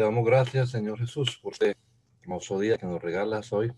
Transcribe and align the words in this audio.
Te 0.00 0.04
damos 0.04 0.24
gracias, 0.24 0.70
Señor 0.70 0.98
Jesús, 0.98 1.38
por 1.42 1.52
este 1.52 1.76
hermoso 2.22 2.58
día 2.58 2.78
que 2.78 2.86
nos 2.86 3.02
regalas 3.02 3.52
hoy, 3.52 3.70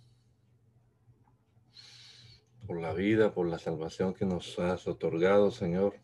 por 2.64 2.80
la 2.80 2.92
vida, 2.92 3.34
por 3.34 3.48
la 3.48 3.58
salvación 3.58 4.14
que 4.14 4.24
nos 4.24 4.56
has 4.60 4.86
otorgado, 4.86 5.50
Señor, 5.50 5.96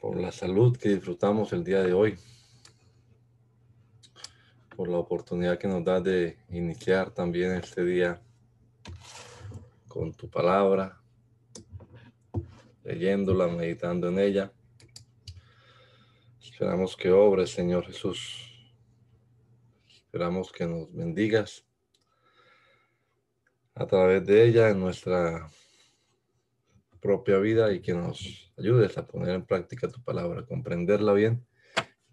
por 0.00 0.18
la 0.18 0.32
salud 0.32 0.74
que 0.78 0.88
disfrutamos 0.88 1.52
el 1.52 1.62
día 1.62 1.82
de 1.82 1.92
hoy, 1.92 2.16
por 4.74 4.88
la 4.88 4.96
oportunidad 4.96 5.58
que 5.58 5.68
nos 5.68 5.84
da 5.84 6.00
de 6.00 6.38
iniciar 6.48 7.10
también 7.10 7.52
este 7.52 7.84
día 7.84 8.18
con 9.88 10.14
tu 10.14 10.30
palabra, 10.30 11.02
leyéndola, 12.82 13.46
meditando 13.48 14.08
en 14.08 14.20
ella. 14.20 14.52
Esperamos 16.54 16.96
que 16.96 17.10
obres, 17.10 17.50
Señor 17.50 17.84
Jesús. 17.84 18.48
Esperamos 19.88 20.52
que 20.52 20.64
nos 20.68 20.94
bendigas 20.94 21.66
a 23.74 23.84
través 23.88 24.24
de 24.24 24.46
ella 24.46 24.70
en 24.70 24.78
nuestra 24.78 25.50
propia 27.00 27.38
vida 27.38 27.72
y 27.72 27.80
que 27.80 27.92
nos 27.92 28.52
ayudes 28.56 28.96
a 28.96 29.04
poner 29.04 29.30
en 29.30 29.44
práctica 29.44 29.88
tu 29.88 30.00
palabra, 30.04 30.46
comprenderla 30.46 31.12
bien, 31.12 31.44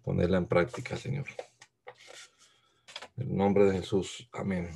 ponerla 0.02 0.38
en 0.38 0.48
práctica, 0.48 0.96
Señor. 0.96 1.26
En 3.16 3.28
el 3.28 3.36
nombre 3.36 3.66
de 3.66 3.78
Jesús. 3.78 4.28
Amén. 4.32 4.70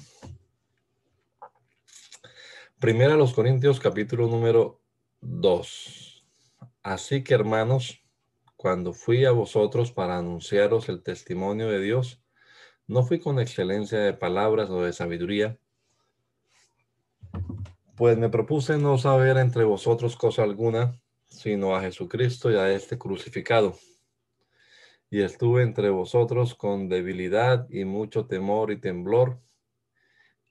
Primera 2.79 3.15
a 3.15 3.17
los 3.17 3.35
Corintios 3.35 3.81
capítulo 3.81 4.29
número 4.29 4.81
2. 5.23 6.25
Así 6.85 7.25
que 7.25 7.35
hermanos, 7.35 8.06
cuando 8.57 8.93
fui 8.93 9.25
a 9.25 9.33
vosotros 9.33 9.93
para 9.93 10.19
anunciaros 10.19 10.89
el 10.89 11.03
testimonio 11.03 11.69
de 11.69 11.81
Dios, 11.81 12.23
no 12.87 13.05
fui 13.05 13.19
con 13.19 13.39
excelencia 13.39 13.99
de 13.99 14.15
palabras 14.15 14.71
o 14.71 14.83
de 14.83 14.93
sabiduría, 14.93 15.59
pues 17.97 18.19
me 18.19 18.29
propuse 18.29 18.79
no 18.79 18.99
saber 18.99 19.39
entre 19.39 19.65
vosotros 19.65 20.17
cosa 20.17 20.43
alguna, 20.43 21.01
sino 21.29 21.75
a 21.75 21.81
Jesucristo 21.81 22.51
y 22.51 22.57
a 22.57 22.71
este 22.73 22.99
crucificado. 22.99 23.77
Y 25.11 25.23
estuve 25.23 25.63
entre 25.63 25.91
vosotros 25.91 26.55
con 26.55 26.89
debilidad 26.89 27.67
y 27.71 27.85
mucho 27.85 28.27
temor 28.27 28.71
y 28.71 28.81
temblor, 28.81 29.41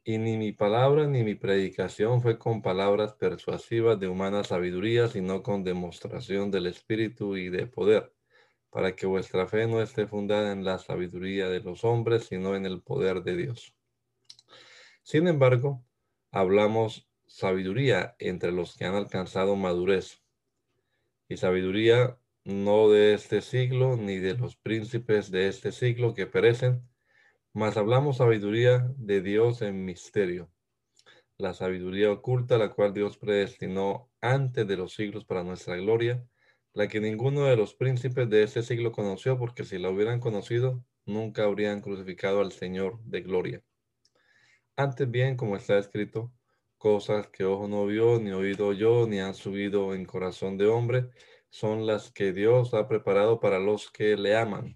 y 0.07 0.19
ni 0.19 0.37
mi 0.37 0.51
palabra 0.51 1.07
ni 1.07 1.23
mi 1.23 1.33
predicación 1.33 2.21
fue 2.21 2.37
con 2.37 2.61
palabras 2.61 3.13
persuasivas 3.13 3.99
de 3.99 4.07
humana 4.07 4.43
sabiduría, 4.43 5.07
sino 5.07 5.41
con 5.41 5.63
demostración 5.63 6.51
del 6.51 6.67
Espíritu 6.67 7.35
y 7.37 7.49
de 7.49 7.65
poder, 7.65 8.13
para 8.69 8.95
que 8.95 9.07
vuestra 9.07 9.47
fe 9.47 9.65
no 9.65 9.81
esté 9.81 10.05
fundada 10.05 10.51
en 10.51 10.63
la 10.63 10.77
sabiduría 10.77 11.49
de 11.49 11.59
los 11.61 11.83
hombres, 11.83 12.27
sino 12.27 12.55
en 12.55 12.67
el 12.67 12.83
poder 12.83 13.23
de 13.23 13.35
Dios. 13.35 13.73
Sin 15.01 15.27
embargo, 15.27 15.83
hablamos 16.29 17.09
sabiduría 17.25 18.15
entre 18.19 18.51
los 18.51 18.77
que 18.77 18.85
han 18.85 18.93
alcanzado 18.93 19.55
madurez, 19.55 20.21
y 21.27 21.37
sabiduría 21.37 22.19
no 22.43 22.89
de 22.91 23.15
este 23.15 23.41
siglo, 23.41 23.97
ni 23.97 24.17
de 24.17 24.35
los 24.35 24.55
príncipes 24.55 25.31
de 25.31 25.47
este 25.47 25.71
siglo 25.71 26.13
que 26.13 26.27
perecen, 26.27 26.87
mas 27.55 27.77
hablamos 27.77 28.17
sabiduría 28.17 28.91
de 28.97 29.21
Dios 29.21 29.61
en 29.61 29.85
misterio, 29.85 30.51
la 31.37 31.53
sabiduría 31.53 32.11
oculta, 32.11 32.57
la 32.57 32.73
cual 32.73 32.93
Dios 32.93 33.17
predestinó 33.17 34.11
antes 34.19 34.67
de 34.67 34.75
los 34.75 34.93
siglos 34.93 35.23
para 35.23 35.41
nuestra 35.41 35.77
gloria, 35.77 36.21
la 36.73 36.89
que 36.89 36.99
ninguno 36.99 37.45
de 37.45 37.55
los 37.55 37.73
príncipes 37.73 38.29
de 38.29 38.43
este 38.43 38.61
siglo 38.61 38.91
conoció, 38.91 39.39
porque 39.39 39.63
si 39.63 39.77
la 39.77 39.89
hubieran 39.89 40.19
conocido, 40.19 40.83
nunca 41.05 41.45
habrían 41.45 41.79
crucificado 41.79 42.41
al 42.41 42.51
Señor 42.51 42.99
de 43.05 43.21
gloria. 43.21 43.63
Antes 44.75 45.09
bien, 45.09 45.37
como 45.37 45.55
está 45.55 45.77
escrito, 45.77 46.33
cosas 46.77 47.29
que 47.29 47.45
ojo 47.45 47.69
no 47.69 47.85
vio, 47.85 48.19
ni 48.19 48.31
oído 48.31 48.73
yo, 48.73 49.07
ni 49.07 49.21
han 49.21 49.33
subido 49.33 49.95
en 49.95 50.03
corazón 50.03 50.57
de 50.57 50.67
hombre, 50.67 51.09
son 51.49 51.87
las 51.87 52.11
que 52.11 52.33
Dios 52.33 52.73
ha 52.73 52.89
preparado 52.89 53.39
para 53.39 53.59
los 53.59 53.89
que 53.89 54.17
le 54.17 54.35
aman. 54.35 54.75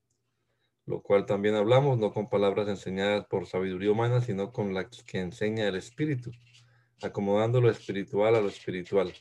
lo 0.85 1.01
cual 1.01 1.25
también 1.25 1.55
hablamos, 1.55 1.97
no 1.97 2.11
con 2.13 2.29
palabras 2.29 2.67
enseñadas 2.67 3.25
por 3.27 3.45
sabiduría 3.45 3.91
humana, 3.91 4.21
sino 4.21 4.51
con 4.51 4.73
las 4.73 5.03
que 5.03 5.19
enseña 5.19 5.67
el 5.67 5.75
Espíritu, 5.75 6.31
acomodando 7.01 7.61
lo 7.61 7.69
espiritual 7.69 8.35
a 8.35 8.41
lo 8.41 8.47
espiritual. 8.47 9.13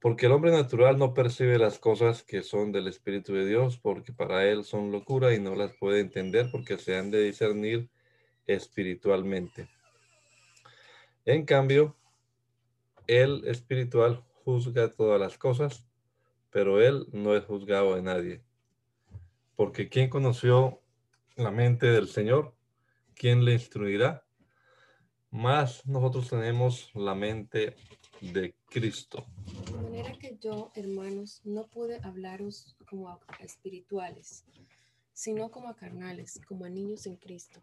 Porque 0.00 0.26
el 0.26 0.32
hombre 0.32 0.50
natural 0.50 0.98
no 0.98 1.14
percibe 1.14 1.58
las 1.58 1.78
cosas 1.78 2.22
que 2.22 2.42
son 2.42 2.72
del 2.72 2.88
Espíritu 2.88 3.32
de 3.32 3.46
Dios, 3.46 3.78
porque 3.78 4.12
para 4.12 4.46
él 4.46 4.64
son 4.64 4.92
locura 4.92 5.34
y 5.34 5.40
no 5.40 5.54
las 5.56 5.74
puede 5.76 6.00
entender 6.00 6.48
porque 6.50 6.78
se 6.78 6.96
han 6.96 7.10
de 7.10 7.22
discernir 7.22 7.88
espiritualmente. 8.46 9.68
En 11.24 11.46
cambio, 11.46 11.96
el 13.06 13.46
espiritual 13.46 14.22
juzga 14.44 14.88
todas 14.92 15.18
las 15.18 15.38
cosas, 15.38 15.86
pero 16.50 16.82
él 16.82 17.06
no 17.12 17.34
es 17.34 17.44
juzgado 17.44 17.96
de 17.96 18.02
nadie 18.02 18.42
porque 19.56 19.88
¿quién 19.88 20.08
conoció 20.08 20.80
la 21.36 21.50
mente 21.50 21.86
del 21.86 22.08
Señor? 22.08 22.54
¿Quién 23.14 23.44
le 23.44 23.52
instruirá? 23.52 24.24
Más 25.30 25.86
nosotros 25.86 26.30
tenemos 26.30 26.90
la 26.94 27.14
mente 27.14 27.76
de 28.20 28.54
Cristo. 28.68 29.26
De 29.66 29.72
manera 29.72 30.12
que 30.18 30.36
yo, 30.40 30.70
hermanos, 30.74 31.40
no 31.44 31.66
pude 31.66 32.00
hablaros 32.02 32.76
como 32.88 33.08
a 33.08 33.18
espirituales, 33.40 34.44
sino 35.12 35.50
como 35.50 35.68
a 35.68 35.76
carnales, 35.76 36.40
como 36.46 36.64
a 36.64 36.68
niños 36.68 37.06
en 37.06 37.16
Cristo. 37.16 37.62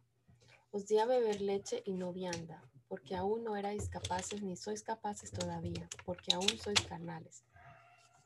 Os 0.72 0.88
di 0.88 0.98
a 1.00 1.06
beber 1.06 1.42
leche 1.42 1.82
y 1.86 1.94
no 1.94 2.14
vianda, 2.14 2.64
porque 2.88 3.16
aún 3.16 3.44
no 3.44 3.56
erais 3.56 3.90
capaces 3.90 4.42
ni 4.42 4.56
sois 4.56 4.84
capaces 4.84 5.32
todavía, 5.32 5.88
porque 6.06 6.34
aún 6.34 6.50
sois 6.58 6.82
carnales. 6.82 7.44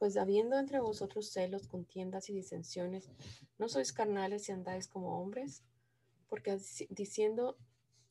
Pues 0.06 0.18
habiendo 0.18 0.60
entre 0.60 0.80
vosotros 0.80 1.32
celos, 1.32 1.68
contiendas 1.68 2.30
y 2.30 2.34
disensiones, 2.34 3.10
¿no 3.58 3.68
sois 3.68 3.92
carnales 3.92 4.48
y 4.48 4.52
andáis 4.52 4.88
como 4.88 5.20
hombres? 5.20 5.64
Porque 6.30 6.60
diciendo 6.92 7.58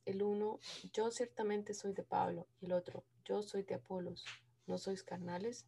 el 0.05 0.25
uno, 0.25 0.59
yo 0.93 1.13
ciertamente 1.13 1.73
soy 1.73 1.93
de 1.93 2.03
Pablo, 2.03 2.49
y 2.61 2.67
el 2.67 2.73
otro, 2.73 3.05
yo 3.25 3.45
soy 3.45 3.63
de 3.63 3.77
Apolos, 3.77 4.25
¿no 4.67 4.77
sois 4.77 5.05
carnales? 5.05 5.67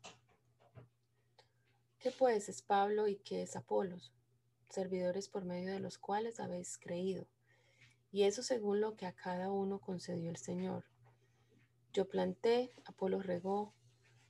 ¿Qué 2.00 2.10
pues 2.10 2.48
es 2.48 2.60
Pablo 2.60 3.06
y 3.06 3.18
qué 3.18 3.42
es 3.42 3.54
Apolos? 3.54 4.12
Servidores 4.68 5.28
por 5.28 5.44
medio 5.44 5.70
de 5.70 5.78
los 5.78 5.96
cuales 5.96 6.40
habéis 6.40 6.76
creído, 6.76 7.28
y 8.10 8.24
eso 8.24 8.42
según 8.42 8.80
lo 8.80 8.96
que 8.96 9.06
a 9.06 9.14
cada 9.14 9.52
uno 9.52 9.78
concedió 9.78 10.30
el 10.30 10.38
Señor. 10.38 10.86
Yo 11.92 12.08
planté, 12.08 12.72
Apolos 12.84 13.24
regó, 13.26 13.76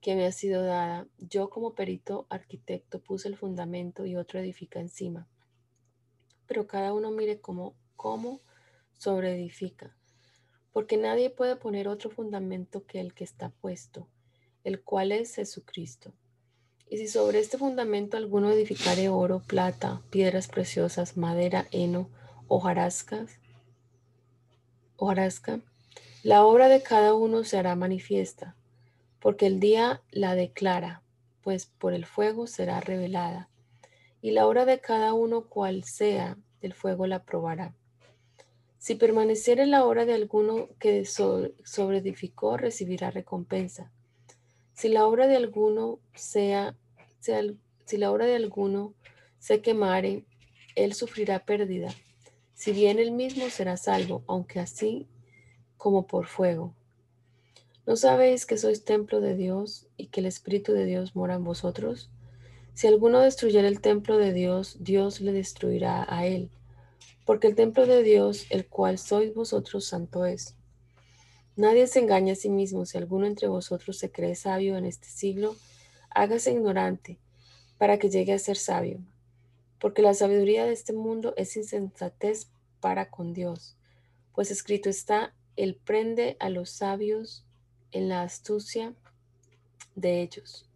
que 0.00 0.14
me 0.14 0.26
ha 0.26 0.32
sido 0.32 0.64
dada, 0.64 1.06
yo 1.18 1.50
como 1.50 1.74
perito 1.74 2.26
arquitecto 2.30 3.00
puse 3.00 3.28
el 3.28 3.36
fundamento 3.36 4.06
y 4.06 4.16
otro 4.16 4.38
edifica 4.38 4.80
encima. 4.80 5.28
Pero 6.46 6.66
cada 6.66 6.92
uno 6.92 7.10
mire 7.10 7.40
cómo, 7.40 7.74
cómo 7.96 8.40
edifica, 9.08 9.96
porque 10.72 10.96
nadie 10.96 11.30
puede 11.30 11.56
poner 11.56 11.88
otro 11.88 12.10
fundamento 12.10 12.84
que 12.84 13.00
el 13.00 13.14
que 13.14 13.24
está 13.24 13.48
puesto, 13.48 14.08
el 14.62 14.82
cual 14.82 15.12
es 15.12 15.34
Jesucristo. 15.36 16.12
Y 16.88 16.98
si 16.98 17.08
sobre 17.08 17.38
este 17.38 17.56
fundamento 17.56 18.16
alguno 18.16 18.50
edificare 18.50 19.08
oro, 19.08 19.42
plata, 19.46 20.02
piedras 20.10 20.48
preciosas, 20.48 21.16
madera, 21.16 21.66
heno, 21.70 22.10
hojarascas, 22.48 23.38
hojarasca, 24.96 25.60
la 26.22 26.44
obra 26.44 26.68
de 26.68 26.82
cada 26.82 27.14
uno 27.14 27.44
se 27.44 27.58
hará 27.58 27.74
manifiesta, 27.76 28.56
porque 29.20 29.46
el 29.46 29.60
día 29.60 30.02
la 30.10 30.34
declara, 30.34 31.02
pues 31.42 31.66
por 31.66 31.92
el 31.94 32.06
fuego 32.06 32.46
será 32.46 32.80
revelada, 32.80 33.48
y 34.22 34.32
la 34.32 34.46
obra 34.46 34.64
de 34.64 34.80
cada 34.80 35.14
uno 35.14 35.46
cual 35.46 35.84
sea, 35.84 36.36
el 36.60 36.74
fuego 36.74 37.06
la 37.06 37.24
probará. 37.24 37.74
Si 38.78 38.94
permaneciere 38.94 39.66
la 39.66 39.84
obra 39.84 40.06
de 40.06 40.14
alguno 40.14 40.68
que 40.78 41.04
sobreedificó, 41.04 42.56
recibirá 42.56 43.10
recompensa. 43.10 43.92
Si 44.72 44.88
la 44.88 45.06
obra 45.06 45.26
de 45.26 45.36
alguno 45.36 46.00
sea, 46.14 46.76
si 47.18 47.98
la 47.98 48.10
obra 48.10 48.24
de 48.24 48.36
alguno 48.36 48.94
se 49.38 49.60
quemare, 49.60 50.24
él 50.76 50.94
sufrirá 50.94 51.44
pérdida. 51.44 51.88
Si 52.54 52.72
bien 52.72 52.98
él 52.98 53.12
mismo 53.12 53.50
será 53.50 53.76
salvo, 53.76 54.24
aunque 54.26 54.60
así 54.60 55.06
como 55.76 56.06
por 56.06 56.26
fuego. 56.26 56.74
¿No 57.90 57.96
sabéis 57.96 58.46
que 58.46 58.56
sois 58.56 58.84
templo 58.84 59.20
de 59.20 59.34
Dios 59.34 59.88
y 59.96 60.06
que 60.06 60.20
el 60.20 60.26
Espíritu 60.26 60.72
de 60.72 60.84
Dios 60.84 61.16
mora 61.16 61.34
en 61.34 61.42
vosotros? 61.42 62.08
Si 62.72 62.86
alguno 62.86 63.18
destruyera 63.18 63.66
el 63.66 63.80
templo 63.80 64.16
de 64.16 64.32
Dios, 64.32 64.76
Dios 64.78 65.20
le 65.20 65.32
destruirá 65.32 66.06
a 66.08 66.24
él, 66.24 66.52
porque 67.26 67.48
el 67.48 67.56
templo 67.56 67.86
de 67.86 68.04
Dios, 68.04 68.46
el 68.50 68.68
cual 68.68 68.96
sois 68.96 69.34
vosotros, 69.34 69.86
santo 69.86 70.24
es. 70.24 70.54
Nadie 71.56 71.88
se 71.88 71.98
engaña 71.98 72.34
a 72.34 72.36
sí 72.36 72.48
mismo. 72.48 72.86
Si 72.86 72.96
alguno 72.96 73.26
entre 73.26 73.48
vosotros 73.48 73.98
se 73.98 74.12
cree 74.12 74.36
sabio 74.36 74.76
en 74.76 74.84
este 74.84 75.08
siglo, 75.08 75.56
hágase 76.10 76.52
ignorante 76.52 77.18
para 77.76 77.98
que 77.98 78.08
llegue 78.08 78.34
a 78.34 78.38
ser 78.38 78.56
sabio. 78.56 79.00
Porque 79.80 80.00
la 80.00 80.14
sabiduría 80.14 80.64
de 80.64 80.74
este 80.74 80.92
mundo 80.92 81.34
es 81.36 81.56
insensatez 81.56 82.52
para 82.78 83.10
con 83.10 83.32
Dios. 83.32 83.76
Pues 84.32 84.52
escrito 84.52 84.88
está, 84.88 85.34
Él 85.56 85.74
prende 85.84 86.36
a 86.38 86.50
los 86.50 86.70
sabios 86.70 87.44
en 87.92 88.08
la 88.08 88.22
astucia 88.22 88.94
de 89.94 90.22
ellos. 90.22 90.66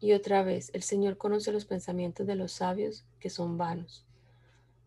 Y 0.00 0.12
otra 0.12 0.42
vez, 0.42 0.70
el 0.74 0.82
Señor 0.82 1.16
conoce 1.16 1.52
los 1.52 1.64
pensamientos 1.64 2.26
de 2.26 2.36
los 2.36 2.52
sabios 2.52 3.04
que 3.18 3.30
son 3.30 3.58
vanos. 3.58 4.04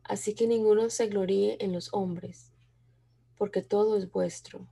Así 0.04 0.34
que 0.34 0.48
ninguno 0.48 0.90
se 0.90 1.08
gloríe 1.08 1.58
en 1.60 1.74
los 1.74 1.94
hombres 1.94 2.50
porque 3.40 3.62
todo 3.62 3.98
es 3.98 4.12
vuestro. 4.12 4.68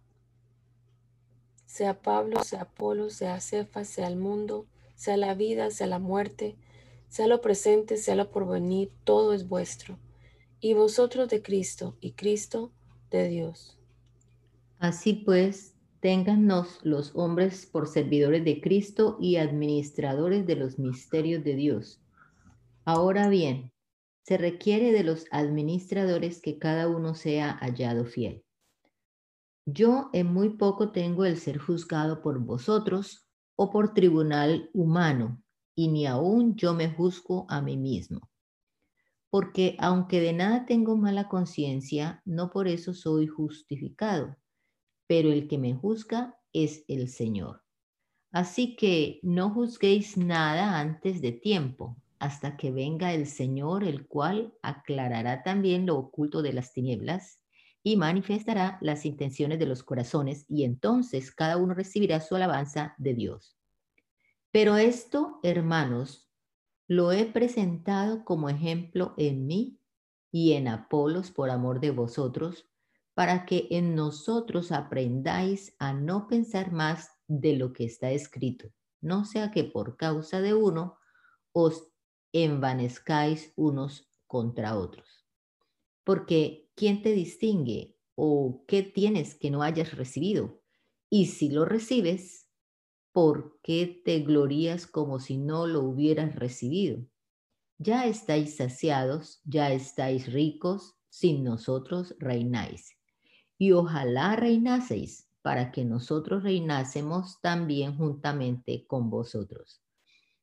Sea 1.65 2.01
Pablo, 2.01 2.44
sea 2.44 2.63
Apolo, 2.63 3.09
sea 3.09 3.39
Cefas, 3.39 3.88
sea 3.88 4.07
el 4.07 4.18
mundo, 4.18 4.68
sea 4.95 5.15
la 5.15 5.33
vida, 5.33 5.71
sea 5.71 5.88
la 5.88 6.00
muerte, 6.00 6.57
sea 7.07 7.27
lo 7.27 7.39
presente, 7.39 7.95
sea 7.95 8.15
lo 8.15 8.29
porvenir, 8.29 8.91
todo 9.06 9.33
es 9.33 9.47
vuestro. 9.47 9.97
Y 10.59 10.74
vosotros 10.74 11.29
de 11.29 11.41
Cristo, 11.41 11.95
y 12.01 12.12
Cristo 12.12 12.71
de 13.09 13.29
Dios. 13.29 13.79
Así 14.79 15.13
pues, 15.13 15.74
téngannos 15.99 16.79
los 16.83 17.11
hombres 17.15 17.65
por 17.65 17.88
servidores 17.88 18.45
de 18.45 18.61
Cristo 18.61 19.17
y 19.19 19.38
administradores 19.38 20.45
de 20.45 20.55
los 20.55 20.79
misterios 20.79 21.44
de 21.44 21.55
Dios. 21.55 22.01
Ahora 22.85 23.29
bien, 23.29 23.71
se 24.23 24.38
requiere 24.38 24.91
de 24.91 25.03
los 25.03 25.25
administradores 25.31 26.41
que 26.41 26.59
cada 26.59 26.88
uno 26.88 27.15
sea 27.15 27.57
hallado 27.61 28.05
fiel. 28.05 28.44
Yo 29.65 30.09
en 30.13 30.27
muy 30.33 30.49
poco 30.49 30.91
tengo 30.91 31.25
el 31.25 31.38
ser 31.38 31.57
juzgado 31.57 32.21
por 32.21 32.39
vosotros 32.39 33.27
o 33.55 33.69
por 33.71 33.93
tribunal 33.93 34.69
humano, 34.73 35.41
y 35.75 35.89
ni 35.89 36.05
aún 36.05 36.55
yo 36.55 36.73
me 36.73 36.89
juzgo 36.89 37.45
a 37.50 37.61
mí 37.61 37.77
mismo. 37.77 38.29
Porque 39.29 39.75
aunque 39.79 40.21
de 40.21 40.33
nada 40.33 40.65
tengo 40.65 40.95
mala 40.95 41.27
conciencia, 41.27 42.21
no 42.25 42.50
por 42.50 42.67
eso 42.67 42.93
soy 42.93 43.27
justificado, 43.27 44.38
pero 45.07 45.31
el 45.31 45.48
que 45.48 45.57
me 45.57 45.74
juzga 45.74 46.38
es 46.54 46.83
el 46.88 47.09
Señor. 47.09 47.63
Así 48.31 48.75
que 48.75 49.19
no 49.24 49.50
juzguéis 49.50 50.17
nada 50.17 50.79
antes 50.79 51.22
de 51.22 51.31
tiempo, 51.31 51.98
hasta 52.20 52.58
que 52.58 52.72
venga 52.72 53.13
el 53.13 53.25
Señor, 53.27 53.84
el 53.84 54.08
cual 54.08 54.53
aclarará 54.62 55.43
también 55.43 55.86
lo 55.86 55.98
oculto 55.98 56.41
de 56.41 56.53
las 56.53 56.74
tinieblas 56.74 57.39
y 57.84 57.96
manifestará 57.96 58.77
las 58.81 59.05
intenciones 59.05 59.60
de 59.60 59.65
los 59.65 59.84
corazones 59.84 60.46
y 60.50 60.65
entonces 60.65 61.31
cada 61.31 61.58
uno 61.58 61.74
recibirá 61.74 62.20
su 62.20 62.36
alabanza 62.36 62.96
de 62.98 63.13
Dios. 63.13 63.58
Pero 64.51 64.77
esto, 64.77 65.39
hermanos, 65.43 66.29
lo 66.88 67.12
he 67.12 67.25
presentado 67.25 68.25
como 68.25 68.50
ejemplo 68.50 69.13
en 69.17 69.46
mí 69.46 69.79
y 70.31 70.53
en 70.53 70.67
Apolos 70.67 71.31
por 71.31 71.50
amor 71.50 71.79
de 71.79 71.91
vosotros, 71.91 72.65
para 73.17 73.47
que 73.47 73.67
en 73.71 73.95
nosotros 73.95 74.71
aprendáis 74.71 75.75
a 75.79 75.91
no 75.91 76.27
pensar 76.27 76.71
más 76.71 77.09
de 77.27 77.55
lo 77.55 77.74
que 77.74 77.83
está 77.83 78.12
escrito, 78.12 78.71
no 79.01 79.25
sea 79.25 79.50
que 79.50 79.63
por 79.63 79.97
causa 79.97 80.39
de 80.39 80.53
uno 80.53 81.00
os 81.51 81.88
envanezcáis 82.31 83.53
unos 83.55 84.07
contra 84.27 84.77
otros. 84.77 85.25
Porque 86.03 86.69
¿quién 86.75 87.01
te 87.01 87.12
distingue? 87.12 87.97
¿O 88.13 88.63
qué 88.67 88.83
tienes 88.83 89.33
que 89.33 89.50
no 89.50 89.63
hayas 89.63 89.97
recibido? 89.97 90.62
Y 91.09 91.25
si 91.25 91.50
lo 91.50 91.65
recibes, 91.65 92.51
¿por 93.13 93.59
qué 93.63 94.00
te 94.05 94.19
glorías 94.19 94.86
como 94.86 95.19
si 95.19 95.39
no 95.39 95.65
lo 95.65 95.81
hubieras 95.81 96.36
recibido? 96.36 97.03
Ya 97.79 98.05
estáis 98.05 98.57
saciados, 98.57 99.41
ya 99.43 99.71
estáis 99.71 100.31
ricos, 100.31 101.00
sin 101.09 101.43
nosotros 101.43 102.15
reináis. 102.19 102.97
Y 103.57 103.71
ojalá 103.71 104.35
reinaseis 104.35 105.27
para 105.41 105.71
que 105.71 105.85
nosotros 105.85 106.43
reinásemos 106.43 107.39
también 107.41 107.97
juntamente 107.97 108.85
con 108.87 109.09
vosotros. 109.09 109.81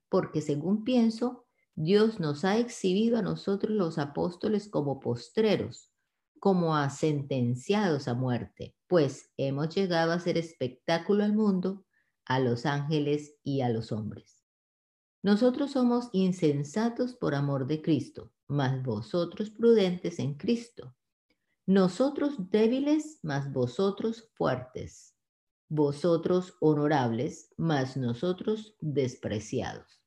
Porque 0.09 0.41
según 0.41 0.85
pienso, 0.85 1.47
Dios 1.75 2.21
nos 2.21 2.45
ha 2.45 2.59
exhibido 2.59 3.19
a 3.19 3.23
nosotros 3.23 3.73
los 3.73 3.99
apóstoles 3.99 4.69
como 4.69 5.01
postreros 5.01 5.95
como 6.45 6.77
a 6.77 6.91
sentenciados 6.91 8.07
a 8.07 8.13
muerte, 8.13 8.77
pues 8.87 9.33
hemos 9.39 9.75
llegado 9.75 10.13
a 10.13 10.21
ser 10.21 10.37
espectáculo 10.37 11.25
al 11.25 11.33
mundo, 11.33 11.87
a 12.27 12.39
los 12.39 12.67
ángeles 12.67 13.35
y 13.43 13.63
a 13.63 13.71
los 13.71 13.93
hombres. 13.93 14.45
Nosotros 15.23 15.71
somos 15.71 16.11
insensatos 16.13 17.15
por 17.15 17.35
amor 17.35 17.67
de 17.67 17.81
Cristo, 17.81 18.31
mas 18.47 18.83
vosotros 18.83 19.49
prudentes 19.49 20.19
en 20.19 20.35
Cristo. 20.35 20.95
Nosotros 21.67 22.51
débiles, 22.51 23.21
mas 23.23 23.51
vosotros 23.53 24.31
fuertes. 24.35 25.15
Vosotros 25.69 26.55
honorables, 26.61 27.53
mas 27.57 27.97
nosotros 27.97 28.77
despreciados. 28.81 30.05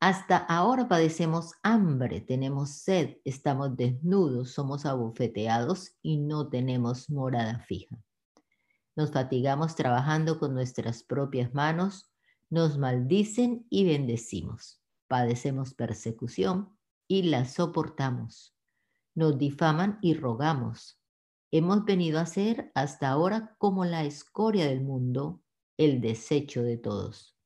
Hasta 0.00 0.36
ahora 0.36 0.86
padecemos 0.86 1.52
hambre, 1.62 2.20
tenemos 2.20 2.72
sed, 2.72 3.16
estamos 3.24 3.74
desnudos, 3.76 4.50
somos 4.50 4.84
abofeteados 4.84 5.96
y 6.02 6.18
no 6.18 6.50
tenemos 6.50 7.08
morada 7.08 7.60
fija. 7.60 7.96
Nos 8.96 9.12
fatigamos 9.12 9.76
trabajando 9.76 10.38
con 10.38 10.52
nuestras 10.52 11.04
propias 11.04 11.54
manos, 11.54 12.10
nos 12.50 12.76
maldicen 12.76 13.66
y 13.70 13.84
bendecimos. 13.84 14.82
Padecemos 15.08 15.74
persecución 15.74 16.76
y 17.08 17.22
la 17.22 17.44
soportamos. 17.44 18.53
Nos 19.14 19.38
difaman 19.38 19.98
y 20.02 20.14
rogamos. 20.14 20.98
Hemos 21.50 21.84
venido 21.84 22.18
a 22.18 22.26
ser 22.26 22.70
hasta 22.74 23.08
ahora 23.08 23.54
como 23.58 23.84
la 23.84 24.04
escoria 24.04 24.66
del 24.66 24.82
mundo, 24.82 25.42
el 25.76 26.00
desecho 26.00 26.62
de 26.62 26.76
todos. 26.78 27.36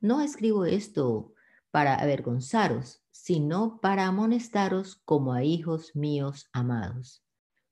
No 0.00 0.20
escribo 0.20 0.64
esto 0.66 1.32
para 1.70 1.94
avergonzaros, 1.94 3.02
sino 3.10 3.80
para 3.80 4.06
amonestaros 4.06 4.96
como 5.04 5.32
a 5.32 5.44
hijos 5.44 5.94
míos 5.94 6.48
amados. 6.52 7.24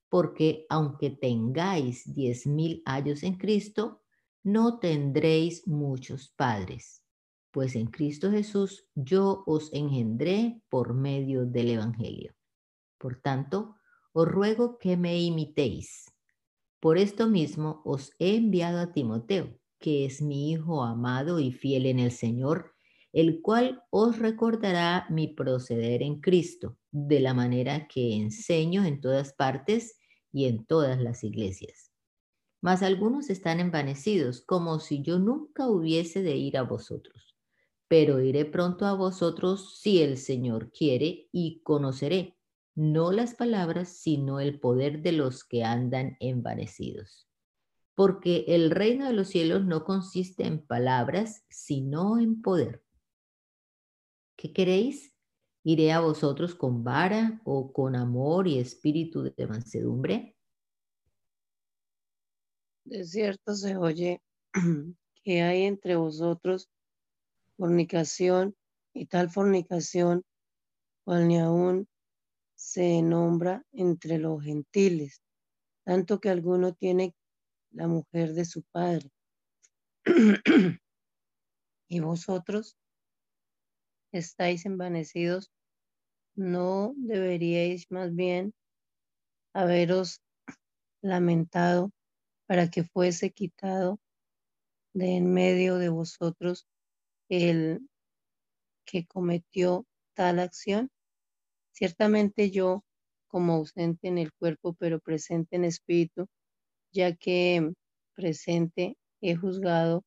porque 0.08 0.66
aunque 0.68 1.10
tengáis 1.10 2.14
diez 2.14 2.46
mil 2.46 2.82
años 2.84 3.22
en 3.22 3.36
Cristo, 3.36 4.02
no 4.42 4.78
tendréis 4.78 5.66
muchos 5.66 6.30
padres, 6.30 7.02
pues 7.50 7.74
en 7.74 7.88
Cristo 7.88 8.30
Jesús 8.30 8.86
yo 8.94 9.42
os 9.46 9.72
engendré 9.72 10.62
por 10.68 10.94
medio 10.94 11.44
del 11.44 11.70
Evangelio. 11.70 12.35
Por 12.98 13.20
tanto, 13.20 13.76
os 14.12 14.26
ruego 14.26 14.78
que 14.78 14.96
me 14.96 15.20
imitéis. 15.20 16.12
Por 16.80 16.98
esto 16.98 17.28
mismo 17.28 17.82
os 17.84 18.12
he 18.18 18.36
enviado 18.36 18.80
a 18.80 18.92
Timoteo, 18.92 19.58
que 19.78 20.06
es 20.06 20.22
mi 20.22 20.50
hijo 20.50 20.82
amado 20.82 21.38
y 21.40 21.52
fiel 21.52 21.86
en 21.86 21.98
el 21.98 22.12
Señor, 22.12 22.74
el 23.12 23.40
cual 23.40 23.82
os 23.90 24.18
recordará 24.18 25.06
mi 25.10 25.28
proceder 25.28 26.02
en 26.02 26.20
Cristo, 26.20 26.76
de 26.90 27.20
la 27.20 27.34
manera 27.34 27.88
que 27.88 28.14
enseño 28.14 28.84
en 28.84 29.00
todas 29.00 29.32
partes 29.32 29.98
y 30.32 30.46
en 30.46 30.66
todas 30.66 31.00
las 31.00 31.24
iglesias. 31.24 31.92
Mas 32.60 32.82
algunos 32.82 33.30
están 33.30 33.60
envanecidos, 33.60 34.42
como 34.42 34.80
si 34.80 35.02
yo 35.02 35.18
nunca 35.18 35.68
hubiese 35.68 36.22
de 36.22 36.36
ir 36.36 36.56
a 36.56 36.62
vosotros. 36.62 37.36
Pero 37.88 38.20
iré 38.20 38.44
pronto 38.44 38.86
a 38.86 38.94
vosotros 38.94 39.78
si 39.78 40.02
el 40.02 40.18
Señor 40.18 40.70
quiere 40.72 41.28
y 41.32 41.60
conoceré, 41.62 42.35
no 42.76 43.10
las 43.10 43.34
palabras, 43.34 43.88
sino 43.88 44.38
el 44.38 44.60
poder 44.60 45.02
de 45.02 45.12
los 45.12 45.44
que 45.44 45.64
andan 45.64 46.16
envanecidos. 46.20 47.26
Porque 47.94 48.44
el 48.48 48.70
reino 48.70 49.06
de 49.06 49.14
los 49.14 49.28
cielos 49.28 49.64
no 49.64 49.84
consiste 49.84 50.46
en 50.46 50.64
palabras, 50.64 51.44
sino 51.48 52.18
en 52.18 52.42
poder. 52.42 52.84
¿Qué 54.36 54.52
queréis? 54.52 55.14
¿Iré 55.64 55.92
a 55.92 56.00
vosotros 56.00 56.54
con 56.54 56.84
vara 56.84 57.40
o 57.44 57.72
con 57.72 57.96
amor 57.96 58.46
y 58.46 58.58
espíritu 58.58 59.34
de 59.34 59.46
mansedumbre? 59.46 60.36
De 62.84 63.04
cierto 63.04 63.54
se 63.54 63.76
oye 63.76 64.20
que 65.24 65.42
hay 65.42 65.62
entre 65.62 65.96
vosotros 65.96 66.68
fornicación 67.56 68.54
y 68.92 69.06
tal 69.06 69.30
fornicación 69.30 70.22
cual 71.04 71.26
ni 71.26 71.38
aún 71.38 71.88
se 72.56 73.02
nombra 73.02 73.62
entre 73.72 74.18
los 74.18 74.42
gentiles, 74.42 75.22
tanto 75.84 76.20
que 76.20 76.30
alguno 76.30 76.74
tiene 76.74 77.14
la 77.70 77.86
mujer 77.86 78.32
de 78.32 78.44
su 78.44 78.62
padre. 78.72 79.10
y 81.88 82.00
vosotros 82.00 82.76
estáis 84.12 84.64
envanecidos, 84.66 85.50
¿no 86.34 86.94
deberíais 86.96 87.86
más 87.90 88.14
bien 88.14 88.54
haberos 89.52 90.22
lamentado 91.02 91.92
para 92.46 92.70
que 92.70 92.84
fuese 92.84 93.30
quitado 93.30 94.00
de 94.94 95.16
en 95.16 95.32
medio 95.32 95.76
de 95.76 95.90
vosotros 95.90 96.66
el 97.28 97.86
que 98.86 99.06
cometió 99.06 99.86
tal 100.14 100.38
acción? 100.38 100.90
Ciertamente 101.76 102.50
yo, 102.50 102.84
como 103.26 103.52
ausente 103.52 104.08
en 104.08 104.16
el 104.16 104.32
cuerpo, 104.32 104.74
pero 104.78 104.98
presente 104.98 105.56
en 105.56 105.64
espíritu, 105.64 106.26
ya 106.90 107.14
que 107.14 107.70
presente 108.14 108.96
he 109.20 109.36
juzgado 109.36 110.02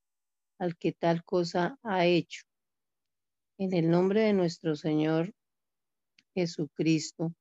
al 0.57 0.75
que 0.75 0.93
tal 0.93 1.23
cosa 1.23 1.77
ha 1.83 2.07
hecho. 2.07 2.41
En 3.59 3.75
el 3.75 3.91
nombre 3.91 4.21
de 4.21 4.33
nuestro 4.33 4.75
Señor 4.75 5.31
Jesucristo, 6.33 7.33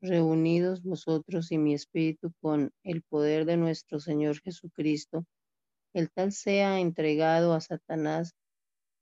reunidos 0.00 0.82
vosotros 0.82 1.52
y 1.52 1.58
mi 1.58 1.72
espíritu 1.72 2.32
con 2.40 2.72
el 2.82 3.02
poder 3.02 3.44
de 3.44 3.56
nuestro 3.56 4.00
Señor 4.00 4.40
Jesucristo, 4.40 5.24
el 5.94 6.10
tal 6.10 6.32
sea 6.32 6.80
entregado 6.80 7.54
a 7.54 7.60
Satanás 7.60 8.32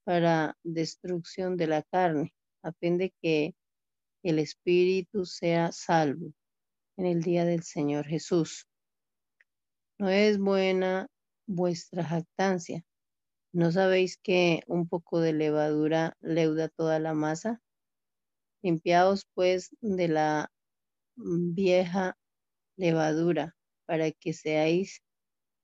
para 0.03 0.55
destrucción 0.63 1.57
de 1.57 1.65
la 1.65 1.81
carne, 1.81 2.35
a 2.61 2.71
fin 2.73 2.99
de 2.99 3.11
que 3.19 3.55
el 4.23 4.39
espíritu 4.39 5.25
sea 5.25 5.71
salvo 5.71 6.33
en 6.97 7.05
el 7.05 7.21
día 7.21 7.45
del 7.45 7.63
Señor 7.63 8.05
Jesús. 8.05 8.67
No 9.97 10.09
es 10.09 10.37
buena 10.37 11.07
vuestra 11.47 12.03
jactancia. 12.03 12.83
¿No 13.51 13.71
sabéis 13.71 14.17
que 14.17 14.61
un 14.67 14.87
poco 14.87 15.19
de 15.19 15.33
levadura 15.33 16.15
leuda 16.19 16.69
toda 16.69 16.99
la 16.99 17.13
masa? 17.13 17.61
Limpiaos 18.61 19.25
pues 19.33 19.69
de 19.81 20.07
la 20.07 20.51
vieja 21.15 22.17
levadura 22.77 23.55
para 23.85 24.11
que 24.11 24.33
seáis 24.33 25.01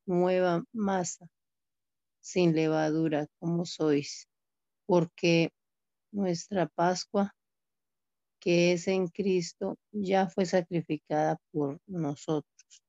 nueva 0.06 0.64
masa, 0.74 1.28
sin 2.22 2.56
levadura 2.56 3.28
como 3.40 3.66
sois, 3.66 4.28
porque 4.86 5.52
nuestra 6.12 6.68
Pascua, 6.68 7.36
que 8.46 8.74
es 8.74 8.88
en 8.88 9.08
Cristo, 9.08 9.80
ya 9.92 10.30
fue 10.30 10.46
sacrificada 10.46 11.38
por 11.52 11.80
nosotros. 11.88 12.84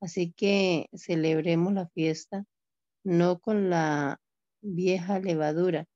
Así 0.00 0.32
que 0.32 0.88
celebremos 0.92 1.72
la 1.72 1.88
fiesta 1.88 2.44
no 3.04 3.38
con 3.38 3.70
la 3.70 4.20
vieja 4.60 5.20
levadura, 5.20 5.86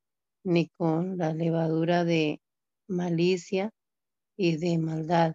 ni 0.45 0.69
con 0.69 1.19
la 1.19 1.35
levadura 1.35 2.05
de 2.05 2.41
malicia 2.89 3.73
y 4.37 4.57
de 4.57 4.79
maldad, 4.79 5.35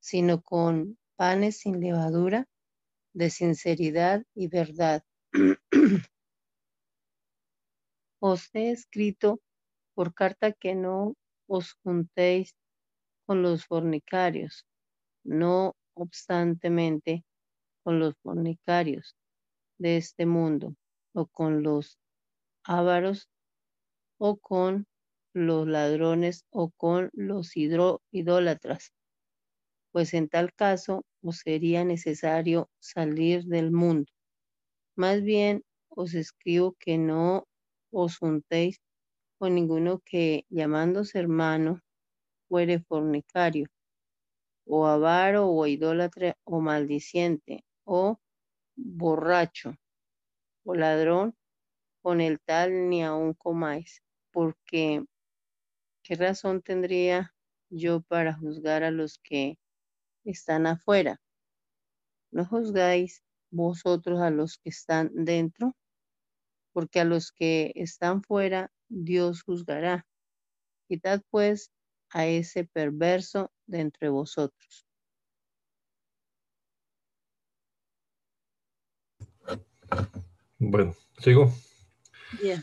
sino 0.00 0.40
con 0.40 0.96
panes 1.16 1.58
sin 1.58 1.80
levadura, 1.80 2.46
de 3.12 3.30
sinceridad 3.30 4.22
y 4.36 4.46
verdad. 4.46 5.02
os 8.20 8.48
he 8.54 8.70
escrito 8.70 9.40
por 9.94 10.14
carta 10.14 10.52
que 10.52 10.74
no 10.74 11.14
os 11.46 11.74
juntéis 11.82 12.54
con 13.26 13.42
los 13.42 13.66
fornicarios, 13.66 14.66
no 15.24 15.74
obstantemente 15.94 17.24
con 17.82 17.98
los 17.98 18.14
fornicarios 18.22 19.16
de 19.78 19.96
este 19.96 20.26
mundo, 20.26 20.74
o 21.14 21.26
con 21.26 21.62
los 21.62 21.98
ávaros, 22.64 23.28
o 24.18 24.36
con 24.36 24.86
los 25.34 25.66
ladrones, 25.66 26.44
o 26.50 26.70
con 26.70 27.10
los 27.12 27.52
idólatras, 27.56 28.92
pues 29.92 30.14
en 30.14 30.28
tal 30.28 30.52
caso 30.54 31.04
os 31.22 31.38
sería 31.38 31.84
necesario 31.84 32.68
salir 32.80 33.44
del 33.44 33.70
mundo. 33.70 34.10
Más 34.96 35.22
bien 35.22 35.62
os 35.88 36.14
escribo 36.14 36.74
que 36.78 36.98
no 36.98 37.46
os 37.92 38.18
juntéis 38.18 38.80
con 39.38 39.54
ninguno 39.54 40.00
que 40.04 40.46
llamándose 40.48 41.18
hermano 41.18 41.80
fuere 42.48 42.80
fornicario, 42.80 43.66
o 44.66 44.86
avaro, 44.86 45.48
o 45.48 45.66
idólatra, 45.66 46.36
o 46.44 46.60
maldiciente, 46.60 47.64
o 47.84 48.18
borracho 48.76 49.74
o 50.64 50.74
ladrón, 50.74 51.36
con 52.02 52.20
el 52.20 52.40
tal 52.40 52.88
ni 52.88 53.02
aun 53.02 53.34
comáis, 53.34 54.02
porque 54.32 55.04
¿qué 56.02 56.14
razón 56.16 56.62
tendría 56.62 57.34
yo 57.70 58.02
para 58.02 58.34
juzgar 58.34 58.82
a 58.82 58.90
los 58.90 59.18
que 59.18 59.58
están 60.24 60.66
afuera? 60.66 61.20
¿No 62.30 62.44
juzgáis 62.44 63.22
vosotros 63.50 64.20
a 64.20 64.30
los 64.30 64.58
que 64.58 64.70
están 64.70 65.10
dentro? 65.14 65.74
Porque 66.72 67.00
a 67.00 67.04
los 67.04 67.30
que 67.30 67.72
están 67.74 68.22
fuera 68.22 68.70
Dios 68.88 69.42
juzgará. 69.42 70.06
Quitad 70.88 71.22
pues 71.30 71.70
a 72.14 72.26
ese 72.26 72.64
perverso 72.64 73.50
de 73.66 73.80
entre 73.80 74.08
vosotros. 74.08 74.86
Bueno, 80.58 80.94
sigo. 81.18 81.52
Bien. 82.40 82.62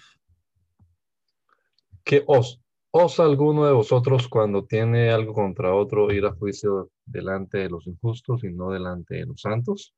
¿Qué 2.05 2.23
os, 2.25 2.61
osa 2.91 3.23
alguno 3.23 3.65
de 3.65 3.73
vosotros 3.73 4.29
cuando 4.29 4.65
tiene 4.65 5.11
algo 5.11 5.33
contra 5.33 5.75
otro 5.75 6.11
ir 6.13 6.25
a 6.25 6.33
juicio 6.33 6.89
delante 7.05 7.57
de 7.57 7.69
los 7.69 7.85
injustos 7.87 8.45
y 8.45 8.53
no 8.53 8.71
delante 8.71 9.15
de 9.15 9.25
los 9.25 9.41
santos? 9.41 9.93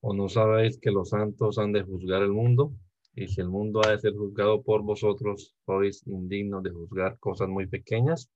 ¿O 0.00 0.12
no 0.12 0.28
sabéis 0.28 0.78
que 0.78 0.90
los 0.90 1.08
santos 1.08 1.58
han 1.58 1.72
de 1.72 1.82
juzgar 1.82 2.22
el 2.22 2.32
mundo? 2.32 2.72
Y 3.20 3.26
si 3.26 3.40
el 3.40 3.48
mundo 3.48 3.80
ha 3.84 3.90
de 3.90 3.98
ser 3.98 4.14
juzgado 4.14 4.62
por 4.62 4.82
vosotros, 4.82 5.52
sois 5.66 6.06
indignos 6.06 6.62
de 6.62 6.70
juzgar 6.70 7.18
cosas 7.18 7.48
muy 7.48 7.66
pequeñas. 7.66 8.30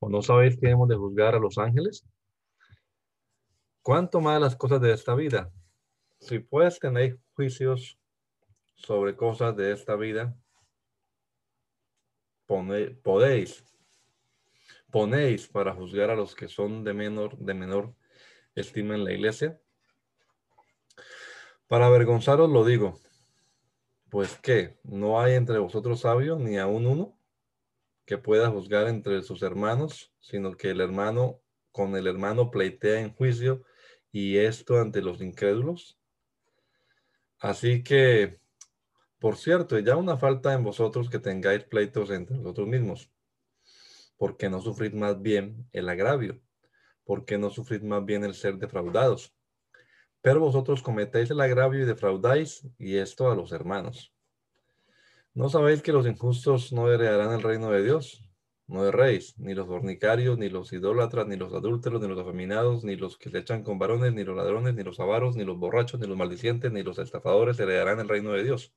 ¿O 0.00 0.08
no 0.08 0.22
sabéis 0.22 0.58
que 0.58 0.68
hemos 0.68 0.88
de 0.88 0.96
juzgar 0.96 1.36
a 1.36 1.38
los 1.38 1.56
ángeles? 1.56 2.04
¿Cuánto 3.82 4.20
más 4.20 4.40
las 4.40 4.56
cosas 4.56 4.80
de 4.80 4.92
esta 4.92 5.14
vida? 5.14 5.52
Si 6.18 6.40
pues 6.40 6.80
tenéis 6.80 7.14
juicios 7.34 7.96
sobre 8.74 9.14
cosas 9.14 9.56
de 9.56 9.70
esta 9.70 9.94
vida, 9.94 10.36
podéis, 12.44 13.64
ponéis 14.90 15.46
para 15.46 15.74
juzgar 15.74 16.10
a 16.10 16.16
los 16.16 16.34
que 16.34 16.48
son 16.48 16.82
de 16.82 16.92
menor, 16.92 17.38
de 17.38 17.54
menor 17.54 17.94
estima 18.56 18.96
en 18.96 19.04
la 19.04 19.12
iglesia? 19.12 19.60
Para 21.68 21.86
avergonzaros 21.86 22.50
lo 22.50 22.64
digo, 22.64 22.98
pues 24.10 24.36
que 24.38 24.78
no 24.84 25.20
hay 25.20 25.34
entre 25.34 25.58
vosotros 25.58 26.00
sabio 26.00 26.38
ni 26.38 26.58
aún 26.58 26.86
uno 26.86 27.18
que 28.04 28.18
pueda 28.18 28.50
juzgar 28.50 28.86
entre 28.86 29.22
sus 29.22 29.42
hermanos, 29.42 30.12
sino 30.20 30.56
que 30.56 30.70
el 30.70 30.80
hermano 30.80 31.42
con 31.72 31.94
el 31.96 32.06
hermano 32.06 32.50
pleitea 32.50 33.00
en 33.00 33.12
juicio 33.12 33.64
y 34.12 34.38
esto 34.38 34.80
ante 34.80 35.02
los 35.02 35.20
incrédulos. 35.20 35.98
Así 37.38 37.82
que, 37.82 38.40
por 39.18 39.36
cierto, 39.36 39.78
ya 39.78 39.96
una 39.96 40.16
falta 40.16 40.54
en 40.54 40.64
vosotros 40.64 41.10
que 41.10 41.18
tengáis 41.18 41.64
pleitos 41.64 42.10
entre 42.10 42.38
vosotros 42.38 42.66
mismos, 42.66 43.10
porque 44.16 44.48
no 44.48 44.62
sufrid 44.62 44.94
más 44.94 45.20
bien 45.20 45.68
el 45.72 45.88
agravio, 45.90 46.40
porque 47.04 47.36
no 47.36 47.50
sufrid 47.50 47.82
más 47.82 48.04
bien 48.06 48.24
el 48.24 48.34
ser 48.34 48.56
defraudados. 48.56 49.35
Pero 50.26 50.40
vosotros 50.40 50.82
cometéis 50.82 51.30
el 51.30 51.40
agravio 51.40 51.82
y 51.82 51.84
defraudáis, 51.84 52.66
y 52.78 52.96
esto 52.96 53.30
a 53.30 53.36
los 53.36 53.52
hermanos. 53.52 54.12
¿No 55.34 55.48
sabéis 55.48 55.82
que 55.82 55.92
los 55.92 56.04
injustos 56.04 56.72
no 56.72 56.90
heredarán 56.90 57.32
el 57.32 57.44
reino 57.44 57.70
de 57.70 57.84
Dios? 57.84 58.28
No 58.66 58.84
erréis, 58.84 59.38
ni 59.38 59.54
los 59.54 59.68
fornicarios, 59.68 60.36
ni 60.36 60.48
los 60.48 60.72
idólatras, 60.72 61.28
ni 61.28 61.36
los 61.36 61.52
adúlteros, 61.52 62.00
ni 62.02 62.08
los 62.08 62.18
afeminados, 62.18 62.82
ni 62.82 62.96
los 62.96 63.16
que 63.16 63.30
se 63.30 63.38
echan 63.38 63.62
con 63.62 63.78
varones, 63.78 64.14
ni 64.14 64.24
los 64.24 64.36
ladrones, 64.36 64.74
ni 64.74 64.82
los 64.82 64.98
avaros, 64.98 65.36
ni 65.36 65.44
los 65.44 65.58
borrachos, 65.58 66.00
ni 66.00 66.08
los 66.08 66.16
maldicientes, 66.16 66.72
ni 66.72 66.82
los 66.82 66.98
estafadores 66.98 67.60
heredarán 67.60 68.00
el 68.00 68.08
reino 68.08 68.32
de 68.32 68.42
Dios. 68.42 68.74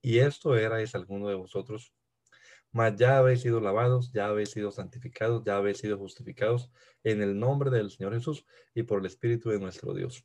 Y 0.00 0.20
esto 0.20 0.56
erais 0.56 0.94
alguno 0.94 1.28
de 1.28 1.34
vosotros, 1.34 1.92
mas 2.72 2.96
ya 2.96 3.18
habéis 3.18 3.42
sido 3.42 3.60
lavados, 3.60 4.10
ya 4.10 4.28
habéis 4.28 4.52
sido 4.52 4.70
santificados, 4.70 5.44
ya 5.44 5.58
habéis 5.58 5.76
sido 5.76 5.98
justificados 5.98 6.70
en 7.04 7.20
el 7.20 7.38
nombre 7.38 7.68
del 7.68 7.90
Señor 7.90 8.14
Jesús 8.14 8.46
y 8.74 8.84
por 8.84 9.00
el 9.00 9.04
Espíritu 9.04 9.50
de 9.50 9.60
nuestro 9.60 9.92
Dios. 9.92 10.24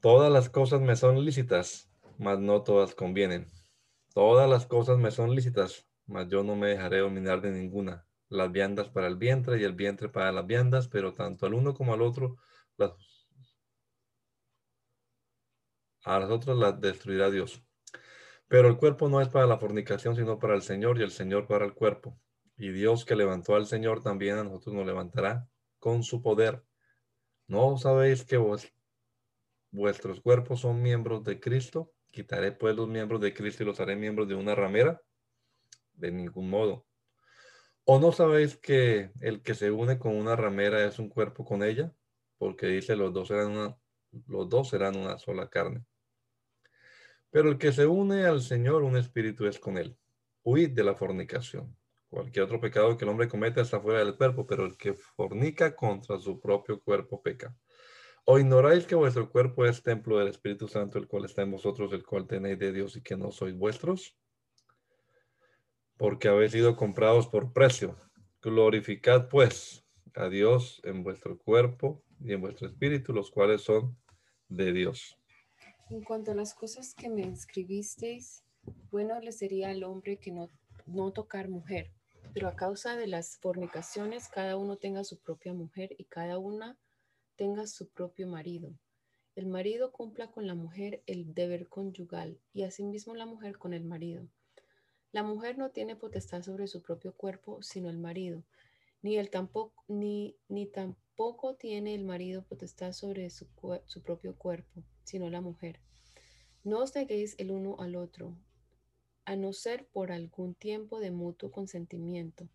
Todas 0.00 0.30
las 0.30 0.50
cosas 0.50 0.80
me 0.80 0.94
son 0.94 1.24
lícitas, 1.24 1.90
mas 2.18 2.38
no 2.38 2.62
todas 2.62 2.94
convienen. 2.94 3.50
Todas 4.14 4.48
las 4.48 4.66
cosas 4.66 4.98
me 4.98 5.10
son 5.10 5.34
lícitas, 5.34 5.86
mas 6.06 6.28
yo 6.28 6.42
no 6.42 6.54
me 6.56 6.68
dejaré 6.68 6.98
dominar 6.98 7.40
de 7.40 7.50
ninguna. 7.50 8.06
Las 8.28 8.52
viandas 8.52 8.88
para 8.88 9.06
el 9.06 9.16
vientre 9.16 9.60
y 9.60 9.64
el 9.64 9.72
vientre 9.72 10.08
para 10.08 10.32
las 10.32 10.46
viandas, 10.46 10.88
pero 10.88 11.12
tanto 11.12 11.46
al 11.46 11.54
uno 11.54 11.74
como 11.74 11.94
al 11.94 12.02
otro, 12.02 12.36
las, 12.76 12.92
a 16.04 16.18
las 16.18 16.30
otras 16.30 16.56
las 16.56 16.80
destruirá 16.80 17.30
Dios. 17.30 17.62
Pero 18.48 18.68
el 18.68 18.76
cuerpo 18.76 19.08
no 19.08 19.20
es 19.20 19.28
para 19.28 19.46
la 19.46 19.58
fornicación, 19.58 20.14
sino 20.14 20.38
para 20.38 20.54
el 20.54 20.62
Señor, 20.62 20.98
y 20.98 21.02
el 21.02 21.10
Señor 21.10 21.46
para 21.46 21.64
el 21.64 21.74
cuerpo. 21.74 22.18
Y 22.56 22.70
Dios 22.70 23.04
que 23.04 23.16
levantó 23.16 23.54
al 23.54 23.66
Señor 23.66 24.02
también 24.02 24.38
a 24.38 24.44
nosotros 24.44 24.74
nos 24.74 24.86
levantará 24.86 25.48
con 25.78 26.02
su 26.02 26.22
poder. 26.22 26.64
¿No 27.48 27.76
sabéis 27.76 28.24
que 28.24 28.36
vos, 28.36 28.72
vuestros 29.76 30.20
cuerpos 30.20 30.60
son 30.60 30.82
miembros 30.82 31.22
de 31.22 31.38
Cristo? 31.38 31.92
Quitaré 32.10 32.52
pues 32.52 32.74
los 32.74 32.88
miembros 32.88 33.20
de 33.20 33.34
Cristo 33.34 33.62
y 33.62 33.66
los 33.66 33.78
haré 33.78 33.94
miembros 33.94 34.26
de 34.26 34.34
una 34.34 34.54
ramera 34.54 35.02
de 35.92 36.10
ningún 36.10 36.50
modo. 36.50 36.86
¿O 37.84 38.00
no 38.00 38.10
sabéis 38.10 38.56
que 38.56 39.12
el 39.20 39.42
que 39.42 39.54
se 39.54 39.70
une 39.70 39.98
con 39.98 40.16
una 40.16 40.34
ramera 40.34 40.84
es 40.84 40.98
un 40.98 41.08
cuerpo 41.08 41.44
con 41.44 41.62
ella? 41.62 41.94
Porque 42.38 42.66
dice 42.66 42.96
los 42.96 43.12
dos 43.12 43.28
serán 43.28 43.52
una, 43.52 43.76
los 44.26 44.48
dos 44.48 44.70
serán 44.70 44.96
una 44.96 45.18
sola 45.18 45.48
carne. 45.48 45.84
Pero 47.30 47.50
el 47.50 47.58
que 47.58 47.72
se 47.72 47.86
une 47.86 48.24
al 48.24 48.40
Señor, 48.40 48.82
un 48.82 48.96
espíritu 48.96 49.46
es 49.46 49.58
con 49.58 49.78
él. 49.78 49.96
Huid 50.42 50.70
de 50.70 50.84
la 50.84 50.94
fornicación. 50.94 51.76
Cualquier 52.08 52.46
otro 52.46 52.60
pecado 52.60 52.96
que 52.96 53.04
el 53.04 53.10
hombre 53.10 53.28
cometa 53.28 53.60
está 53.60 53.80
fuera 53.80 53.98
del 53.98 54.16
cuerpo, 54.16 54.46
pero 54.46 54.64
el 54.64 54.76
que 54.76 54.94
fornica 54.94 55.76
contra 55.76 56.18
su 56.18 56.40
propio 56.40 56.80
cuerpo 56.80 57.22
peca. 57.22 57.54
¿O 58.26 58.38
ignoráis 58.38 58.86
que 58.86 58.94
vuestro 58.94 59.30
cuerpo 59.30 59.64
es 59.64 59.82
templo 59.82 60.18
del 60.18 60.28
Espíritu 60.28 60.68
Santo, 60.68 60.98
el 60.98 61.08
cual 61.08 61.24
está 61.24 61.42
en 61.42 61.52
vosotros, 61.52 61.92
el 61.94 62.04
cual 62.04 62.26
tenéis 62.26 62.58
de 62.58 62.72
Dios 62.72 62.96
y 62.96 63.02
que 63.02 63.16
no 63.16 63.30
sois 63.30 63.56
vuestros? 63.56 64.16
porque 65.96 66.28
habéis 66.28 66.52
sido 66.52 66.76
comprados 66.76 67.26
por 67.28 67.52
precio. 67.52 67.96
Glorificad 68.42 69.28
pues 69.28 69.84
a 70.14 70.28
Dios 70.28 70.80
en 70.84 71.02
vuestro 71.02 71.38
cuerpo 71.38 72.02
y 72.20 72.32
en 72.32 72.40
vuestro 72.40 72.68
espíritu, 72.68 73.12
los 73.12 73.30
cuales 73.30 73.62
son 73.62 73.96
de 74.48 74.72
Dios. 74.72 75.18
En 75.90 76.02
cuanto 76.02 76.32
a 76.32 76.34
las 76.34 76.54
cosas 76.54 76.94
que 76.94 77.08
me 77.08 77.28
escribisteis, 77.28 78.44
bueno 78.90 79.18
le 79.20 79.32
sería 79.32 79.70
al 79.70 79.84
hombre 79.84 80.18
que 80.18 80.32
no, 80.32 80.50
no 80.86 81.12
tocar 81.12 81.48
mujer, 81.48 81.92
pero 82.34 82.48
a 82.48 82.56
causa 82.56 82.96
de 82.96 83.06
las 83.06 83.38
fornicaciones, 83.38 84.28
cada 84.28 84.56
uno 84.56 84.76
tenga 84.76 85.04
su 85.04 85.18
propia 85.18 85.52
mujer 85.52 85.90
y 85.98 86.04
cada 86.04 86.38
una 86.38 86.76
tenga 87.36 87.66
su 87.66 87.88
propio 87.88 88.26
marido. 88.26 88.72
El 89.34 89.46
marido 89.46 89.92
cumpla 89.92 90.30
con 90.30 90.46
la 90.46 90.54
mujer 90.54 91.02
el 91.06 91.34
deber 91.34 91.68
conyugal 91.68 92.40
y 92.52 92.62
asimismo 92.62 93.14
la 93.14 93.26
mujer 93.26 93.58
con 93.58 93.74
el 93.74 93.84
marido. 93.84 94.26
La 95.12 95.22
mujer 95.22 95.58
no 95.58 95.70
tiene 95.70 95.96
potestad 95.96 96.42
sobre 96.42 96.66
su 96.66 96.82
propio 96.82 97.14
cuerpo, 97.14 97.62
sino 97.62 97.90
el 97.90 97.98
marido, 97.98 98.42
ni, 99.02 99.16
el 99.16 99.30
tampoco, 99.30 99.84
ni, 99.88 100.36
ni 100.48 100.66
tampoco 100.66 101.54
tiene 101.54 101.94
el 101.94 102.04
marido 102.04 102.42
potestad 102.42 102.92
sobre 102.92 103.30
su, 103.30 103.46
su 103.86 104.02
propio 104.02 104.36
cuerpo, 104.36 104.82
sino 105.04 105.30
la 105.30 105.40
mujer. 105.40 105.80
No 106.64 106.80
os 106.80 106.94
neguéis 106.94 107.34
el 107.38 107.50
uno 107.50 107.76
al 107.78 107.94
otro, 107.96 108.36
a 109.24 109.36
no 109.36 109.52
ser 109.52 109.86
por 109.86 110.12
algún 110.12 110.54
tiempo 110.54 110.98
de 110.98 111.10
mutuo 111.10 111.50
consentimiento, 111.50 112.48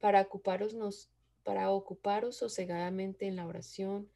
para 0.00 0.22
ocuparos, 0.22 0.74
para 1.44 1.70
ocuparos 1.70 2.36
sosegadamente 2.36 3.26
en 3.26 3.36
la 3.36 3.46
oración 3.46 4.08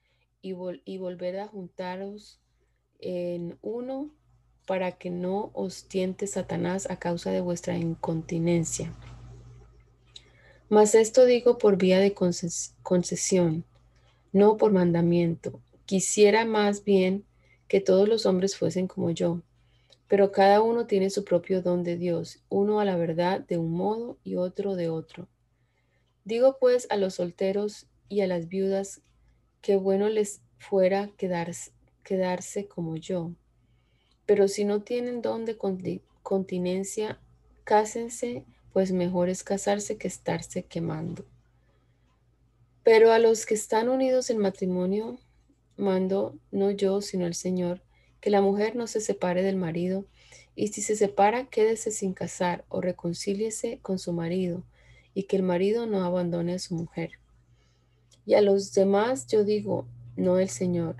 y, 0.42 0.54
y 0.84 0.98
volver 0.98 1.38
a 1.38 1.48
juntaros 1.48 2.40
en 2.98 3.58
uno 3.62 4.10
para 4.66 4.92
que 4.92 5.10
no 5.10 5.50
os 5.52 5.88
tiente 5.88 6.26
Satanás 6.26 6.88
a 6.90 6.98
causa 6.98 7.30
de 7.30 7.40
vuestra 7.40 7.76
incontinencia. 7.76 8.92
Mas 10.68 10.94
esto 10.94 11.26
digo 11.26 11.58
por 11.58 11.76
vía 11.76 11.98
de 11.98 12.14
concesión, 12.82 13.64
no 14.32 14.56
por 14.56 14.72
mandamiento. 14.72 15.60
Quisiera 15.84 16.44
más 16.46 16.84
bien 16.84 17.24
que 17.68 17.80
todos 17.80 18.08
los 18.08 18.24
hombres 18.24 18.56
fuesen 18.56 18.88
como 18.88 19.10
yo, 19.10 19.42
pero 20.08 20.32
cada 20.32 20.62
uno 20.62 20.86
tiene 20.86 21.10
su 21.10 21.24
propio 21.24 21.60
don 21.60 21.84
de 21.84 21.96
Dios, 21.96 22.42
uno 22.48 22.80
a 22.80 22.84
la 22.84 22.96
verdad 22.96 23.40
de 23.40 23.58
un 23.58 23.72
modo 23.72 24.18
y 24.24 24.36
otro 24.36 24.74
de 24.74 24.88
otro. 24.88 25.28
Digo 26.24 26.56
pues 26.58 26.86
a 26.90 26.96
los 26.96 27.14
solteros 27.14 27.86
y 28.08 28.22
a 28.22 28.26
las 28.26 28.48
viudas 28.48 29.02
que 29.60 29.76
bueno 29.76 30.08
les 30.08 30.40
fuera 30.58 31.10
quedarse, 31.16 31.72
quedarse 32.02 32.66
como 32.66 32.96
yo 32.96 33.32
pero 34.26 34.48
si 34.48 34.64
no 34.64 34.82
tienen 34.82 35.22
don 35.22 35.44
de 35.44 35.56
continencia, 36.22 37.20
cásense, 37.64 38.44
pues 38.72 38.92
mejor 38.92 39.28
es 39.28 39.44
casarse 39.44 39.96
que 39.98 40.08
estarse 40.08 40.64
quemando. 40.64 41.24
Pero 42.82 43.12
a 43.12 43.18
los 43.18 43.46
que 43.46 43.54
están 43.54 43.88
unidos 43.88 44.30
en 44.30 44.38
matrimonio, 44.38 45.18
mando 45.76 46.38
no 46.50 46.70
yo, 46.70 47.00
sino 47.00 47.26
el 47.26 47.34
Señor, 47.34 47.82
que 48.20 48.30
la 48.30 48.40
mujer 48.40 48.76
no 48.76 48.86
se 48.86 49.00
separe 49.00 49.42
del 49.42 49.56
marido, 49.56 50.06
y 50.56 50.68
si 50.68 50.82
se 50.82 50.96
separa, 50.96 51.46
quédese 51.46 51.90
sin 51.90 52.14
casar 52.14 52.64
o 52.68 52.80
reconcíliese 52.80 53.78
con 53.82 53.98
su 53.98 54.12
marido, 54.12 54.64
y 55.14 55.24
que 55.24 55.36
el 55.36 55.42
marido 55.42 55.86
no 55.86 56.04
abandone 56.04 56.54
a 56.54 56.58
su 56.58 56.74
mujer. 56.74 57.12
Y 58.26 58.34
a 58.34 58.40
los 58.40 58.72
demás 58.72 59.26
yo 59.26 59.44
digo, 59.44 59.86
no 60.16 60.38
el 60.38 60.48
Señor. 60.48 60.96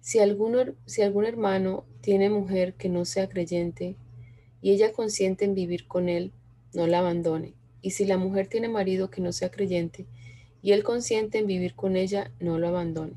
Si, 0.00 0.18
alguno, 0.18 0.58
si 0.86 1.02
algún 1.02 1.26
hermano 1.26 1.84
tiene 2.00 2.30
mujer 2.30 2.74
que 2.74 2.88
no 2.88 3.04
sea 3.04 3.28
creyente 3.28 3.96
y 4.60 4.72
ella 4.72 4.92
consiente 4.92 5.44
en 5.44 5.54
vivir 5.54 5.86
con 5.86 6.08
él, 6.08 6.32
no 6.74 6.86
la 6.86 7.00
abandone. 7.00 7.54
Y 7.80 7.90
si 7.90 8.04
la 8.04 8.16
mujer 8.16 8.46
tiene 8.46 8.68
marido 8.68 9.10
que 9.10 9.20
no 9.20 9.32
sea 9.32 9.50
creyente 9.50 10.06
y 10.62 10.72
él 10.72 10.84
consiente 10.84 11.38
en 11.38 11.46
vivir 11.46 11.74
con 11.74 11.96
ella, 11.96 12.30
no 12.40 12.58
lo 12.58 12.68
abandone. 12.68 13.14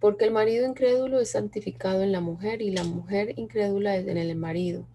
Porque 0.00 0.24
el 0.24 0.32
marido 0.32 0.66
incrédulo 0.66 1.20
es 1.20 1.30
santificado 1.30 2.02
en 2.02 2.12
la 2.12 2.20
mujer 2.20 2.62
y 2.62 2.70
la 2.70 2.84
mujer 2.84 3.34
incrédula 3.36 3.96
en 3.96 4.16
el 4.16 4.34
marido. 4.36 4.86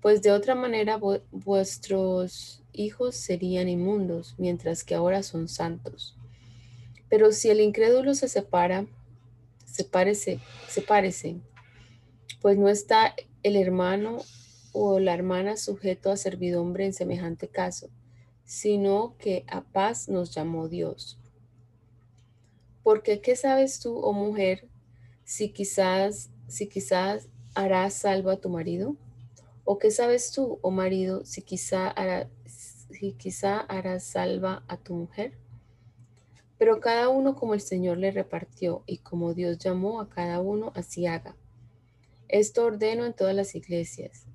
Pues 0.00 0.22
de 0.22 0.30
otra 0.30 0.54
manera 0.54 1.00
vuestros 1.30 2.62
hijos 2.72 3.16
serían 3.16 3.68
inmundos, 3.68 4.34
mientras 4.38 4.84
que 4.84 4.94
ahora 4.94 5.22
son 5.22 5.48
santos. 5.48 6.16
Pero 7.08 7.32
si 7.32 7.50
el 7.50 7.60
incrédulo 7.60 8.14
se 8.14 8.28
separa, 8.28 8.86
sepárese, 9.64 10.40
sepárese 10.68 11.40
pues 12.46 12.58
no 12.58 12.68
está 12.68 13.12
el 13.42 13.56
hermano 13.56 14.18
o 14.72 15.00
la 15.00 15.14
hermana 15.14 15.56
sujeto 15.56 16.12
a 16.12 16.16
servidumbre 16.16 16.84
en 16.84 16.92
semejante 16.92 17.48
caso, 17.48 17.90
sino 18.44 19.16
que 19.18 19.44
a 19.48 19.62
paz 19.62 20.08
nos 20.08 20.32
llamó 20.32 20.68
Dios. 20.68 21.18
Porque 22.82 23.20
¿qué 23.20 23.34
sabes 23.34 23.80
tú, 23.80 23.98
oh 23.98 24.12
mujer, 24.12 24.68
si 25.24 25.48
quizás, 25.48 26.30
si 26.46 26.68
quizás 26.68 27.28
harás 27.54 27.94
salvo 27.94 28.30
a 28.30 28.36
tu 28.36 28.48
marido? 28.48 28.96
¿O 29.68 29.80
qué 29.80 29.90
sabes 29.90 30.30
tú, 30.30 30.60
oh 30.62 30.70
marido, 30.70 31.24
si 31.24 31.42
quizá, 31.42 31.88
hará, 31.88 32.30
si 32.46 33.14
quizá 33.14 33.58
harás 33.58 34.04
salva 34.04 34.62
a 34.68 34.76
tu 34.76 34.94
mujer? 34.94 35.36
Pero 36.56 36.78
cada 36.78 37.08
uno 37.08 37.34
como 37.34 37.52
el 37.52 37.60
Señor 37.60 37.98
le 37.98 38.12
repartió 38.12 38.84
y 38.86 38.98
como 38.98 39.34
Dios 39.34 39.58
llamó 39.58 40.00
a 40.00 40.08
cada 40.08 40.40
uno, 40.40 40.70
así 40.76 41.06
haga. 41.06 41.34
Esto 42.28 42.64
ordeno 42.64 43.04
en 43.06 43.12
todas 43.12 43.34
las 43.34 43.56
iglesias. 43.56 44.26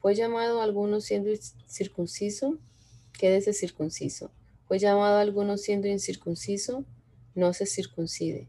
¿Fue 0.00 0.14
llamado 0.14 0.62
alguno 0.62 1.02
siendo 1.02 1.28
circunciso? 1.66 2.56
Quédese 3.12 3.52
circunciso. 3.52 4.30
¿Fue 4.66 4.78
llamado 4.78 5.18
alguno 5.18 5.58
siendo 5.58 5.88
incircunciso? 5.88 6.86
No 7.34 7.52
se 7.52 7.66
circuncide. 7.66 8.48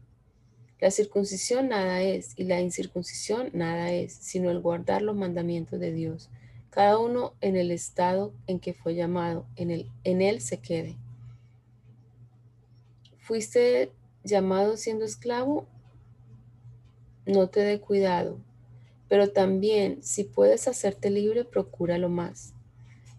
La 0.82 0.90
circuncisión 0.90 1.68
nada 1.68 2.02
es 2.02 2.32
y 2.36 2.42
la 2.42 2.60
incircuncisión 2.60 3.50
nada 3.52 3.92
es, 3.92 4.14
sino 4.14 4.50
el 4.50 4.58
guardar 4.58 5.00
los 5.00 5.14
mandamientos 5.14 5.78
de 5.78 5.92
Dios. 5.92 6.28
Cada 6.70 6.98
uno 6.98 7.34
en 7.40 7.54
el 7.54 7.70
estado 7.70 8.34
en 8.48 8.58
que 8.58 8.74
fue 8.74 8.96
llamado, 8.96 9.46
en, 9.54 9.70
el, 9.70 9.88
en 10.02 10.20
él 10.20 10.40
se 10.40 10.58
quede. 10.58 10.96
¿Fuiste 13.20 13.92
llamado 14.24 14.76
siendo 14.76 15.04
esclavo? 15.04 15.68
No 17.26 17.48
te 17.48 17.60
dé 17.60 17.78
cuidado, 17.78 18.40
pero 19.08 19.30
también 19.30 20.02
si 20.02 20.24
puedes 20.24 20.66
hacerte 20.66 21.10
libre, 21.10 21.44
procúralo 21.44 22.08
más. 22.08 22.54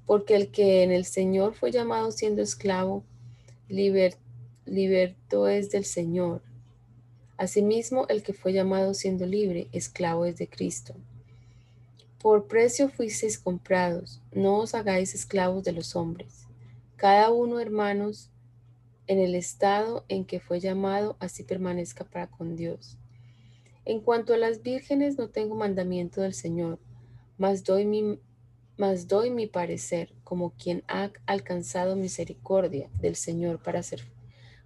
Porque 0.06 0.36
el 0.36 0.52
que 0.52 0.84
en 0.84 0.92
el 0.92 1.06
Señor 1.06 1.54
fue 1.54 1.72
llamado 1.72 2.12
siendo 2.12 2.42
esclavo, 2.42 3.06
liberto 3.70 5.48
es 5.48 5.72
del 5.72 5.86
Señor. 5.86 6.42
Asimismo, 7.38 8.06
el 8.10 8.24
que 8.24 8.34
fue 8.34 8.54
llamado 8.54 8.94
siendo 8.94 9.26
libre, 9.26 9.68
esclavo 9.72 10.26
es 10.26 10.38
de 10.38 10.48
Cristo. 10.48 10.94
Por 12.20 12.48
precio 12.48 12.90
fuisteis 12.90 13.38
comprados, 13.38 14.22
no 14.32 14.60
os 14.60 14.76
hagáis 14.76 15.14
esclavos 15.14 15.64
de 15.64 15.74
los 15.74 15.96
hombres. 15.96 16.48
Cada 16.96 17.32
uno, 17.32 17.60
hermanos, 17.60 18.30
en 19.08 19.20
el 19.20 19.36
estado 19.36 20.06
en 20.08 20.24
que 20.24 20.40
fue 20.40 20.60
llamado, 20.60 21.18
así 21.20 21.44
permanezca 21.44 22.06
para 22.06 22.28
con 22.28 22.56
Dios. 22.56 22.98
En 23.86 24.00
cuanto 24.00 24.34
a 24.34 24.38
las 24.38 24.62
vírgenes, 24.62 25.18
no 25.18 25.28
tengo 25.28 25.56
mandamiento 25.56 26.22
del 26.22 26.34
Señor, 26.34 26.80
mas 27.38 27.66
doy 27.66 27.84
mi, 27.84 28.20
mas 28.78 29.08
doy 29.08 29.30
mi 29.30 29.48
parecer 29.48 30.14
como 30.24 30.52
quien 30.52 30.84
ha 30.88 31.12
alcanzado 31.26 31.96
misericordia 31.98 32.90
del 33.02 33.16
Señor 33.18 33.62
para 33.62 33.84
ser, 33.84 34.04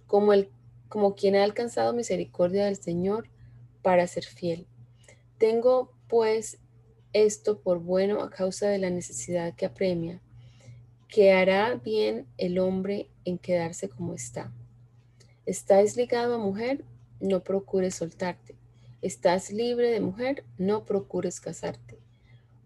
como, 0.06 0.32
el, 0.32 0.48
como 0.88 1.14
quien 1.14 1.36
ha 1.36 1.44
alcanzado 1.44 1.92
misericordia 1.92 2.64
del 2.64 2.76
Señor 2.76 3.28
para 3.82 4.06
ser 4.06 4.24
fiel. 4.24 4.66
Tengo 5.38 5.92
pues 6.08 6.58
esto 7.12 7.60
por 7.60 7.80
bueno 7.80 8.22
a 8.22 8.30
causa 8.30 8.68
de 8.68 8.78
la 8.78 8.90
necesidad 8.90 9.54
que 9.54 9.66
apremia, 9.66 10.20
que 11.08 11.32
hará 11.32 11.74
bien 11.74 12.26
el 12.36 12.58
hombre 12.58 13.08
en 13.24 13.38
quedarse 13.38 13.88
como 13.88 14.14
está. 14.14 14.52
¿Estás 15.46 15.96
ligado 15.96 16.34
a 16.34 16.38
mujer? 16.38 16.84
No 17.20 17.42
procures 17.42 17.94
soltarte. 17.94 18.56
¿Estás 19.00 19.50
libre 19.50 19.90
de 19.90 20.00
mujer? 20.00 20.44
No 20.58 20.84
procures 20.84 21.40
casarte. 21.40 21.98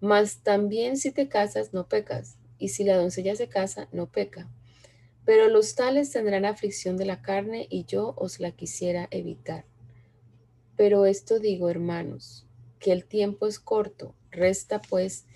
Mas 0.01 0.39
también 0.39 0.97
si 0.97 1.13
te 1.13 1.29
casas, 1.29 1.73
no 1.73 1.87
pecas. 1.87 2.37
Y 2.59 2.71
si 2.71 2.85
la 2.85 2.97
doncella 2.97 3.37
se 3.37 3.49
casa, 3.49 3.89
no 3.93 4.07
peca. 4.07 4.49
Pero 5.25 5.49
los 5.49 5.75
tales 5.75 6.11
tendrán 6.11 6.45
aflicción 6.45 6.97
de 6.97 7.05
la 7.05 7.23
carne 7.23 7.67
y 7.71 7.85
yo 7.85 8.15
os 8.17 8.41
la 8.41 8.51
quisiera 8.53 9.09
evitar. 9.11 9.65
Pero 10.77 11.07
esto 11.07 11.39
digo, 11.39 11.69
hermanos, 11.69 12.47
que 12.81 12.93
el 12.93 13.05
tiempo 13.05 13.47
es 13.47 13.61
corto. 13.61 14.15
Resta 14.31 14.81
pues 14.83 15.27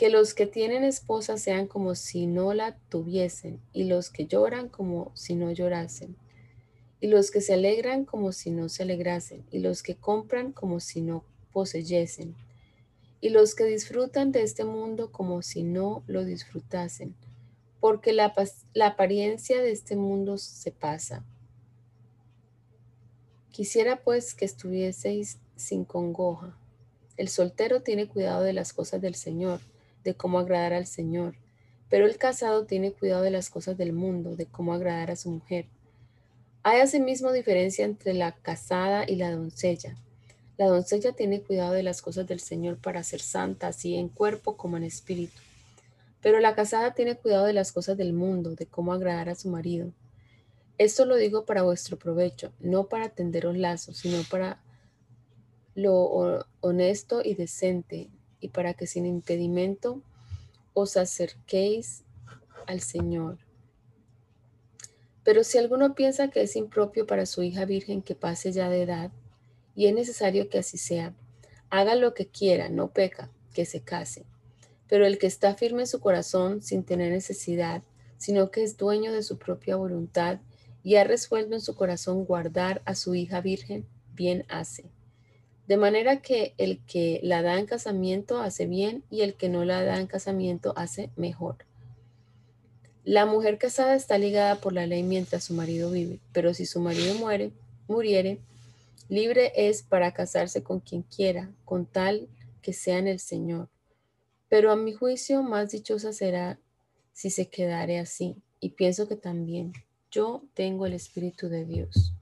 que 0.00 0.08
los 0.08 0.32
que 0.32 0.46
tienen 0.46 0.82
esposa 0.82 1.36
sean 1.36 1.66
como 1.66 1.94
si 1.94 2.26
no 2.26 2.54
la 2.54 2.78
tuviesen, 2.88 3.60
y 3.74 3.84
los 3.84 4.08
que 4.08 4.24
lloran 4.24 4.70
como 4.70 5.12
si 5.14 5.34
no 5.34 5.50
llorasen, 5.52 6.16
y 7.02 7.08
los 7.08 7.30
que 7.30 7.42
se 7.42 7.52
alegran 7.52 8.06
como 8.06 8.32
si 8.32 8.50
no 8.50 8.70
se 8.70 8.84
alegrasen, 8.84 9.44
y 9.50 9.58
los 9.58 9.82
que 9.82 9.96
compran 9.96 10.52
como 10.52 10.80
si 10.80 11.02
no 11.02 11.22
poseyesen, 11.52 12.34
y 13.20 13.28
los 13.28 13.54
que 13.54 13.64
disfrutan 13.64 14.32
de 14.32 14.42
este 14.42 14.64
mundo 14.64 15.12
como 15.12 15.42
si 15.42 15.64
no 15.64 16.02
lo 16.06 16.24
disfrutasen, 16.24 17.14
porque 17.80 18.12
la, 18.12 18.34
apariencia 18.84 19.60
de 19.60 19.72
este 19.72 19.96
mundo 19.96 20.38
se 20.38 20.70
pasa. 20.70 21.24
Quisiera 23.50 23.96
pues 24.02 24.34
que 24.34 24.44
estuvieseis 24.44 25.38
sin 25.56 25.84
congoja. 25.84 26.56
El 27.16 27.28
soltero 27.28 27.82
tiene 27.82 28.06
cuidado 28.06 28.42
de 28.42 28.52
las 28.52 28.72
cosas 28.72 29.00
del 29.00 29.14
Señor 29.14 29.60
de 30.04 30.14
cómo 30.14 30.38
agradar 30.38 30.72
al 30.72 30.86
Señor, 30.86 31.34
pero 31.90 32.06
el 32.06 32.16
casado 32.16 32.64
tiene 32.64 32.92
cuidado 32.92 33.22
de 33.22 33.30
las 33.30 33.50
cosas 33.50 33.76
del 33.76 33.92
mundo, 33.92 34.36
de 34.36 34.46
cómo 34.46 34.72
agradar 34.72 35.10
a 35.10 35.16
su 35.16 35.30
mujer. 35.30 35.66
Hay 36.62 36.80
asimismo 36.80 37.32
diferencia 37.32 37.84
entre 37.84 38.14
la 38.14 38.32
casada 38.32 39.04
y 39.06 39.16
la 39.16 39.30
doncella. 39.30 39.96
La 40.56 40.66
doncella 40.66 41.12
tiene 41.12 41.42
cuidado 41.42 41.72
de 41.72 41.82
las 41.82 42.00
cosas 42.02 42.26
del 42.26 42.40
Señor 42.40 42.78
para 42.78 43.02
ser 43.02 43.20
santa, 43.20 43.68
así 43.68 43.96
en 43.96 44.08
cuerpo 44.08 44.56
como 44.56 44.76
en 44.76 44.84
espíritu. 44.84 45.40
Pero 46.20 46.40
la 46.40 46.54
casada 46.54 46.94
tiene 46.94 47.16
cuidado 47.16 47.46
de 47.46 47.52
las 47.52 47.72
cosas 47.72 47.96
del 47.96 48.12
mundo, 48.12 48.54
de 48.54 48.66
cómo 48.66 48.92
agradar 48.92 49.28
a 49.28 49.34
su 49.34 49.48
marido. 49.48 49.92
Esto 50.78 51.04
lo 51.04 51.16
digo 51.16 51.44
para 51.44 51.62
vuestro 51.62 51.98
provecho, 51.98 52.52
no 52.58 52.88
para 52.88 53.10
tenderos 53.10 53.56
lazos, 53.56 53.98
sino 53.98 54.22
para 54.30 54.62
lo 55.74 56.44
honesto 56.60 57.22
y 57.24 57.34
decente, 57.34 58.10
y 58.40 58.48
para 58.48 58.74
que 58.74 58.86
sin 58.86 59.06
impedimento 59.06 60.02
os 60.72 60.96
acerquéis 60.96 62.04
al 62.66 62.80
Señor. 62.80 63.38
Pero 65.22 65.44
si 65.44 65.58
alguno 65.58 65.94
piensa 65.94 66.28
que 66.28 66.42
es 66.42 66.56
impropio 66.56 67.06
para 67.06 67.26
su 67.26 67.42
hija 67.42 67.64
virgen 67.64 68.02
que 68.02 68.14
pase 68.14 68.52
ya 68.52 68.68
de 68.68 68.82
edad, 68.82 69.10
y 69.74 69.86
es 69.86 69.94
necesario 69.94 70.48
que 70.48 70.58
así 70.58 70.78
sea, 70.78 71.14
haga 71.68 71.94
lo 71.94 72.14
que 72.14 72.26
quiera, 72.26 72.68
no 72.68 72.88
peca, 72.88 73.30
que 73.52 73.66
se 73.66 73.82
case. 73.82 74.24
Pero 74.90 75.06
el 75.06 75.18
que 75.18 75.26
está 75.26 75.54
firme 75.54 75.82
en 75.82 75.86
su 75.86 76.00
corazón 76.00 76.60
sin 76.60 76.84
tener 76.84 77.12
necesidad, 77.12 77.82
sino 78.18 78.50
que 78.50 78.62
es 78.62 78.76
dueño 78.76 79.12
de 79.12 79.22
su 79.22 79.38
propia 79.38 79.76
voluntad 79.76 80.40
y 80.82 80.96
ha 80.96 81.04
resuelto 81.04 81.54
en 81.54 81.60
su 81.62 81.74
corazón 81.74 82.26
guardar 82.26 82.82
a 82.84 82.94
su 82.94 83.14
hija 83.14 83.40
virgen, 83.40 83.86
bien 84.14 84.44
hace. 84.48 84.84
De 85.66 85.76
manera 85.76 86.20
que 86.20 86.54
el 86.58 86.80
que 86.84 87.20
la 87.22 87.42
da 87.42 87.58
en 87.58 87.66
casamiento 87.66 88.40
hace 88.40 88.66
bien 88.66 89.04
y 89.10 89.22
el 89.22 89.34
que 89.34 89.48
no 89.48 89.64
la 89.64 89.84
da 89.84 89.98
en 90.00 90.06
casamiento 90.06 90.74
hace 90.76 91.10
mejor. 91.16 91.64
La 93.04 93.24
mujer 93.24 93.56
casada 93.56 93.94
está 93.94 94.18
ligada 94.18 94.56
por 94.56 94.72
la 94.72 94.86
ley 94.86 95.02
mientras 95.02 95.44
su 95.44 95.54
marido 95.54 95.90
vive, 95.90 96.18
pero 96.32 96.52
si 96.52 96.66
su 96.66 96.80
marido 96.80 97.14
muere, 97.14 97.52
muriere, 97.88 98.40
libre 99.08 99.52
es 99.56 99.82
para 99.82 100.12
casarse 100.12 100.62
con 100.62 100.80
quien 100.80 101.02
quiera, 101.02 101.50
con 101.64 101.86
tal 101.86 102.28
que 102.60 102.72
sea 102.72 102.98
en 102.98 103.08
el 103.08 103.20
Señor. 103.20 103.68
Pero 104.50 104.72
a 104.72 104.76
mi 104.76 104.92
juicio 104.92 105.44
más 105.44 105.70
dichosa 105.70 106.12
será 106.12 106.60
si 107.12 107.30
se 107.30 107.48
quedare 107.48 108.00
así, 108.00 108.42
y 108.58 108.70
pienso 108.70 109.08
que 109.08 109.16
también 109.16 109.72
yo 110.10 110.42
tengo 110.54 110.86
el 110.86 110.92
Espíritu 110.92 111.48
de 111.48 111.64
Dios. 111.64 112.14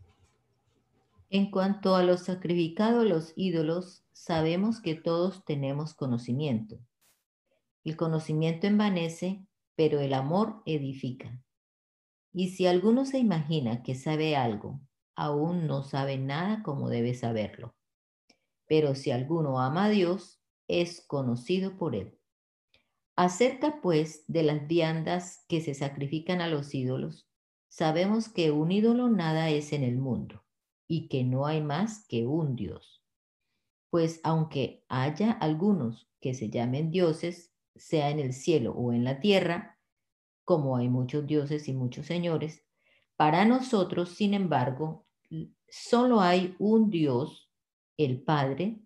En 1.31 1.51
cuanto 1.51 1.97
a 1.97 2.03
los 2.03 2.25
sacrificados 2.25 3.07
los 3.07 3.33
ídolos, 3.35 4.05
sabemos 4.13 4.81
que 4.81 4.95
todos 4.95 5.45
tenemos 5.47 5.95
conocimiento. 5.95 6.79
El 7.83 7.97
conocimiento 7.97 8.67
envanece, 8.67 9.47
pero 9.75 10.01
el 10.01 10.13
amor 10.13 10.63
edifica. 10.67 11.43
Y 12.35 12.51
si 12.51 12.67
alguno 12.67 13.07
se 13.07 13.19
imagina 13.19 13.83
que 13.83 13.95
sabe 13.95 14.37
algo, 14.37 14.81
aún 15.15 15.67
no 15.67 15.83
sabe 15.83 16.19
nada 16.19 16.63
como 16.63 16.91
debe 16.91 17.15
saberlo. 17.15 17.75
Pero 18.67 18.95
si 18.95 19.13
alguno 19.13 19.61
ama 19.61 19.87
a 19.87 19.89
Dios, 19.89 20.41
es 20.67 21.01
conocido 21.01 21.79
por 21.79 21.95
él. 21.95 22.18
Acerca 23.19 23.81
pues 23.83 24.23
de 24.29 24.45
las 24.45 24.69
viandas 24.69 25.45
que 25.49 25.61
se 25.61 25.75
sacrifican 25.75 26.41
a 26.41 26.47
los 26.47 26.73
ídolos, 26.73 27.29
sabemos 27.67 28.29
que 28.29 28.53
un 28.53 28.71
ídolo 28.71 29.09
nada 29.09 29.51
es 29.51 29.73
en 29.73 29.83
el 29.83 29.99
mundo 29.99 30.45
y 30.87 31.09
que 31.09 31.25
no 31.25 31.45
hay 31.45 31.61
más 31.61 32.07
que 32.07 32.29
un 32.29 32.55
Dios. 32.55 33.03
Pues 33.91 34.21
aunque 34.23 34.85
haya 34.89 35.33
algunos 35.33 36.09
que 36.21 36.33
se 36.33 36.49
llamen 36.49 36.93
dioses, 36.93 37.53
sea 37.75 38.11
en 38.11 38.21
el 38.21 38.33
cielo 38.33 38.71
o 38.75 38.93
en 38.93 39.03
la 39.03 39.19
tierra, 39.19 39.81
como 40.45 40.77
hay 40.77 40.89
muchos 40.89 41.27
dioses 41.27 41.67
y 41.67 41.73
muchos 41.73 42.07
señores, 42.07 42.63
para 43.17 43.45
nosotros, 43.45 44.11
sin 44.11 44.33
embargo, 44.33 45.09
solo 45.69 46.21
hay 46.21 46.55
un 46.61 46.89
Dios, 46.89 47.51
el 47.97 48.23
Padre, 48.23 48.79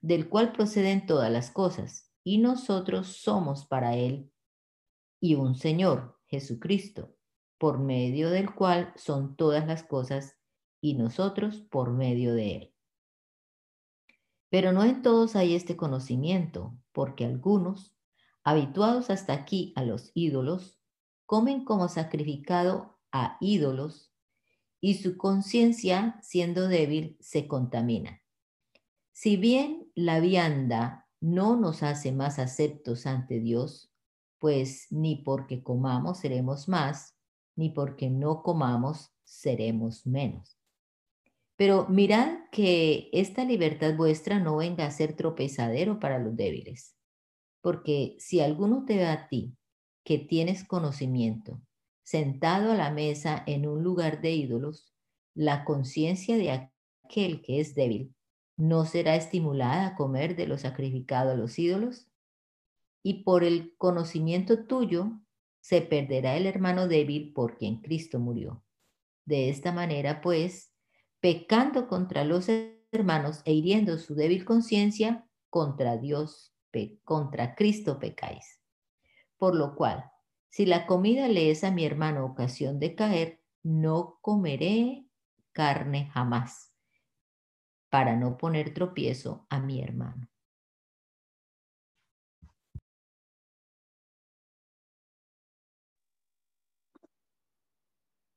del 0.00 0.28
cual 0.28 0.52
proceden 0.52 1.06
todas 1.06 1.32
las 1.32 1.50
cosas, 1.50 2.09
y 2.24 2.38
nosotros 2.38 3.08
somos 3.08 3.66
para 3.66 3.96
Él, 3.96 4.30
y 5.20 5.34
un 5.34 5.54
Señor, 5.54 6.18
Jesucristo, 6.26 7.14
por 7.58 7.78
medio 7.78 8.30
del 8.30 8.54
cual 8.54 8.92
son 8.96 9.36
todas 9.36 9.66
las 9.66 9.82
cosas 9.82 10.38
y 10.80 10.94
nosotros 10.94 11.60
por 11.70 11.92
medio 11.92 12.32
de 12.32 12.56
él. 12.56 12.74
Pero 14.48 14.72
no 14.72 14.82
en 14.82 15.02
todos 15.02 15.36
hay 15.36 15.54
este 15.54 15.76
conocimiento, 15.76 16.76
porque 16.92 17.26
algunos, 17.26 17.94
habituados 18.42 19.10
hasta 19.10 19.34
aquí 19.34 19.74
a 19.76 19.84
los 19.84 20.10
ídolos, 20.14 20.80
comen 21.26 21.64
como 21.64 21.88
sacrificado 21.88 22.98
a 23.12 23.36
ídolos 23.40 24.12
y 24.80 24.94
su 24.94 25.18
conciencia, 25.18 26.18
siendo 26.22 26.66
débil, 26.66 27.18
se 27.20 27.46
contamina. 27.46 28.22
Si 29.12 29.36
bien 29.36 29.92
la 29.94 30.18
vianda 30.18 31.09
no 31.20 31.56
nos 31.56 31.82
hace 31.82 32.12
más 32.12 32.38
aceptos 32.38 33.06
ante 33.06 33.40
Dios, 33.40 33.92
pues 34.38 34.86
ni 34.90 35.16
porque 35.16 35.62
comamos 35.62 36.18
seremos 36.18 36.68
más, 36.68 37.14
ni 37.56 37.70
porque 37.70 38.08
no 38.08 38.42
comamos 38.42 39.12
seremos 39.22 40.06
menos. 40.06 40.58
Pero 41.56 41.86
mirad 41.88 42.38
que 42.50 43.10
esta 43.12 43.44
libertad 43.44 43.94
vuestra 43.94 44.38
no 44.38 44.56
venga 44.56 44.86
a 44.86 44.90
ser 44.90 45.14
tropezadero 45.14 46.00
para 46.00 46.18
los 46.18 46.34
débiles, 46.34 46.96
porque 47.60 48.16
si 48.18 48.40
alguno 48.40 48.86
te 48.86 48.96
ve 48.96 49.06
a 49.06 49.28
ti, 49.28 49.54
que 50.02 50.18
tienes 50.18 50.64
conocimiento, 50.64 51.60
sentado 52.02 52.72
a 52.72 52.74
la 52.74 52.90
mesa 52.90 53.44
en 53.46 53.68
un 53.68 53.82
lugar 53.82 54.22
de 54.22 54.32
ídolos, 54.32 54.94
la 55.34 55.66
conciencia 55.66 56.38
de 56.38 56.50
aquel 57.04 57.42
que 57.42 57.60
es 57.60 57.74
débil 57.74 58.14
no 58.60 58.84
será 58.84 59.16
estimulada 59.16 59.86
a 59.86 59.94
comer 59.96 60.36
de 60.36 60.46
lo 60.46 60.58
sacrificado 60.58 61.30
a 61.30 61.34
los 61.34 61.58
ídolos? 61.58 62.06
Y 63.02 63.24
por 63.24 63.42
el 63.42 63.74
conocimiento 63.78 64.66
tuyo 64.66 65.12
se 65.60 65.80
perderá 65.80 66.36
el 66.36 66.46
hermano 66.46 66.86
débil 66.86 67.32
por 67.32 67.56
quien 67.56 67.80
Cristo 67.80 68.18
murió. 68.18 68.62
De 69.24 69.48
esta 69.48 69.72
manera, 69.72 70.20
pues, 70.20 70.74
pecando 71.20 71.88
contra 71.88 72.24
los 72.24 72.48
hermanos 72.92 73.40
e 73.46 73.54
hiriendo 73.54 73.96
su 73.96 74.14
débil 74.14 74.44
conciencia, 74.44 75.26
contra 75.48 75.96
Dios, 75.96 76.54
contra 77.02 77.54
Cristo 77.54 77.98
pecáis. 77.98 78.60
Por 79.38 79.54
lo 79.54 79.74
cual, 79.74 80.04
si 80.50 80.66
la 80.66 80.86
comida 80.86 81.28
le 81.28 81.50
es 81.50 81.64
a 81.64 81.70
mi 81.70 81.86
hermano 81.86 82.26
ocasión 82.26 82.78
de 82.78 82.94
caer, 82.94 83.42
no 83.62 84.18
comeré 84.20 85.06
carne 85.52 86.10
jamás, 86.12 86.69
para 87.90 88.16
no 88.16 88.38
poner 88.38 88.72
tropiezo 88.72 89.46
a 89.50 89.60
mi 89.60 89.82
hermano. 89.82 90.28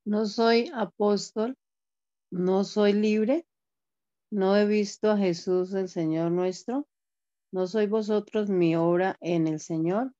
No 0.05 0.25
soy 0.25 0.69
apóstol, 0.73 1.55
no 2.29 2.65
soy 2.65 2.91
libre, 2.91 3.45
no 4.31 4.57
he 4.57 4.65
visto 4.65 5.11
a 5.11 5.17
Jesús 5.17 5.73
el 5.73 5.87
Señor 5.87 6.31
nuestro, 6.31 6.87
no 7.53 7.67
soy 7.67 7.87
vosotros 7.87 8.49
mi 8.49 8.75
obra 8.75 9.15
en 9.21 9.47
el 9.47 9.59
Señor, 9.61 10.11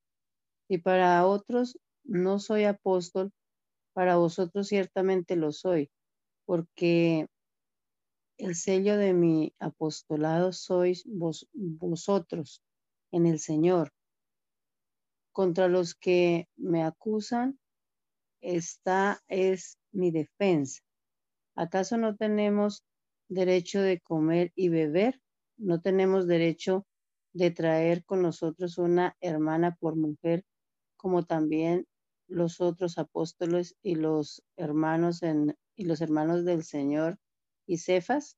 y 0.69 0.78
para 0.78 1.26
otros 1.26 1.78
no 2.06 2.39
soy 2.39 2.63
apóstol, 2.63 3.32
para 3.93 4.15
vosotros 4.15 4.67
ciertamente 4.67 5.36
lo 5.36 5.52
soy, 5.52 5.89
porque 6.46 7.28
el 8.43 8.56
sello 8.56 8.97
de 8.97 9.13
mi 9.13 9.53
apostolado 9.58 10.51
sois 10.51 11.08
vosotros 11.53 12.62
en 13.12 13.25
el 13.25 13.39
Señor. 13.39 13.93
Contra 15.32 15.69
los 15.69 15.95
que 15.95 16.49
me 16.58 16.84
acusan, 16.84 17.58
esta 18.41 19.23
es 19.29 19.77
mi 19.93 20.12
defensa. 20.12 20.82
¿Acaso 21.56 21.97
no 21.97 22.17
tenemos 22.17 22.84
derecho 23.29 23.82
de 23.82 24.01
comer 24.01 24.51
y 24.56 24.67
beber? 24.67 25.21
¿No 25.56 25.79
tenemos 25.79 26.27
derecho 26.27 26.86
de 27.32 27.49
traer 27.49 28.03
con 28.03 28.21
nosotros 28.21 28.77
una 28.77 29.15
hermana 29.21 29.77
por 29.79 29.95
mujer, 29.95 30.43
como 30.97 31.23
también 31.23 31.88
los 32.27 32.60
otros 32.60 32.97
apóstoles 32.97 33.77
y 33.82 33.95
los 33.95 34.43
hermanos 34.58 35.23
en, 35.23 35.56
y 35.77 35.86
los 35.86 36.01
hermanos 36.01 36.43
del 36.43 36.65
Señor 36.65 37.17
y 37.65 37.78
Cefas? 37.78 38.38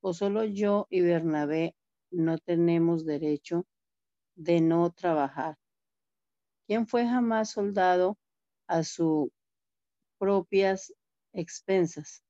¿O 0.00 0.12
solo 0.12 0.44
yo 0.44 0.86
y 0.90 1.00
Bernabé 1.00 1.74
no 2.10 2.38
tenemos 2.38 3.04
derecho 3.04 3.66
de 4.36 4.60
no 4.60 4.90
trabajar? 4.90 5.56
¿Quién 6.66 6.86
fue 6.86 7.06
jamás 7.06 7.50
soldado 7.50 8.18
a 8.66 8.84
sus 8.84 9.30
propias 10.18 10.92
expensas. 11.32 12.22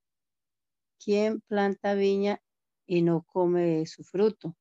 ¿Quién 1.03 1.41
planta 1.41 1.95
viña 1.95 2.41
y 2.87 3.03
no 3.03 3.25
come 3.25 3.87
su 3.87 4.05
fruto? 4.05 4.57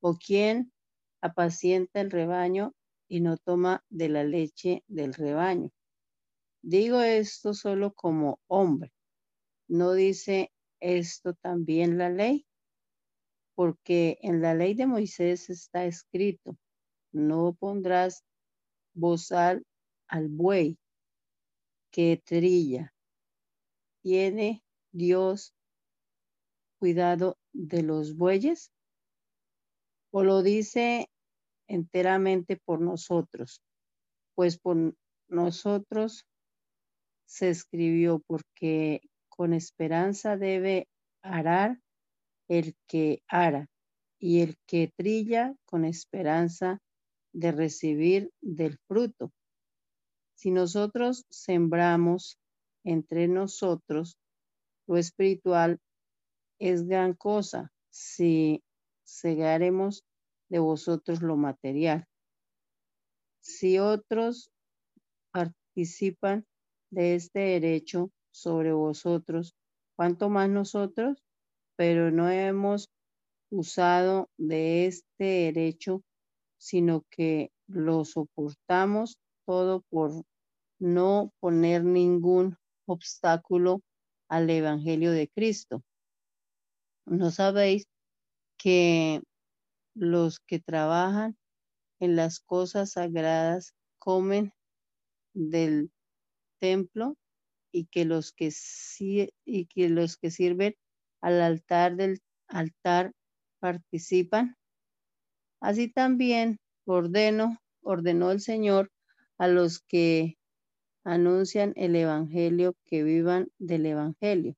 ¿O 0.00 0.16
quién 0.16 0.72
apacienta 1.20 2.00
el 2.00 2.10
rebaño 2.10 2.74
y 3.08 3.20
no 3.20 3.36
toma 3.36 3.84
de 3.88 4.08
la 4.08 4.24
leche 4.24 4.84
del 4.86 5.14
rebaño? 5.14 5.70
Digo 6.62 7.00
esto 7.00 7.54
solo 7.54 7.92
como 7.92 8.40
hombre. 8.46 8.92
¿No 9.68 9.92
dice 9.92 10.52
esto 10.80 11.34
también 11.34 11.98
la 11.98 12.10
ley? 12.10 12.46
Porque 13.54 14.18
en 14.22 14.40
la 14.40 14.54
ley 14.54 14.74
de 14.74 14.86
Moisés 14.86 15.50
está 15.50 15.84
escrito, 15.84 16.56
no 17.12 17.54
pondrás 17.58 18.24
bozal 18.94 19.64
al 20.08 20.28
buey 20.28 20.78
que 21.90 22.20
trilla. 22.24 22.94
¿Tiene 24.02 24.62
Dios 24.92 25.54
cuidado 26.78 27.36
de 27.52 27.82
los 27.82 28.16
bueyes? 28.16 28.72
¿O 30.10 30.24
lo 30.24 30.42
dice 30.42 31.08
enteramente 31.68 32.56
por 32.56 32.80
nosotros? 32.80 33.62
Pues 34.34 34.58
por 34.58 34.94
nosotros 35.28 36.24
se 37.26 37.50
escribió 37.50 38.20
porque 38.26 39.00
con 39.40 39.54
esperanza 39.54 40.36
debe 40.36 40.86
arar 41.22 41.80
el 42.46 42.76
que 42.86 43.22
ara 43.26 43.70
y 44.18 44.42
el 44.42 44.58
que 44.66 44.92
trilla 44.94 45.54
con 45.64 45.86
esperanza 45.86 46.78
de 47.32 47.50
recibir 47.50 48.30
del 48.42 48.76
fruto. 48.86 49.32
Si 50.34 50.50
nosotros 50.50 51.24
sembramos 51.30 52.38
entre 52.84 53.28
nosotros 53.28 54.18
lo 54.86 54.98
espiritual, 54.98 55.78
es 56.58 56.86
gran 56.86 57.14
cosa 57.14 57.72
si 57.88 58.62
segaremos 59.04 60.04
de 60.50 60.58
vosotros 60.58 61.22
lo 61.22 61.38
material. 61.38 62.04
Si 63.40 63.78
otros 63.78 64.50
participan 65.32 66.44
de 66.90 67.14
este 67.14 67.38
derecho 67.40 68.10
sobre 68.30 68.72
vosotros, 68.72 69.54
cuanto 69.96 70.28
más 70.28 70.48
nosotros, 70.48 71.22
pero 71.76 72.10
no 72.10 72.28
hemos 72.28 72.88
usado 73.50 74.28
de 74.36 74.86
este 74.86 75.24
derecho, 75.24 76.02
sino 76.58 77.04
que 77.10 77.50
lo 77.66 78.04
soportamos 78.04 79.18
todo 79.46 79.82
por 79.90 80.24
no 80.78 81.32
poner 81.40 81.84
ningún 81.84 82.56
obstáculo 82.86 83.82
al 84.28 84.48
Evangelio 84.48 85.12
de 85.12 85.28
Cristo. 85.28 85.82
¿No 87.06 87.30
sabéis 87.30 87.86
que 88.56 89.22
los 89.94 90.38
que 90.38 90.60
trabajan 90.60 91.36
en 91.98 92.16
las 92.16 92.40
cosas 92.40 92.92
sagradas 92.92 93.74
comen 93.98 94.52
del 95.34 95.90
templo 96.58 97.16
y 97.72 97.86
que 97.86 98.04
los 98.04 98.32
que, 98.32 98.50
y 99.44 99.66
que, 99.66 99.88
los 99.88 100.16
que 100.16 100.30
sirven 100.30 100.74
al 101.20 101.40
altar 101.40 101.96
del 101.96 102.20
altar 102.48 103.12
participan? 103.60 104.56
Así 105.60 105.88
también 105.88 106.58
ordeno, 106.86 107.58
ordenó 107.82 108.30
el 108.30 108.40
Señor 108.40 108.90
a 109.38 109.48
los 109.48 109.80
que 109.80 110.36
anuncian 111.04 111.72
el 111.76 111.96
Evangelio 111.96 112.74
que 112.86 113.02
vivan 113.02 113.48
del 113.58 113.86
Evangelio. 113.86 114.54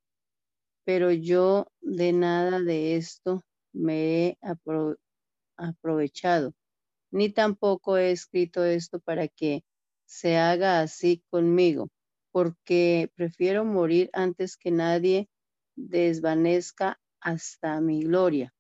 Pero 0.85 1.13
yo 1.13 1.67
de 1.81 2.13
nada 2.13 2.61
de 2.61 2.97
esto 2.97 3.43
me 3.73 4.27
he 4.27 4.39
aprovechado, 5.57 6.55
ni 7.11 7.31
tampoco 7.31 7.97
he 7.97 8.11
escrito 8.11 8.65
esto 8.65 9.01
para 9.01 9.29
que 9.29 9.63
se 10.05 10.37
haga 10.37 10.81
así 10.81 11.23
conmigo, 11.31 11.89
porque 12.33 13.11
prefiero 13.15 13.65
morir 13.65 14.11
antes 14.13 14.57
que 14.57 14.71
nadie 14.71 15.29
desvanezca 15.77 17.01
hasta 17.21 17.81
mi 17.81 18.03
gloria. 18.03 18.53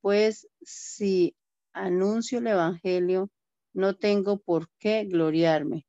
Pues 0.00 0.48
si 0.62 1.36
anuncio 1.72 2.38
el 2.38 2.46
Evangelio, 2.46 3.30
no 3.74 3.96
tengo 3.96 4.38
por 4.38 4.68
qué 4.78 5.04
gloriarme, 5.04 5.86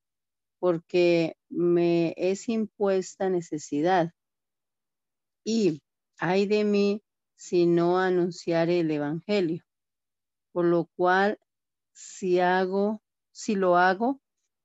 porque 0.59 1.37
me 1.49 2.13
es 2.17 2.49
impuesta 2.49 3.29
necesidad. 3.29 4.11
Y 5.45 5.81
hay 6.17 6.45
de 6.47 6.63
mí 6.63 7.01
si 7.35 7.65
no 7.65 7.99
anunciare 7.99 8.81
el 8.81 8.91
Evangelio. 8.91 9.63
Por 10.51 10.65
lo 10.65 10.89
cual, 10.95 11.39
si 11.93 12.39
hago, 12.39 13.01
si 13.31 13.55
lo 13.55 13.77
hago 13.77 14.19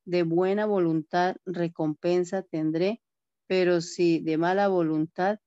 de 0.05 0.23
buena 0.23 0.67
voluntad, 0.67 1.37
recompensa 1.45 2.43
tendré, 2.43 3.01
pero 3.47 3.81
si 3.81 4.21
de 4.21 4.39
mala 4.39 4.69
voluntad, 4.69 5.39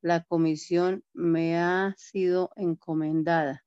la 0.00 0.24
comisión 0.24 1.04
me 1.12 1.58
ha 1.58 1.94
sido 1.96 2.50
encomendada. 2.56 3.64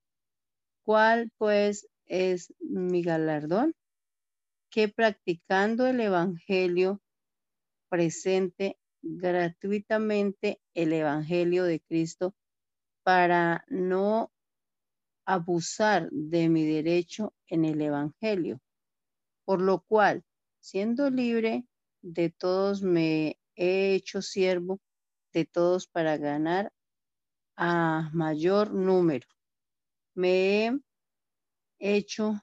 ¿Cuál 0.84 1.32
pues 1.38 1.88
es 2.06 2.54
mi 2.60 3.02
galardón? 3.02 3.74
Que 4.70 4.90
practicando 4.90 5.88
el 5.88 6.00
Evangelio 6.02 7.02
presente 7.90 8.78
gratuitamente 9.02 10.60
el 10.74 10.92
Evangelio 10.94 11.64
de 11.64 11.80
Cristo 11.80 12.36
para 13.04 13.64
no 13.70 14.32
abusar 15.26 16.10
de 16.12 16.50
mi 16.50 16.66
derecho 16.66 17.34
en 17.48 17.66
el 17.66 17.82
Evangelio. 17.82 18.60
Por 19.46 19.62
lo 19.62 19.82
cual, 19.82 20.24
siendo 20.66 21.12
libre 21.12 21.64
de 22.02 22.32
todos, 22.32 22.82
me 22.82 23.40
he 23.56 23.94
hecho 23.94 24.24
siervo 24.24 24.82
de 25.32 25.46
todos 25.46 25.86
para 25.86 26.18
ganar 26.18 26.74
a 27.56 28.10
mayor 28.14 28.74
número. 28.74 29.28
Me 30.16 30.66
he 30.66 30.80
hecho 31.78 32.42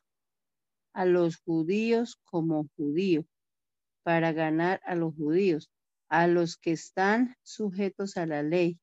a 0.92 1.04
los 1.04 1.38
judíos 1.38 2.16
como 2.22 2.68
judío 2.76 3.26
para 4.04 4.32
ganar 4.32 4.80
a 4.84 4.94
los 4.94 5.16
judíos, 5.16 5.68
a 6.08 6.28
los 6.28 6.56
que 6.56 6.70
están 6.70 7.34
sujetos 7.42 8.16
a 8.16 8.26
la 8.26 8.44
ley, 8.44 8.78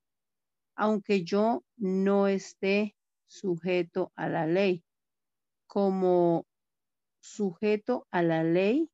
aunque 0.75 1.23
yo 1.23 1.63
no 1.77 2.27
esté 2.27 2.97
sujeto 3.25 4.11
a 4.17 4.27
la 4.27 4.45
ley, 4.47 4.83
como 5.65 6.45
sujeto 7.21 8.05
a 8.11 8.21
la 8.21 8.43
ley 8.43 8.91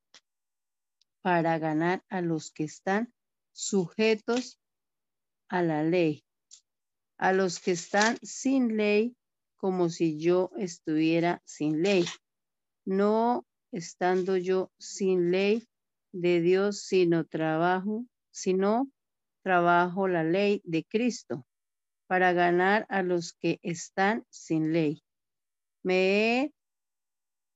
para 1.26 1.58
ganar 1.58 2.06
a 2.10 2.22
los 2.22 2.52
que 2.52 2.66
están 2.66 3.12
sujetos 3.52 4.60
a 5.50 5.64
la 5.64 5.82
ley, 5.82 6.24
a 7.18 7.34
los 7.34 7.60
que 7.60 7.72
están 7.72 8.20
sin 8.22 8.78
ley, 8.78 9.18
como 9.56 9.90
si 9.90 10.20
yo 10.20 10.52
estuviera 10.56 11.42
sin 11.44 11.82
ley, 11.82 12.06
no 12.86 13.44
estando 13.72 14.38
yo 14.38 14.72
sin 14.78 15.32
ley 15.32 15.68
de 16.12 16.42
Dios, 16.42 16.82
sino 16.82 17.26
trabajo, 17.26 18.06
sino 18.30 18.92
trabajo 19.42 20.08
la 20.08 20.24
ley 20.24 20.62
de 20.64 20.84
Cristo 20.84 21.48
para 22.06 22.34
ganar 22.34 22.86
a 22.88 23.02
los 23.02 23.34
que 23.34 23.60
están 23.64 24.28
sin 24.30 24.74
ley. 24.74 25.02
Me 25.82 26.54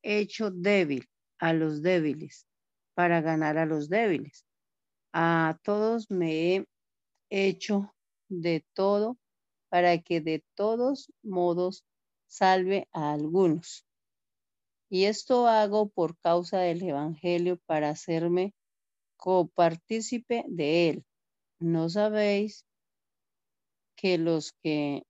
he 0.01 0.19
hecho 0.21 0.49
débil 0.49 1.07
a 1.37 1.53
los 1.53 1.83
débiles 1.83 2.48
para 2.99 3.21
ganar 3.21 3.57
a 3.57 3.65
los 3.65 3.87
débiles. 3.87 4.45
A 5.13 5.57
todos 5.63 6.11
me 6.11 6.57
he 6.57 6.65
hecho 7.29 7.95
de 8.27 8.65
todo 8.73 9.17
para 9.69 9.99
que 9.99 10.19
de 10.19 10.43
todos 10.53 11.09
modos 11.23 11.85
salve 12.27 12.89
a 12.91 13.13
algunos. 13.13 13.85
Y 14.89 15.05
esto 15.05 15.47
hago 15.47 15.87
por 15.87 16.17
causa 16.17 16.59
del 16.59 16.83
Evangelio 16.83 17.57
para 17.65 17.87
hacerme 17.87 18.53
copartícipe 19.15 20.43
de 20.49 20.89
él. 20.89 21.05
¿No 21.57 21.87
sabéis 21.87 22.65
que 23.95 24.17
los 24.17 24.51
que 24.61 25.03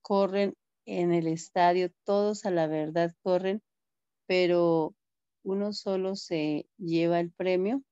corren 0.00 0.54
en 0.86 1.12
el 1.12 1.26
estadio, 1.26 1.92
todos 2.04 2.46
a 2.46 2.50
la 2.50 2.68
verdad 2.68 3.14
corren, 3.22 3.60
pero 4.26 4.94
uno 5.42 5.72
solo 5.72 6.16
se 6.16 6.66
lleva 6.78 7.20
el 7.20 7.30
premio? 7.30 7.82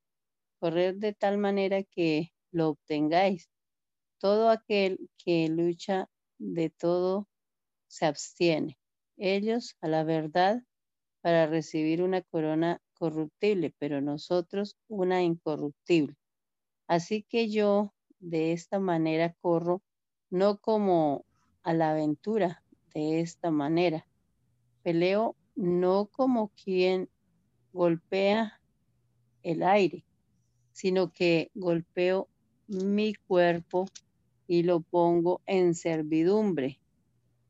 Correr 0.59 0.97
de 0.97 1.13
tal 1.13 1.39
manera 1.39 1.83
que 1.83 2.33
lo 2.51 2.71
obtengáis. 2.71 3.51
Todo 4.19 4.51
aquel 4.51 5.11
que 5.17 5.49
lucha 5.49 6.09
de 6.39 6.71
todo 6.71 7.29
se 7.89 8.07
abstiene. 8.07 8.79
Ellos 9.17 9.77
a 9.81 9.89
la 9.89 10.05
verdad 10.05 10.63
para 11.21 11.47
recibir 11.47 12.03
una 12.03 12.23
corona 12.23 12.81
corruptible, 12.95 13.75
pero 13.79 14.01
nosotros 14.01 14.77
una 14.89 15.23
incorruptible. 15.23 16.17
Así 16.87 17.23
que 17.23 17.49
yo 17.51 17.95
de 18.19 18.53
esta 18.53 18.79
manera 18.79 19.35
corro, 19.41 19.83
no 20.31 20.59
como 20.59 21.25
a 21.63 21.73
la 21.73 21.91
aventura, 21.91 22.63
de 22.95 23.21
esta 23.21 23.51
manera. 23.51 24.07
Peleo 24.83 25.37
no 25.55 26.07
como 26.07 26.49
quien 26.51 27.09
golpea 27.73 28.61
el 29.43 29.63
aire, 29.63 30.05
sino 30.73 31.13
que 31.13 31.51
golpeo 31.55 32.29
mi 32.67 33.15
cuerpo 33.15 33.87
y 34.47 34.63
lo 34.63 34.81
pongo 34.81 35.41
en 35.47 35.75
servidumbre. 35.75 36.79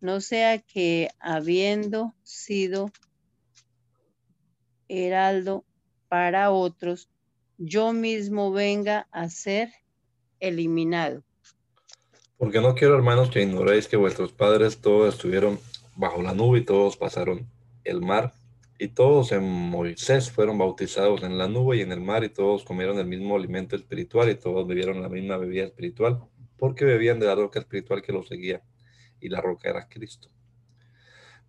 No 0.01 0.21
sea 0.21 0.59
que 0.59 1.09
habiendo 1.19 2.15
sido 2.23 2.91
heraldo 4.89 5.65
para 6.09 6.51
otros, 6.51 7.09
yo 7.59 7.93
mismo 7.93 8.51
venga 8.53 9.07
a 9.13 9.29
ser 9.29 9.71
eliminado. 10.41 11.23
Porque 12.39 12.61
no 12.61 12.75
quiero, 12.75 12.97
hermanos, 12.97 13.29
que 13.31 13.43
ignoréis 13.43 13.87
que 13.87 13.97
vuestros 13.97 14.33
padres 14.33 14.79
todos 14.79 15.15
estuvieron 15.15 15.59
bajo 15.97 16.23
la 16.23 16.33
nube 16.33 16.61
y 16.61 16.65
todos 16.65 16.97
pasaron 16.97 17.47
el 17.85 18.01
mar, 18.01 18.33
y 18.81 18.89
todos 18.89 19.31
en 19.33 19.45
Moisés 19.45 20.31
fueron 20.31 20.57
bautizados 20.57 21.23
en 21.23 21.37
la 21.37 21.47
nube 21.47 21.77
y 21.77 21.81
en 21.83 21.93
el 21.93 22.01
mar, 22.01 22.25
y 22.25 22.31
todos 22.31 22.65
comieron 22.65 22.99
el 22.99 23.05
mismo 23.05 23.37
alimento 23.37 23.77
espiritual, 23.77 24.31
y 24.31 24.37
todos 24.37 24.67
bebieron 24.67 25.03
la 25.03 25.11
misma 25.11 25.37
bebida 25.37 25.65
espiritual, 25.65 26.23
porque 26.57 26.87
bebían 26.87 27.21
de 27.21 27.27
la 27.27 27.35
roca 27.35 27.61
espiritual 27.61 28.01
que 28.01 28.15
los 28.15 28.29
seguía, 28.29 28.63
y 29.21 29.29
la 29.29 29.43
roca 29.43 29.69
era 29.69 29.87
Cristo. 29.87 30.31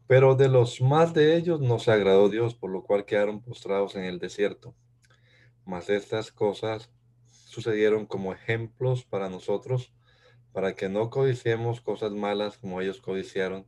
Pero 0.07 0.35
de 0.35 0.49
los 0.49 0.81
más 0.81 1.13
de 1.13 1.37
ellos 1.37 1.61
no 1.61 1.79
se 1.79 1.93
agradó 1.93 2.27
Dios, 2.27 2.53
por 2.53 2.69
lo 2.69 2.83
cual 2.83 3.05
quedaron 3.05 3.41
postrados 3.41 3.95
en 3.95 4.03
el 4.03 4.19
desierto. 4.19 4.75
Mas 5.63 5.89
estas 5.89 6.33
cosas 6.33 6.91
sucedieron 7.29 8.07
como 8.07 8.33
ejemplos 8.33 9.05
para 9.05 9.29
nosotros, 9.29 9.93
para 10.51 10.75
que 10.75 10.89
no 10.89 11.09
codiciemos 11.09 11.79
cosas 11.79 12.11
malas 12.11 12.57
como 12.57 12.81
ellos 12.81 12.99
codiciaron, 12.99 13.65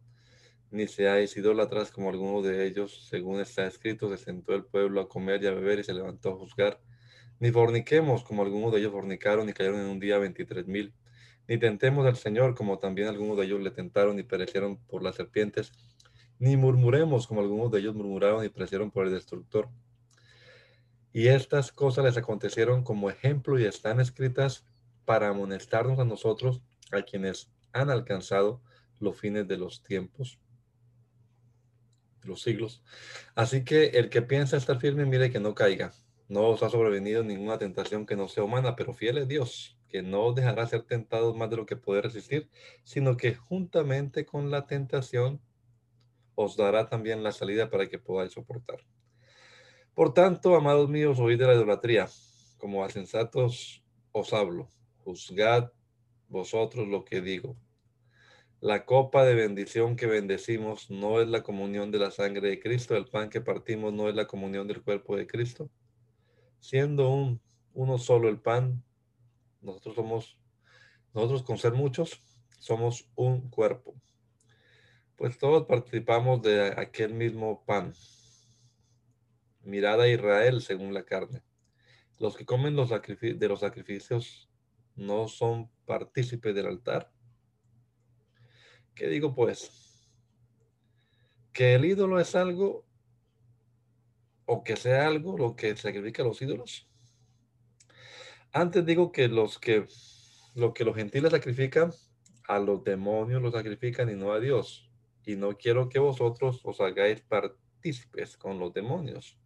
ni 0.73 0.87
seáis 0.87 1.37
idólatras 1.37 1.91
como 1.91 2.09
algunos 2.09 2.43
de 2.43 2.65
ellos, 2.65 3.07
según 3.09 3.39
está 3.39 3.65
escrito, 3.67 4.09
se 4.09 4.17
sentó 4.17 4.53
el 4.53 4.65
pueblo 4.65 5.01
a 5.01 5.07
comer 5.07 5.43
y 5.43 5.47
a 5.47 5.51
beber 5.51 5.79
y 5.79 5.83
se 5.83 5.93
levantó 5.93 6.31
a 6.31 6.35
juzgar. 6.35 6.81
Ni 7.39 7.51
forniquemos 7.51 8.23
como 8.23 8.43
algunos 8.43 8.71
de 8.73 8.79
ellos 8.79 8.91
fornicaron 8.91 9.49
y 9.49 9.53
cayeron 9.53 9.79
en 9.79 9.87
un 9.87 9.99
día 9.99 10.17
veintitrés 10.17 10.67
mil. 10.67 10.93
Ni 11.47 11.57
tentemos 11.57 12.05
al 12.05 12.15
Señor 12.15 12.55
como 12.55 12.79
también 12.79 13.07
algunos 13.07 13.37
de 13.37 13.45
ellos 13.45 13.61
le 13.61 13.71
tentaron 13.71 14.19
y 14.19 14.23
perecieron 14.23 14.77
por 14.85 15.03
las 15.03 15.15
serpientes 15.15 15.71
ni 16.39 16.57
murmuremos 16.57 17.25
como 17.25 17.39
algunos 17.39 17.71
de 17.71 17.79
ellos 17.79 17.95
murmuraron 17.95 18.43
y 18.43 18.49
perecieron 18.49 18.91
por 18.91 19.05
el 19.05 19.13
destructor. 19.13 19.69
Y 21.13 21.27
estas 21.27 21.71
cosas 21.71 22.03
les 22.03 22.17
acontecieron 22.17 22.83
como 22.83 23.09
ejemplo 23.09 23.57
y 23.57 23.63
están 23.63 24.01
escritas 24.01 24.65
para 25.05 25.29
amonestarnos 25.29 25.99
a 25.99 26.05
nosotros, 26.05 26.61
a 26.91 27.03
quienes 27.03 27.49
han 27.71 27.89
alcanzado 27.89 28.61
los 28.99 29.17
fines 29.17 29.47
de 29.47 29.57
los 29.57 29.83
tiempos, 29.83 30.39
los 32.25 32.41
siglos. 32.41 32.83
Así 33.35 33.63
que 33.63 33.85
el 33.85 34.09
que 34.09 34.21
piensa 34.21 34.57
estar 34.57 34.79
firme, 34.79 35.05
mire 35.05 35.31
que 35.31 35.39
no 35.39 35.55
caiga. 35.55 35.93
No 36.27 36.47
os 36.47 36.63
ha 36.63 36.69
sobrevenido 36.69 37.23
ninguna 37.23 37.57
tentación 37.57 38.05
que 38.05 38.15
no 38.15 38.27
sea 38.27 38.43
humana, 38.43 38.75
pero 38.75 38.93
fiel 38.93 39.17
es 39.17 39.27
Dios, 39.27 39.77
que 39.89 40.01
no 40.01 40.23
os 40.25 40.35
dejará 40.35 40.65
ser 40.65 40.83
tentados 40.83 41.35
más 41.35 41.49
de 41.49 41.57
lo 41.57 41.65
que 41.65 41.75
poder 41.75 42.05
resistir, 42.05 42.49
sino 42.83 43.17
que 43.17 43.35
juntamente 43.35 44.25
con 44.25 44.49
la 44.49 44.65
tentación 44.65 45.41
os 46.35 46.57
dará 46.57 46.89
también 46.89 47.23
la 47.23 47.31
salida 47.31 47.69
para 47.69 47.87
que 47.87 47.99
podáis 47.99 48.31
soportar. 48.31 48.79
Por 49.93 50.13
tanto, 50.13 50.55
amados 50.55 50.89
míos, 50.89 51.19
oíd 51.19 51.37
de 51.37 51.45
la 51.45 51.53
idolatría, 51.53 52.07
como 52.57 52.83
a 52.83 52.89
sensatos 52.89 53.83
os 54.11 54.33
hablo, 54.33 54.69
juzgad 55.03 55.71
vosotros 56.29 56.87
lo 56.87 57.05
que 57.05 57.21
digo. 57.21 57.55
La 58.63 58.85
copa 58.85 59.25
de 59.25 59.35
bendición 59.35 59.97
que 59.97 60.07
bendecimos 60.07 60.89
no 60.89 61.19
es 61.19 61.27
la 61.27 61.43
comunión 61.43 61.91
de 61.91 61.99
la 61.99 62.11
sangre 62.11 62.47
de 62.47 62.59
Cristo, 62.61 62.95
el 62.95 63.09
pan 63.09 63.29
que 63.29 63.41
partimos 63.41 63.91
no 63.91 64.07
es 64.07 64.15
la 64.15 64.25
comunión 64.25 64.67
del 64.67 64.81
cuerpo 64.81 65.17
de 65.17 65.27
Cristo. 65.27 65.69
Siendo 66.61 67.09
un, 67.09 67.41
uno 67.73 67.97
solo 67.97 68.29
el 68.29 68.39
pan, 68.39 68.81
nosotros 69.59 69.95
somos, 69.95 70.37
nosotros 71.13 71.43
con 71.43 71.57
ser 71.57 71.73
muchos, 71.73 72.21
somos 72.57 73.09
un 73.15 73.49
cuerpo 73.49 73.95
pues 75.23 75.37
todos 75.37 75.65
participamos 75.67 76.41
de 76.41 76.73
aquel 76.75 77.13
mismo 77.13 77.63
pan. 77.65 77.93
Mirada 79.61 80.03
a 80.03 80.09
Israel 80.09 80.61
según 80.61 80.93
la 80.93 81.05
carne. 81.05 81.41
Los 82.19 82.35
que 82.35 82.45
comen 82.45 82.75
de 82.75 83.47
los 83.47 83.59
sacrificios 83.61 84.49
no 84.97 85.29
son 85.29 85.69
partícipes 85.85 86.53
del 86.53 86.67
altar. 86.67 87.09
¿Qué 88.95 89.07
digo 89.07 89.33
pues? 89.33 89.71
Que 91.51 91.75
el 91.75 91.85
ídolo 91.85 92.19
es 92.19 92.35
algo 92.35 92.85
o 94.45 94.63
que 94.63 94.75
sea 94.75 95.07
algo 95.07 95.37
lo 95.37 95.55
que 95.55 95.75
sacrifica 95.75 96.21
a 96.21 96.25
los 96.25 96.41
ídolos. 96.41 96.87
Antes 98.51 98.85
digo 98.85 99.11
que 99.11 99.27
los 99.27 99.57
que 99.57 99.87
lo 100.55 100.73
que 100.73 100.85
los 100.85 100.95
gentiles 100.95 101.31
sacrifican, 101.31 101.91
a 102.47 102.59
los 102.59 102.83
demonios 102.83 103.41
lo 103.41 103.51
sacrifican 103.51 104.09
y 104.09 104.15
no 104.15 104.31
a 104.33 104.39
Dios. 104.39 104.89
Y 105.25 105.35
no 105.35 105.57
quiero 105.57 105.89
que 105.89 105.99
vosotros 105.99 106.61
os 106.63 106.79
hagáis 106.81 107.21
partícipes 107.21 108.37
con 108.37 108.59
los 108.59 108.73
demonios. 108.73 109.39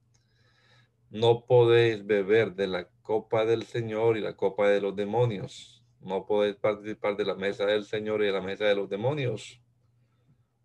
No 1.09 1.45
podéis 1.45 2.05
beber 2.05 2.55
de 2.55 2.67
la 2.67 2.89
copa 3.01 3.45
del 3.45 3.63
Señor 3.63 4.17
y 4.17 4.21
la 4.21 4.35
copa 4.35 4.67
de 4.67 4.81
los 4.81 4.95
demonios. 4.95 5.76
No 5.99 6.25
podéis 6.25 6.55
participar 6.55 7.17
de 7.17 7.25
la 7.25 7.35
mesa 7.35 7.65
del 7.65 7.85
Señor 7.85 8.21
y 8.21 8.27
de 8.27 8.31
la 8.31 8.41
mesa 8.41 8.65
de 8.65 8.75
los 8.75 8.89
demonios. 8.89 9.61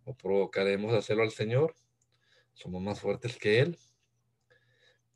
¿O 0.05 0.15
provocaremos 0.15 0.93
hacerlo 0.93 1.23
al 1.23 1.31
Señor? 1.31 1.75
Somos 2.53 2.81
más 2.81 2.99
fuertes 2.99 3.37
que 3.37 3.59
Él. 3.59 3.77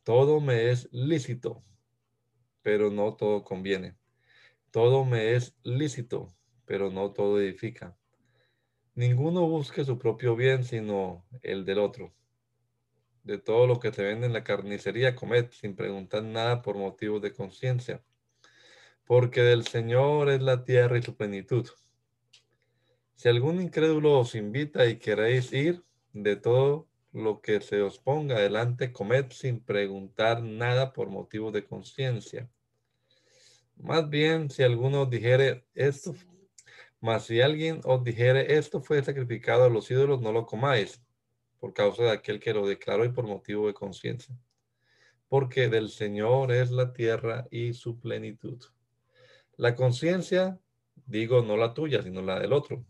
Todo 0.03 0.39
me 0.39 0.71
es 0.71 0.89
lícito, 0.91 1.63
pero 2.61 2.89
no 2.89 3.15
todo 3.15 3.43
conviene. 3.43 3.97
Todo 4.71 5.05
me 5.05 5.35
es 5.35 5.55
lícito, 5.63 6.33
pero 6.65 6.91
no 6.91 7.11
todo 7.11 7.39
edifica. 7.39 7.97
Ninguno 8.95 9.47
busque 9.47 9.83
su 9.83 9.97
propio 9.97 10.35
bien, 10.35 10.63
sino 10.63 11.25
el 11.41 11.65
del 11.65 11.79
otro 11.79 12.13
de 13.27 13.37
todo 13.37 13.67
lo 13.67 13.79
que 13.81 13.91
se 13.91 14.03
vende 14.03 14.25
en 14.25 14.31
la 14.31 14.45
carnicería, 14.45 15.13
comed 15.13 15.51
sin 15.51 15.75
preguntar 15.75 16.23
nada 16.23 16.61
por 16.61 16.77
motivos 16.77 17.21
de 17.21 17.33
conciencia, 17.33 18.01
porque 19.07 19.41
del 19.41 19.65
Señor 19.65 20.29
es 20.29 20.41
la 20.41 20.65
tierra 20.65 20.97
y 20.97 21.01
su 21.01 21.15
plenitud. 21.15 21.67
Si 23.15 23.29
algún 23.29 23.61
incrédulo 23.61 24.19
os 24.19 24.35
invita 24.35 24.85
y 24.85 24.99
queréis 24.99 25.51
ir, 25.53 25.83
de 26.11 26.35
todo 26.35 26.87
lo 27.13 27.41
que 27.41 27.61
se 27.61 27.81
os 27.81 27.97
ponga 27.97 28.35
adelante, 28.35 28.91
comed 28.91 29.31
sin 29.31 29.61
preguntar 29.61 30.43
nada 30.43 30.93
por 30.93 31.09
motivos 31.09 31.53
de 31.53 31.63
conciencia. 31.63 32.49
Más 33.77 34.09
bien, 34.09 34.49
si 34.49 34.63
alguno 34.63 35.03
os 35.03 35.09
dijere 35.09 35.65
esto, 35.73 36.13
más 36.99 37.25
si 37.25 37.41
alguien 37.41 37.79
os 37.85 38.03
dijere 38.03 38.57
esto 38.57 38.81
fue 38.81 39.03
sacrificado 39.03 39.63
a 39.63 39.69
los 39.69 39.89
ídolos, 39.89 40.21
no 40.21 40.31
lo 40.31 40.45
comáis 40.45 41.01
por 41.59 41.73
causa 41.73 42.03
de 42.03 42.11
aquel 42.11 42.39
que 42.39 42.53
lo 42.53 42.67
declaró 42.67 43.05
y 43.05 43.09
por 43.09 43.25
motivo 43.25 43.67
de 43.67 43.73
conciencia. 43.73 44.35
Porque 45.27 45.69
del 45.69 45.89
Señor 45.89 46.51
es 46.51 46.71
la 46.71 46.93
tierra 46.93 47.47
y 47.51 47.73
su 47.73 47.99
plenitud. 47.99 48.63
La 49.57 49.75
conciencia, 49.75 50.59
digo, 51.07 51.41
no 51.41 51.57
la 51.57 51.73
tuya, 51.73 52.03
sino 52.03 52.21
la 52.21 52.39
del 52.39 52.53
otro. 52.53 52.85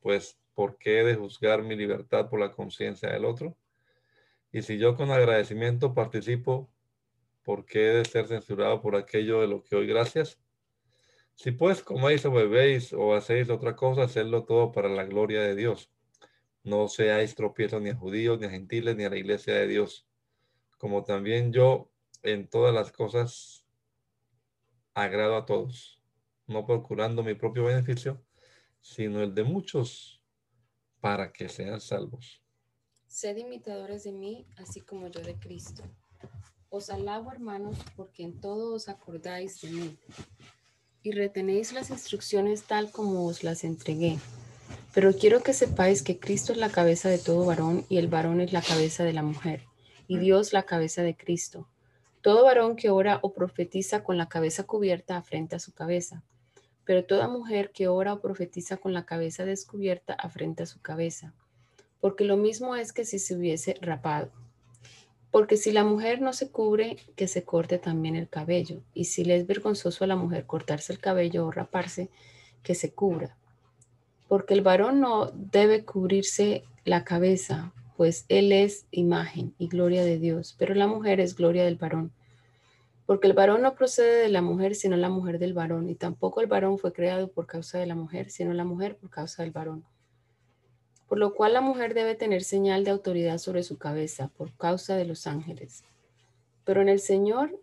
Pues, 0.00 0.36
¿por 0.52 0.76
qué 0.76 1.04
de 1.04 1.14
juzgar 1.14 1.62
mi 1.62 1.76
libertad 1.76 2.28
por 2.28 2.40
la 2.40 2.50
conciencia 2.50 3.10
del 3.10 3.24
otro? 3.24 3.56
Y 4.50 4.62
si 4.62 4.78
yo 4.78 4.96
con 4.96 5.12
agradecimiento 5.12 5.94
participo, 5.94 6.68
¿por 7.44 7.64
qué 7.64 7.78
de 7.78 8.04
ser 8.04 8.26
censurado 8.26 8.80
por 8.82 8.96
aquello 8.96 9.40
de 9.40 9.46
lo 9.46 9.62
que 9.62 9.76
hoy 9.76 9.86
gracias? 9.86 10.40
Si 11.36 11.52
pues 11.52 11.84
coméis 11.84 12.24
o 12.26 12.32
bebéis 12.32 12.92
o 12.92 13.14
hacéis 13.14 13.48
otra 13.48 13.76
cosa, 13.76 14.02
hacedlo 14.02 14.44
todo 14.44 14.72
para 14.72 14.88
la 14.88 15.04
gloria 15.04 15.40
de 15.42 15.54
Dios. 15.54 15.88
No 16.64 16.88
seáis 16.88 17.36
tropiezos 17.36 17.80
ni 17.80 17.90
a 17.90 17.94
judíos, 17.94 18.40
ni 18.40 18.46
a 18.46 18.50
gentiles, 18.50 18.96
ni 18.96 19.04
a 19.04 19.10
la 19.10 19.18
iglesia 19.18 19.54
de 19.54 19.68
Dios, 19.68 20.08
como 20.78 21.04
también 21.04 21.52
yo 21.52 21.92
en 22.24 22.48
todas 22.48 22.74
las 22.74 22.90
cosas 22.90 23.64
agrado 24.94 25.36
a 25.36 25.46
todos, 25.46 25.97
no 26.48 26.66
procurando 26.66 27.22
mi 27.22 27.34
propio 27.34 27.64
beneficio, 27.64 28.20
sino 28.80 29.22
el 29.22 29.34
de 29.34 29.44
muchos, 29.44 30.22
para 31.00 31.32
que 31.32 31.48
sean 31.48 31.80
salvos. 31.80 32.42
Sed 33.06 33.36
imitadores 33.36 34.04
de 34.04 34.12
mí, 34.12 34.46
así 34.56 34.80
como 34.80 35.08
yo 35.08 35.20
de 35.20 35.38
Cristo. 35.38 35.82
Os 36.70 36.90
alabo, 36.90 37.32
hermanos, 37.32 37.78
porque 37.96 38.24
en 38.24 38.40
todo 38.40 38.74
os 38.74 38.88
acordáis 38.88 39.60
de 39.60 39.70
mí 39.70 39.98
y 41.02 41.12
retenéis 41.12 41.72
las 41.72 41.90
instrucciones 41.90 42.64
tal 42.64 42.90
como 42.90 43.24
os 43.26 43.42
las 43.44 43.64
entregué. 43.64 44.18
Pero 44.92 45.14
quiero 45.14 45.42
que 45.42 45.54
sepáis 45.54 46.02
que 46.02 46.18
Cristo 46.18 46.52
es 46.52 46.58
la 46.58 46.70
cabeza 46.70 47.08
de 47.08 47.18
todo 47.18 47.46
varón 47.46 47.86
y 47.88 47.98
el 47.98 48.08
varón 48.08 48.40
es 48.40 48.52
la 48.52 48.62
cabeza 48.62 49.04
de 49.04 49.12
la 49.12 49.22
mujer 49.22 49.62
y 50.06 50.18
Dios 50.18 50.52
la 50.52 50.64
cabeza 50.64 51.02
de 51.02 51.16
Cristo. 51.16 51.68
Todo 52.20 52.44
varón 52.44 52.76
que 52.76 52.90
ora 52.90 53.20
o 53.22 53.32
profetiza 53.32 54.02
con 54.02 54.18
la 54.18 54.28
cabeza 54.28 54.64
cubierta 54.64 55.16
afrenta 55.16 55.58
su 55.58 55.72
cabeza, 55.72 56.24
pero 56.88 57.04
toda 57.04 57.28
mujer 57.28 57.70
que 57.70 57.86
ora 57.86 58.14
o 58.14 58.20
profetiza 58.20 58.78
con 58.78 58.94
la 58.94 59.04
cabeza 59.04 59.44
descubierta 59.44 60.14
afrenta 60.14 60.64
su 60.64 60.80
cabeza, 60.80 61.34
porque 62.00 62.24
lo 62.24 62.38
mismo 62.38 62.74
es 62.74 62.94
que 62.94 63.04
si 63.04 63.18
se 63.18 63.36
hubiese 63.36 63.76
rapado. 63.82 64.32
Porque 65.30 65.58
si 65.58 65.72
la 65.72 65.84
mujer 65.84 66.22
no 66.22 66.32
se 66.32 66.50
cubre, 66.50 66.96
que 67.14 67.28
se 67.28 67.44
corte 67.44 67.76
también 67.78 68.16
el 68.16 68.30
cabello, 68.30 68.80
y 68.94 69.04
si 69.04 69.26
le 69.26 69.36
es 69.36 69.46
vergonzoso 69.46 70.04
a 70.04 70.06
la 70.06 70.16
mujer 70.16 70.46
cortarse 70.46 70.90
el 70.94 71.00
cabello 71.00 71.44
o 71.44 71.50
raparse, 71.50 72.08
que 72.62 72.74
se 72.74 72.94
cubra 72.94 73.36
porque 74.28 74.54
el 74.54 74.60
varón 74.60 75.00
no 75.00 75.32
debe 75.34 75.84
cubrirse 75.84 76.62
la 76.84 77.02
cabeza, 77.02 77.72
pues 77.96 78.26
él 78.28 78.52
es 78.52 78.86
imagen 78.90 79.54
y 79.58 79.68
gloria 79.68 80.04
de 80.04 80.18
Dios, 80.18 80.54
pero 80.58 80.74
la 80.74 80.86
mujer 80.86 81.18
es 81.18 81.34
gloria 81.34 81.64
del 81.64 81.76
varón. 81.76 82.12
Porque 83.08 83.26
el 83.26 83.32
varón 83.32 83.62
no 83.62 83.74
procede 83.74 84.22
de 84.22 84.28
la 84.28 84.42
mujer, 84.42 84.74
sino 84.74 84.96
la 84.96 85.08
mujer 85.08 85.38
del 85.38 85.54
varón, 85.54 85.88
y 85.88 85.94
tampoco 85.94 86.42
el 86.42 86.46
varón 86.46 86.78
fue 86.78 86.92
creado 86.92 87.32
por 87.32 87.46
causa 87.46 87.78
de 87.78 87.86
la 87.86 87.94
mujer, 87.94 88.30
sino 88.30 88.52
la 88.52 88.64
mujer 88.64 88.96
por 88.98 89.08
causa 89.08 89.42
del 89.42 89.50
varón. 89.50 89.84
Por 91.08 91.18
lo 91.18 91.34
cual 91.34 91.54
la 91.54 91.62
mujer 91.62 91.94
debe 91.94 92.14
tener 92.14 92.44
señal 92.44 92.84
de 92.84 92.90
autoridad 92.90 93.38
sobre 93.38 93.62
su 93.62 93.78
cabeza, 93.78 94.28
por 94.36 94.54
causa 94.58 94.94
de 94.94 95.06
los 95.06 95.26
ángeles. 95.26 95.84
Pero 96.64 96.82
en 96.82 96.90
el 96.90 97.00
Señor, 97.00 97.58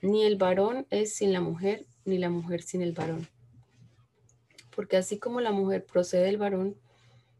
ni 0.00 0.24
el 0.24 0.36
varón 0.36 0.86
es 0.90 1.16
sin 1.16 1.32
la 1.32 1.40
mujer, 1.40 1.84
ni 2.04 2.18
la 2.18 2.30
mujer 2.30 2.62
sin 2.62 2.82
el 2.82 2.92
varón 2.92 3.28
porque 4.76 4.98
así 4.98 5.18
como 5.18 5.40
la 5.40 5.52
mujer 5.52 5.86
procede 5.86 6.26
del 6.26 6.36
varón, 6.36 6.76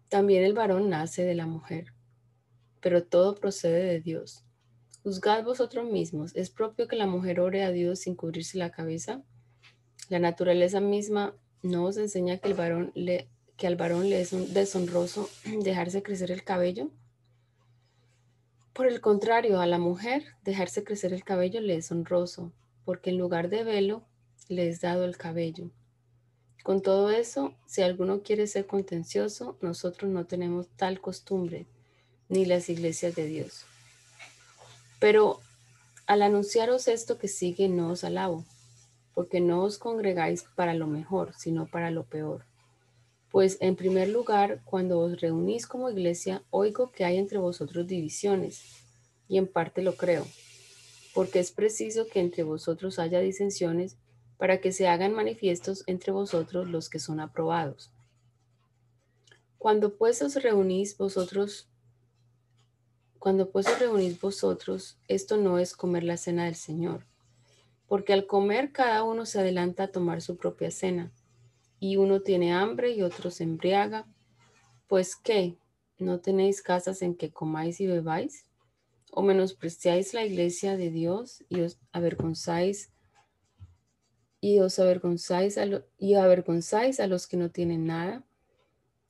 también 0.08 0.42
el 0.42 0.54
varón 0.54 0.88
nace 0.88 1.22
de 1.22 1.34
la 1.34 1.46
mujer. 1.46 1.92
Pero 2.80 3.04
todo 3.04 3.34
procede 3.34 3.84
de 3.84 4.00
Dios. 4.00 4.45
Juzgad 5.06 5.44
vosotros 5.44 5.88
mismos, 5.88 6.34
¿es 6.34 6.50
propio 6.50 6.88
que 6.88 6.96
la 6.96 7.06
mujer 7.06 7.38
ore 7.38 7.62
a 7.62 7.70
Dios 7.70 8.00
sin 8.00 8.16
cubrirse 8.16 8.58
la 8.58 8.72
cabeza? 8.72 9.22
La 10.08 10.18
naturaleza 10.18 10.80
misma 10.80 11.32
no 11.62 11.84
os 11.84 11.96
enseña 11.96 12.38
que, 12.38 12.50
el 12.50 12.90
le, 12.96 13.28
que 13.56 13.68
al 13.68 13.76
varón 13.76 14.10
le 14.10 14.20
es 14.20 14.32
un 14.32 14.52
deshonroso 14.52 15.30
dejarse 15.62 16.02
crecer 16.02 16.32
el 16.32 16.42
cabello. 16.42 16.90
Por 18.72 18.88
el 18.88 19.00
contrario, 19.00 19.60
a 19.60 19.66
la 19.66 19.78
mujer 19.78 20.24
dejarse 20.42 20.82
crecer 20.82 21.12
el 21.12 21.22
cabello 21.22 21.60
le 21.60 21.76
es 21.76 21.92
honroso, 21.92 22.50
porque 22.84 23.10
en 23.10 23.18
lugar 23.18 23.48
de 23.48 23.62
velo 23.62 24.02
le 24.48 24.68
es 24.68 24.80
dado 24.80 25.04
el 25.04 25.16
cabello. 25.16 25.70
Con 26.64 26.82
todo 26.82 27.12
eso, 27.12 27.54
si 27.64 27.80
alguno 27.80 28.24
quiere 28.24 28.48
ser 28.48 28.66
contencioso, 28.66 29.56
nosotros 29.60 30.10
no 30.10 30.26
tenemos 30.26 30.66
tal 30.74 31.00
costumbre, 31.00 31.68
ni 32.28 32.44
las 32.44 32.68
iglesias 32.68 33.14
de 33.14 33.26
Dios. 33.26 33.66
Pero 34.98 35.40
al 36.06 36.22
anunciaros 36.22 36.88
esto 36.88 37.18
que 37.18 37.28
sigue, 37.28 37.68
no 37.68 37.90
os 37.90 38.04
alabo, 38.04 38.44
porque 39.14 39.40
no 39.40 39.62
os 39.62 39.78
congregáis 39.78 40.44
para 40.54 40.74
lo 40.74 40.86
mejor, 40.86 41.34
sino 41.36 41.66
para 41.66 41.90
lo 41.90 42.04
peor. 42.04 42.44
Pues 43.30 43.58
en 43.60 43.76
primer 43.76 44.08
lugar, 44.08 44.62
cuando 44.64 45.00
os 45.00 45.20
reunís 45.20 45.66
como 45.66 45.90
iglesia, 45.90 46.42
oigo 46.50 46.92
que 46.92 47.04
hay 47.04 47.18
entre 47.18 47.38
vosotros 47.38 47.86
divisiones, 47.86 48.62
y 49.28 49.38
en 49.38 49.46
parte 49.46 49.82
lo 49.82 49.96
creo, 49.96 50.26
porque 51.14 51.40
es 51.40 51.50
preciso 51.50 52.06
que 52.06 52.20
entre 52.20 52.44
vosotros 52.44 52.98
haya 52.98 53.20
disensiones 53.20 53.96
para 54.38 54.60
que 54.60 54.72
se 54.72 54.86
hagan 54.86 55.12
manifiestos 55.12 55.82
entre 55.86 56.12
vosotros 56.12 56.68
los 56.68 56.88
que 56.88 56.98
son 56.98 57.20
aprobados. 57.20 57.90
Cuando 59.58 59.96
pues 59.96 60.22
os 60.22 60.34
reunís 60.40 60.96
vosotros, 60.96 61.68
cuando 63.26 63.50
pues 63.50 63.66
os 63.66 63.80
reunís 63.80 64.20
vosotros, 64.20 65.00
esto 65.08 65.36
no 65.36 65.58
es 65.58 65.74
comer 65.74 66.04
la 66.04 66.16
cena 66.16 66.44
del 66.44 66.54
Señor, 66.54 67.08
porque 67.88 68.12
al 68.12 68.28
comer 68.28 68.70
cada 68.70 69.02
uno 69.02 69.26
se 69.26 69.40
adelanta 69.40 69.82
a 69.82 69.88
tomar 69.88 70.22
su 70.22 70.36
propia 70.36 70.70
cena, 70.70 71.10
y 71.80 71.96
uno 71.96 72.20
tiene 72.20 72.54
hambre 72.54 72.92
y 72.92 73.02
otro 73.02 73.32
se 73.32 73.42
embriaga, 73.42 74.06
pues 74.86 75.16
¿qué? 75.16 75.58
¿No 75.98 76.20
tenéis 76.20 76.62
casas 76.62 77.02
en 77.02 77.16
que 77.16 77.32
comáis 77.32 77.80
y 77.80 77.88
bebáis? 77.88 78.46
¿O 79.10 79.22
menospreciáis 79.22 80.14
la 80.14 80.24
iglesia 80.24 80.76
de 80.76 80.90
Dios 80.90 81.42
y 81.48 81.62
os 81.62 81.80
avergonzáis 81.90 82.92
y 84.40 84.60
os 84.60 84.78
avergonzáis 84.78 85.58
a, 85.58 85.64
y 85.98 86.14
avergonzáis 86.14 87.00
a 87.00 87.08
los 87.08 87.26
que 87.26 87.36
no 87.36 87.50
tienen 87.50 87.86
nada? 87.86 88.24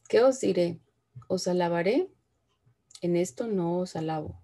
¿Qué 0.08 0.22
os 0.22 0.40
diré? 0.40 0.80
¿Os 1.28 1.46
alabaré? 1.48 2.08
En 3.06 3.14
esto 3.14 3.46
no 3.46 3.78
os 3.78 3.94
alabo. 3.94 4.42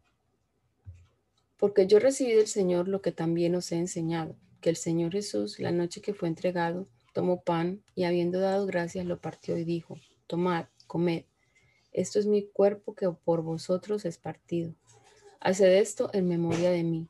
Porque 1.56 1.88
yo 1.88 1.98
recibí 1.98 2.32
del 2.32 2.46
Señor 2.46 2.86
lo 2.86 3.02
que 3.02 3.10
también 3.10 3.56
os 3.56 3.72
he 3.72 3.76
enseñado, 3.76 4.36
que 4.60 4.70
el 4.70 4.76
Señor 4.76 5.10
Jesús, 5.10 5.58
la 5.58 5.72
noche 5.72 6.00
que 6.00 6.14
fue 6.14 6.28
entregado, 6.28 6.86
tomó 7.12 7.42
pan 7.42 7.82
y 7.96 8.04
habiendo 8.04 8.38
dado 8.38 8.64
gracias 8.66 9.04
lo 9.04 9.20
partió 9.20 9.58
y 9.58 9.64
dijo, 9.64 9.98
tomad, 10.28 10.66
comed, 10.86 11.24
esto 11.90 12.20
es 12.20 12.26
mi 12.26 12.46
cuerpo 12.46 12.94
que 12.94 13.10
por 13.10 13.42
vosotros 13.42 14.04
es 14.04 14.16
partido. 14.16 14.72
Haced 15.40 15.80
esto 15.80 16.08
en 16.12 16.28
memoria 16.28 16.70
de 16.70 16.84
mí. 16.84 17.08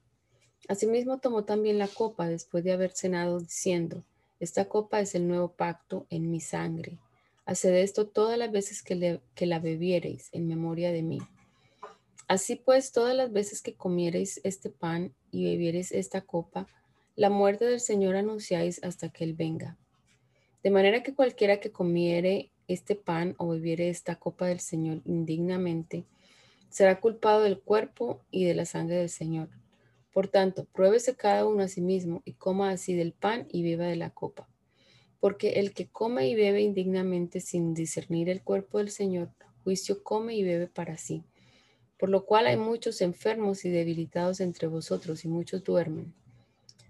Asimismo 0.68 1.18
tomó 1.18 1.44
también 1.44 1.76
la 1.76 1.88
copa 1.88 2.28
después 2.28 2.64
de 2.64 2.72
haber 2.72 2.92
cenado, 2.92 3.40
diciendo, 3.40 4.06
Esta 4.40 4.70
copa 4.70 5.02
es 5.02 5.14
el 5.14 5.28
nuevo 5.28 5.52
pacto 5.52 6.06
en 6.08 6.30
mi 6.30 6.40
sangre. 6.40 6.98
Haced 7.44 7.74
esto 7.74 8.06
todas 8.06 8.38
las 8.38 8.50
veces 8.50 8.82
que, 8.82 9.20
que 9.34 9.44
la 9.44 9.58
bebiereis 9.58 10.30
en 10.32 10.48
memoria 10.48 10.92
de 10.92 11.02
mí. 11.02 11.18
Así 12.28 12.56
pues, 12.56 12.92
todas 12.92 13.14
las 13.14 13.32
veces 13.32 13.62
que 13.62 13.74
comiereis 13.74 14.40
este 14.44 14.70
pan 14.70 15.14
y 15.30 15.44
bebiereis 15.44 15.92
esta 15.92 16.20
copa, 16.22 16.66
la 17.16 17.30
muerte 17.30 17.64
del 17.64 17.80
Señor 17.80 18.16
anunciáis 18.16 18.82
hasta 18.82 19.10
que 19.10 19.24
Él 19.24 19.34
venga. 19.34 19.76
De 20.62 20.70
manera 20.70 21.02
que 21.02 21.14
cualquiera 21.14 21.60
que 21.60 21.72
comiere 21.72 22.50
este 22.68 22.94
pan 22.94 23.34
o 23.38 23.48
bebiere 23.48 23.88
esta 23.90 24.14
copa 24.16 24.46
del 24.46 24.60
Señor 24.60 25.02
indignamente, 25.04 26.04
será 26.68 27.00
culpado 27.00 27.42
del 27.42 27.60
cuerpo 27.60 28.20
y 28.30 28.44
de 28.44 28.54
la 28.54 28.64
sangre 28.64 28.96
del 28.96 29.10
Señor. 29.10 29.50
Por 30.12 30.28
tanto, 30.28 30.66
pruébese 30.72 31.16
cada 31.16 31.46
uno 31.46 31.64
a 31.64 31.68
sí 31.68 31.80
mismo 31.80 32.22
y 32.24 32.34
coma 32.34 32.70
así 32.70 32.94
del 32.94 33.12
pan 33.12 33.46
y 33.50 33.62
beba 33.62 33.86
de 33.86 33.96
la 33.96 34.10
copa. 34.10 34.48
Porque 35.20 35.60
el 35.60 35.72
que 35.74 35.88
come 35.88 36.28
y 36.28 36.34
bebe 36.34 36.62
indignamente 36.62 37.40
sin 37.40 37.74
discernir 37.74 38.28
el 38.28 38.42
cuerpo 38.42 38.78
del 38.78 38.90
Señor, 38.90 39.30
juicio 39.64 40.02
come 40.02 40.34
y 40.34 40.44
bebe 40.44 40.66
para 40.66 40.96
sí 40.96 41.24
por 42.02 42.08
lo 42.08 42.26
cual 42.26 42.48
hay 42.48 42.56
muchos 42.56 43.00
enfermos 43.00 43.64
y 43.64 43.70
debilitados 43.70 44.40
entre 44.40 44.66
vosotros 44.66 45.24
y 45.24 45.28
muchos 45.28 45.62
duermen. 45.62 46.12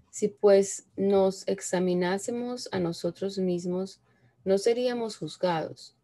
Si 0.08 0.28
pues 0.28 0.86
nos 0.96 1.46
examinásemos 1.46 2.70
a 2.72 2.78
nosotros 2.78 3.36
mismos, 3.36 4.00
no 4.46 4.56
seríamos 4.56 5.18
juzgados, 5.18 5.94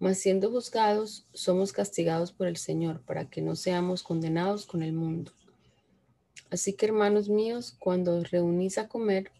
mas 0.00 0.18
siendo 0.18 0.50
juzgados, 0.50 1.26
somos 1.32 1.72
castigados 1.72 2.30
por 2.30 2.46
el 2.46 2.58
Señor, 2.58 3.00
para 3.06 3.30
que 3.30 3.40
no 3.40 3.56
seamos 3.56 4.02
condenados 4.02 4.66
con 4.66 4.82
el 4.82 4.92
mundo. 4.92 5.32
Así 6.50 6.74
que, 6.74 6.84
hermanos 6.84 7.30
míos, 7.30 7.74
cuando 7.78 8.18
os 8.18 8.30
reunís 8.30 8.76
a 8.76 8.86
comer, 8.86 9.32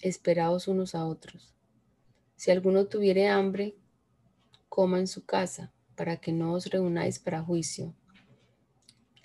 esperaos 0.00 0.68
unos 0.68 0.94
a 0.94 1.04
otros. 1.04 1.52
Si 2.36 2.50
alguno 2.50 2.86
tuviere 2.86 3.28
hambre, 3.28 3.74
coma 4.70 5.00
en 5.00 5.06
su 5.06 5.26
casa, 5.26 5.70
para 5.96 6.16
que 6.16 6.32
no 6.32 6.54
os 6.54 6.64
reunáis 6.70 7.18
para 7.18 7.42
juicio. 7.42 7.92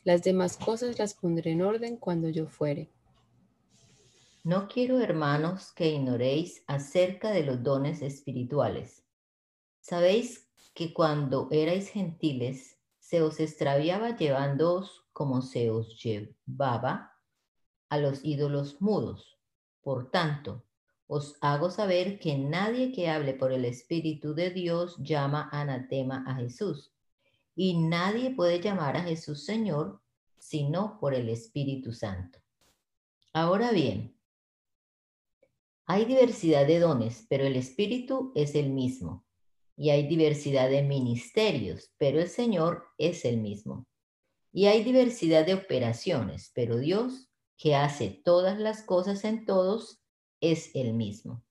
Las 0.04 0.22
demás 0.22 0.58
cosas 0.58 1.00
las 1.00 1.14
pondré 1.14 1.52
en 1.52 1.62
orden 1.62 1.96
cuando 1.96 2.28
yo 2.28 2.48
fuere. 2.48 2.90
No 4.44 4.68
quiero, 4.68 5.00
hermanos, 5.00 5.72
que 5.72 5.92
ignoréis 5.92 6.62
acerca 6.68 7.32
de 7.32 7.44
los 7.44 7.64
dones 7.64 8.02
espirituales. 8.02 9.06
Sabéis 9.80 10.50
que 10.74 10.94
cuando 10.94 11.48
erais 11.52 11.88
gentiles, 11.90 12.78
se 13.00 13.22
os 13.22 13.40
extraviaba 13.40 14.18
llevándoos 14.18 15.06
como 15.14 15.42
se 15.42 15.70
os 15.70 16.04
llevaba 16.04 17.14
a 17.88 17.98
los 17.98 18.26
ídolos 18.26 18.82
mudos. 18.82 19.40
Por 19.82 20.12
tanto, 20.12 20.66
os 21.08 21.38
hago 21.40 21.70
saber 21.70 22.20
que 22.20 22.38
nadie 22.38 22.92
que 22.92 23.10
hable 23.10 23.34
por 23.36 23.54
el 23.54 23.64
Espíritu 23.64 24.34
de 24.34 24.50
Dios 24.50 24.98
llama 24.98 25.48
anatema 25.52 26.26
a 26.28 26.36
Jesús 26.36 26.93
y 27.56 27.78
nadie 27.78 28.32
puede 28.32 28.60
llamar 28.60 28.98
a 28.98 29.04
Jesús 29.04 29.46
Señor 29.46 30.02
sino 30.40 31.00
por 31.00 31.14
el 31.14 31.30
Espíritu 31.30 31.94
Santo. 31.94 32.40
Ahora 33.32 33.72
bien, 33.72 34.20
hay 35.86 36.04
diversidad 36.06 36.68
de 36.68 36.80
dones, 36.80 37.26
pero 37.30 37.46
el 37.46 37.56
Espíritu 37.56 38.34
es 38.36 38.54
el 38.56 38.70
mismo. 38.70 39.26
Y 39.78 39.90
hay 39.90 40.06
diversidad 40.08 40.70
de 40.70 40.84
ministerios, 40.84 41.94
pero 41.98 42.20
el 42.20 42.28
Señor 42.28 42.84
es 42.98 43.24
el 43.24 43.38
mismo. 43.38 43.88
Y 44.52 44.66
hay 44.66 44.84
diversidad 44.84 45.46
de 45.46 45.54
operaciones, 45.54 46.52
pero 46.54 46.78
Dios, 46.78 47.30
que 47.58 47.76
hace 47.76 48.10
todas 48.10 48.60
las 48.60 48.84
cosas 48.84 49.24
en 49.24 49.46
todos, 49.46 50.02
es 50.42 50.76
el 50.76 50.94
mismo 50.94 51.44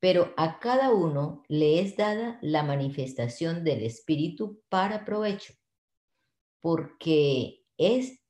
pero 0.00 0.34
a 0.36 0.58
cada 0.58 0.92
uno 0.92 1.42
le 1.48 1.80
es 1.80 1.96
dada 1.96 2.38
la 2.42 2.62
manifestación 2.62 3.64
del 3.64 3.82
Espíritu 3.82 4.62
para 4.68 5.04
provecho, 5.04 5.54
porque 6.60 7.64
es 7.78 8.20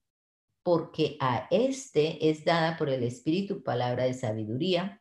porque 0.63 1.17
a 1.21 1.47
este 1.53 2.29
es 2.29 2.45
dada 2.45 2.77
por 2.77 2.89
el 2.89 3.05
Espíritu 3.05 3.63
palabra 3.63 4.05
de 4.05 4.15
sabiduría, 4.15 5.01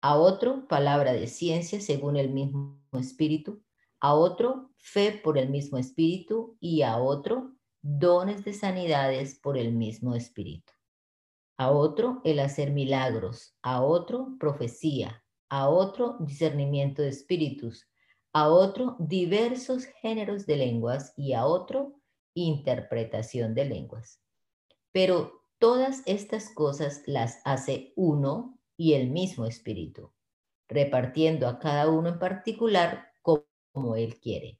a 0.00 0.16
otro 0.16 0.68
palabra 0.68 1.12
de 1.12 1.26
ciencia 1.26 1.80
según 1.80 2.16
el 2.16 2.30
mismo 2.30 2.80
Espíritu, 2.92 3.64
a 4.00 4.14
otro 4.14 4.70
fe 4.78 5.12
por 5.12 5.38
el 5.38 5.48
mismo 5.48 5.78
Espíritu 5.78 6.56
y 6.60 6.82
a 6.82 6.98
otro 6.98 7.52
dones 7.82 8.44
de 8.44 8.52
sanidades 8.52 9.38
por 9.40 9.58
el 9.58 9.72
mismo 9.72 10.14
Espíritu. 10.14 10.72
A 11.56 11.70
otro 11.70 12.20
el 12.24 12.38
hacer 12.38 12.70
milagros, 12.70 13.56
a 13.62 13.82
otro 13.82 14.36
profecía, 14.38 15.21
a 15.52 15.68
otro 15.68 16.16
discernimiento 16.18 17.02
de 17.02 17.10
espíritus, 17.10 17.86
a 18.32 18.48
otro 18.48 18.96
diversos 18.98 19.84
géneros 20.00 20.46
de 20.46 20.56
lenguas 20.56 21.12
y 21.14 21.34
a 21.34 21.44
otro 21.44 22.00
interpretación 22.32 23.54
de 23.54 23.66
lenguas. 23.66 24.18
Pero 24.92 25.44
todas 25.58 26.02
estas 26.06 26.48
cosas 26.54 27.02
las 27.04 27.42
hace 27.44 27.92
uno 27.96 28.58
y 28.78 28.94
el 28.94 29.10
mismo 29.10 29.44
espíritu, 29.44 30.10
repartiendo 30.68 31.46
a 31.46 31.58
cada 31.58 31.90
uno 31.90 32.08
en 32.08 32.18
particular 32.18 33.12
como 33.20 33.94
él 33.94 34.18
quiere. 34.20 34.58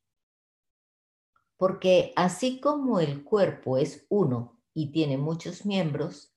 Porque 1.56 2.12
así 2.16 2.60
como 2.60 3.00
el 3.00 3.24
cuerpo 3.24 3.78
es 3.78 4.04
uno 4.10 4.60
y 4.74 4.92
tiene 4.92 5.16
muchos 5.16 5.64
miembros, 5.64 6.34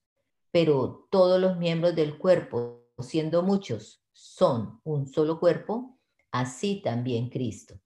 pero 0.52 1.10
todos 1.12 1.42
los 1.42 1.58
miembros 1.58 1.94
del 1.94 2.18
cuerpo, 2.18 2.86
siendo 3.00 3.44
muchos, 3.44 4.05
son 4.16 4.80
un 4.86 5.08
solo 5.08 5.42
cuerpo, 5.42 6.00
así 6.32 6.82
también 6.82 7.30
Cristo. 7.30 7.82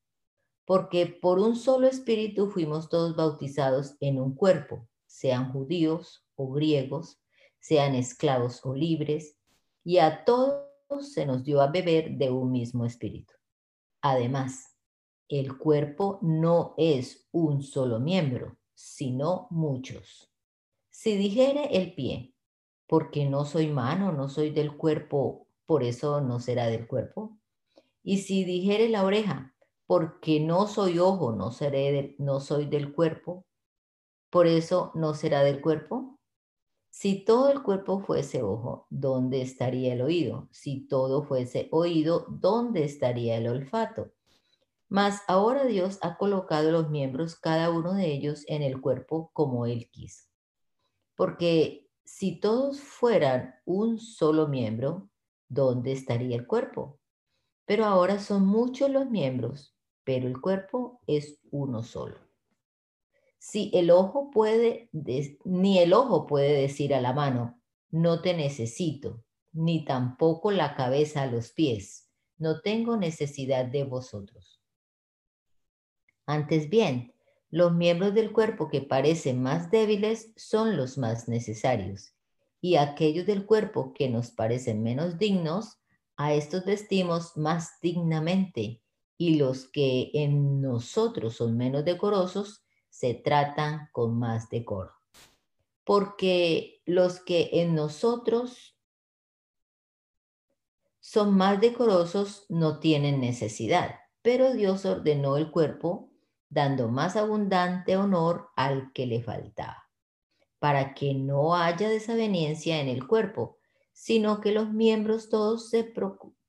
Porque 0.64 1.08
por 1.08 1.40
un 1.40 1.56
solo 1.56 1.88
espíritu 1.88 2.52
fuimos 2.52 2.88
todos 2.88 3.16
bautizados 3.16 3.96
en 4.00 4.22
un 4.22 4.36
cuerpo, 4.36 4.88
sean 5.08 5.52
judíos 5.52 6.24
o 6.36 6.52
griegos, 6.52 7.20
sean 7.60 7.96
esclavos 7.96 8.64
o 8.64 8.76
libres, 8.76 9.38
y 9.84 9.98
a 9.98 10.24
todos 10.24 10.70
se 11.02 11.26
nos 11.26 11.44
dio 11.44 11.62
a 11.62 11.68
beber 11.68 12.12
de 12.18 12.30
un 12.30 12.52
mismo 12.52 12.86
espíritu. 12.86 13.34
Además, 14.02 14.78
el 15.30 15.58
cuerpo 15.58 16.20
no 16.22 16.76
es 16.78 17.28
un 17.32 17.64
solo 17.64 18.00
miembro, 18.00 18.60
sino 18.76 19.48
muchos. 19.50 20.32
Si 20.92 21.18
dijere 21.18 21.76
el 21.76 21.96
pie, 21.96 22.36
porque 22.86 23.26
no 23.26 23.46
soy 23.46 23.68
mano, 23.68 24.12
no 24.12 24.30
soy 24.30 24.52
del 24.52 24.78
cuerpo, 24.78 25.49
por 25.70 25.84
eso 25.84 26.20
no 26.20 26.40
será 26.40 26.66
del 26.66 26.88
cuerpo. 26.88 27.38
Y 28.02 28.24
si 28.24 28.44
dijere 28.44 28.90
la 28.90 29.04
oreja, 29.04 29.54
porque 29.86 30.40
no 30.40 30.66
soy 30.66 30.98
ojo, 30.98 31.32
no, 31.32 31.52
seré 31.52 32.16
no 32.18 32.40
soy 32.40 32.66
del 32.66 32.92
cuerpo, 32.92 33.46
por 34.32 34.48
eso 34.48 34.92
no 34.96 35.14
será 35.14 35.44
del 35.44 35.62
cuerpo. 35.62 36.18
Si 36.90 37.24
todo 37.24 37.52
el 37.52 37.62
cuerpo 37.62 38.00
fuese 38.00 38.42
ojo, 38.42 38.88
¿dónde 38.90 39.44
estaría 39.44 39.94
el 39.94 40.02
oído? 40.02 40.50
Si 40.52 40.88
todo 40.88 41.22
fuese 41.22 41.70
oído, 41.72 42.26
¿dónde 42.30 42.84
estaría 42.84 43.38
el 43.38 43.48
olfato? 43.48 44.12
Mas 44.88 45.22
ahora 45.28 45.66
Dios 45.66 46.00
ha 46.02 46.18
colocado 46.18 46.72
los 46.72 46.90
miembros, 46.90 47.36
cada 47.36 47.70
uno 47.70 47.94
de 47.94 48.12
ellos, 48.12 48.44
en 48.48 48.64
el 48.64 48.82
cuerpo 48.82 49.30
como 49.34 49.68
Él 49.68 49.88
quiso. 49.92 50.24
Porque 51.14 51.88
si 52.06 52.40
todos 52.40 52.80
fueran 52.80 53.54
un 53.66 54.00
solo 54.00 54.48
miembro, 54.48 55.12
¿dónde 55.50 55.92
estaría 55.92 56.36
el 56.38 56.48
cuerpo? 56.48 57.00
Pero 57.66 57.86
ahora 57.86 58.20
son 58.20 58.46
muchos 58.46 58.90
los 58.90 59.10
miembros, 59.10 59.76
pero 60.04 60.28
el 60.28 60.40
cuerpo 60.40 61.02
es 61.08 61.40
uno 61.52 61.84
solo. 61.84 62.18
Si 63.40 63.72
el 63.74 63.92
ojo 63.92 64.32
puede, 64.32 64.90
ni 65.44 65.80
el 65.80 65.94
ojo 65.94 66.28
puede 66.28 66.54
decir 66.54 66.94
a 66.94 67.02
la 67.02 67.14
mano, 67.14 67.62
no 67.90 68.22
te 68.22 68.34
necesito, 68.34 69.24
ni 69.52 69.86
tampoco 69.86 70.52
la 70.52 70.76
cabeza 70.76 71.24
a 71.24 71.28
los 71.28 71.52
pies, 71.52 72.10
no 72.38 72.62
tengo 72.62 72.98
necesidad 72.98 73.66
de 73.66 73.84
vosotros. 73.84 74.62
Antes 76.26 76.70
bien, 76.70 77.14
los 77.50 77.74
miembros 77.74 78.14
del 78.14 78.32
cuerpo 78.32 78.68
que 78.68 78.82
parecen 78.82 79.42
más 79.42 79.72
débiles 79.72 80.32
son 80.36 80.78
los 80.78 80.98
más 80.98 81.28
necesarios 81.28 82.14
y 82.62 82.76
aquellos 82.76 83.26
del 83.26 83.46
cuerpo 83.46 83.94
que 83.94 84.10
nos 84.10 84.32
parecen 84.32 84.84
menos 84.84 85.18
dignos, 85.18 85.80
a 86.18 86.34
estos 86.34 86.66
vestimos 86.66 87.38
más 87.38 87.80
dignamente, 87.82 88.82
y 89.18 89.36
los 89.36 89.70
que 89.70 90.12
en 90.14 90.62
nosotros 90.62 91.36
son 91.36 91.58
menos 91.58 91.86
decorosos, 91.86 92.64
se 92.90 93.14
tratan 93.14 93.90
con 93.92 94.18
más 94.18 94.50
decoro. 94.50 94.94
Porque 95.84 96.82
los 96.86 97.20
que 97.20 97.50
en 97.54 97.76
nosotros 97.76 98.78
son 101.00 101.36
más 101.36 101.60
decorosos 101.60 102.46
no 102.50 102.80
tienen 102.80 103.20
necesidad, 103.20 103.96
pero 104.22 104.54
Dios 104.54 104.86
ordenó 104.86 105.38
el 105.38 105.52
cuerpo 105.52 106.12
dando 106.50 106.90
más 106.90 107.16
abundante 107.16 107.96
honor 107.98 108.50
al 108.56 108.92
que 108.94 109.06
le 109.06 109.22
faltaba. 109.24 109.89
Para 110.60 110.94
que 110.94 111.14
no 111.14 111.56
haya 111.56 111.90
desaveniencia 111.90 112.80
en 112.80 112.88
el 112.88 113.08
cuerpo, 113.08 113.58
sino 113.94 114.42
que 114.42 114.52
los 114.52 114.72
miembros 114.72 115.30
todos 115.30 115.70
se 115.70 115.84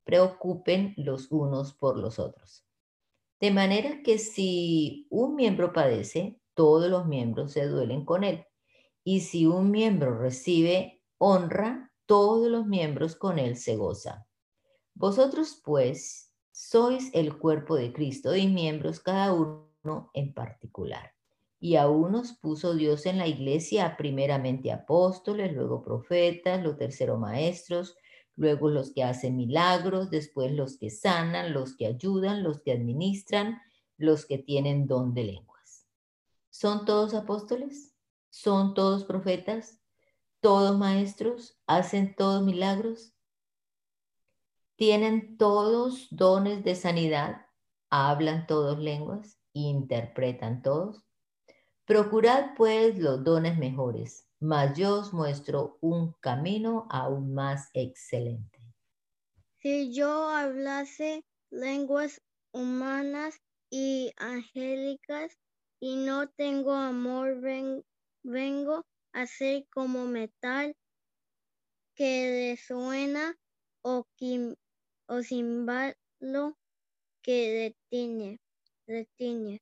preocupen 0.03 0.93
los 0.97 1.31
unos 1.31 1.73
por 1.73 1.97
los 1.97 2.19
otros. 2.19 2.65
De 3.39 3.51
manera 3.51 4.03
que 4.03 4.19
si 4.19 5.07
un 5.09 5.35
miembro 5.35 5.73
padece, 5.73 6.39
todos 6.53 6.89
los 6.89 7.07
miembros 7.07 7.53
se 7.53 7.65
duelen 7.65 8.05
con 8.05 8.23
él. 8.23 8.45
Y 9.03 9.21
si 9.21 9.47
un 9.47 9.71
miembro 9.71 10.17
recibe 10.19 11.01
honra, 11.17 11.91
todos 12.05 12.47
los 12.49 12.67
miembros 12.67 13.15
con 13.15 13.39
él 13.39 13.57
se 13.57 13.77
gozan. 13.77 14.23
Vosotros 14.93 15.59
pues 15.63 16.31
sois 16.51 17.09
el 17.13 17.37
cuerpo 17.37 17.75
de 17.75 17.91
Cristo 17.93 18.35
y 18.35 18.47
miembros 18.47 18.99
cada 18.99 19.33
uno 19.33 20.11
en 20.13 20.33
particular. 20.33 21.13
Y 21.63 21.75
a 21.75 21.87
unos 21.87 22.33
puso 22.33 22.73
Dios 22.73 23.05
en 23.05 23.19
la 23.19 23.27
iglesia 23.27 23.95
primeramente 23.95 24.71
apóstoles, 24.71 25.53
luego 25.53 25.83
profetas, 25.83 26.63
los 26.63 26.75
terceros 26.75 27.19
maestros, 27.19 27.95
luego 28.35 28.67
los 28.69 28.91
que 28.91 29.03
hacen 29.03 29.37
milagros, 29.37 30.09
después 30.09 30.51
los 30.51 30.79
que 30.79 30.89
sanan, 30.89 31.53
los 31.53 31.77
que 31.77 31.85
ayudan, 31.85 32.41
los 32.41 32.61
que 32.61 32.71
administran, 32.71 33.61
los 33.97 34.25
que 34.25 34.39
tienen 34.39 34.87
don 34.87 35.13
de 35.13 35.23
lenguas. 35.23 35.87
¿Son 36.49 36.83
todos 36.83 37.13
apóstoles? 37.13 37.95
¿Son 38.31 38.73
todos 38.73 39.05
profetas? 39.05 39.79
¿Todos 40.39 40.75
maestros? 40.79 41.59
¿Hacen 41.67 42.15
todos 42.15 42.43
milagros? 42.43 43.13
¿Tienen 44.77 45.37
todos 45.37 46.07
dones 46.09 46.63
de 46.63 46.73
sanidad? 46.73 47.45
¿Hablan 47.91 48.47
todos 48.47 48.79
lenguas? 48.79 49.37
¿Interpretan 49.53 50.63
todos? 50.63 51.05
Procurad 51.91 52.55
pues 52.55 52.97
los 52.97 53.21
dones 53.21 53.57
mejores 53.57 54.25
mas 54.39 54.77
yo 54.77 55.01
os 55.01 55.13
muestro 55.13 55.77
un 55.81 56.13
camino 56.13 56.87
aún 56.89 57.33
más 57.33 57.69
excelente. 57.73 58.59
Si 59.57 59.93
yo 59.93 60.29
hablase 60.29 61.25
lenguas 61.51 62.21
humanas 62.53 63.41
y 63.69 64.13
angélicas 64.15 65.37
y 65.81 65.97
no 65.97 66.29
tengo 66.29 66.71
amor, 66.71 67.41
vengo 68.23 68.85
a 69.11 69.27
ser 69.27 69.65
como 69.69 70.05
metal 70.05 70.73
que 71.93 72.51
resuena 72.51 73.35
o, 73.83 74.07
o 75.07 75.23
cimbalo 75.23 76.57
que 77.21 77.75
detiene, 77.91 78.39
detiene. 78.87 79.61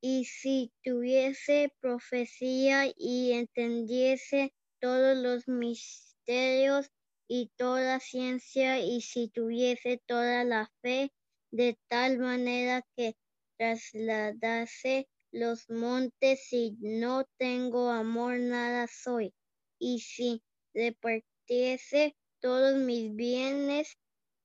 Y 0.00 0.26
si 0.26 0.72
tuviese 0.84 1.72
profecía 1.80 2.86
y 2.96 3.32
entendiese 3.32 4.54
todos 4.80 5.16
los 5.16 5.48
misterios 5.48 6.90
y 7.26 7.50
toda 7.56 7.98
ciencia, 7.98 8.78
y 8.78 9.00
si 9.00 9.28
tuviese 9.28 10.00
toda 10.06 10.44
la 10.44 10.70
fe, 10.82 11.10
de 11.50 11.76
tal 11.88 12.18
manera 12.18 12.86
que 12.96 13.16
trasladase 13.58 15.08
los 15.32 15.68
montes, 15.68 16.44
si 16.44 16.76
no 16.80 17.24
tengo 17.36 17.90
amor, 17.90 18.38
nada 18.38 18.86
soy. 18.86 19.34
Y 19.80 20.00
si 20.00 20.42
repartiese 20.74 22.16
todos 22.40 22.76
mis 22.76 23.14
bienes 23.14 23.98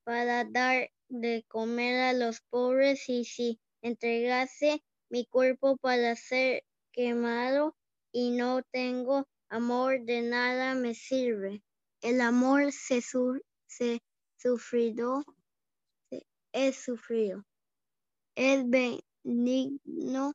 para 0.03 0.45
dar 0.45 0.89
de 1.09 1.45
comer 1.47 1.99
a 2.01 2.13
los 2.13 2.41
pobres, 2.49 3.07
y 3.07 3.23
si 3.23 3.59
entregase 3.81 4.81
mi 5.09 5.25
cuerpo 5.25 5.77
para 5.77 6.15
ser 6.15 6.63
quemado 6.91 7.75
y 8.11 8.31
no 8.31 8.61
tengo 8.71 9.27
amor 9.49 10.01
de 10.05 10.21
nada 10.21 10.75
me 10.75 10.95
sirve. 10.95 11.63
El 12.01 12.21
amor 12.21 12.71
se, 12.71 13.01
se 13.01 14.01
sufrido, 14.37 15.23
es 16.51 16.75
sufrido. 16.75 17.43
Es 18.35 18.63
benigno. 18.69 20.33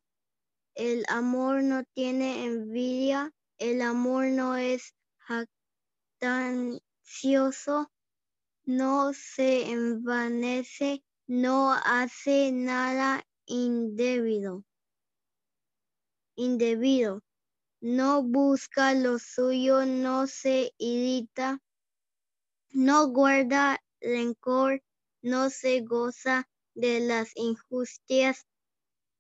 El 0.75 1.05
amor 1.09 1.63
no 1.63 1.85
tiene 1.95 2.45
envidia. 2.45 3.33
El 3.59 3.83
amor 3.83 4.27
no 4.27 4.57
es 4.57 4.95
jactancioso. 6.21 7.91
No 8.65 9.13
se 9.13 9.71
envanece. 9.71 11.03
No 11.27 11.73
hace 11.73 12.51
nada 12.53 13.28
indebido. 13.49 14.65
Indebido, 16.37 17.23
no 17.81 18.23
busca 18.23 18.95
lo 18.95 19.19
suyo, 19.19 19.85
no 19.85 20.27
se 20.27 20.73
irrita, 20.79 21.61
no 22.71 23.09
guarda 23.09 23.81
rencor, 24.01 24.83
no 25.23 25.51
se 25.51 25.81
goza 25.81 26.47
de 26.75 27.01
las 27.01 27.33
injusticias, 27.35 28.47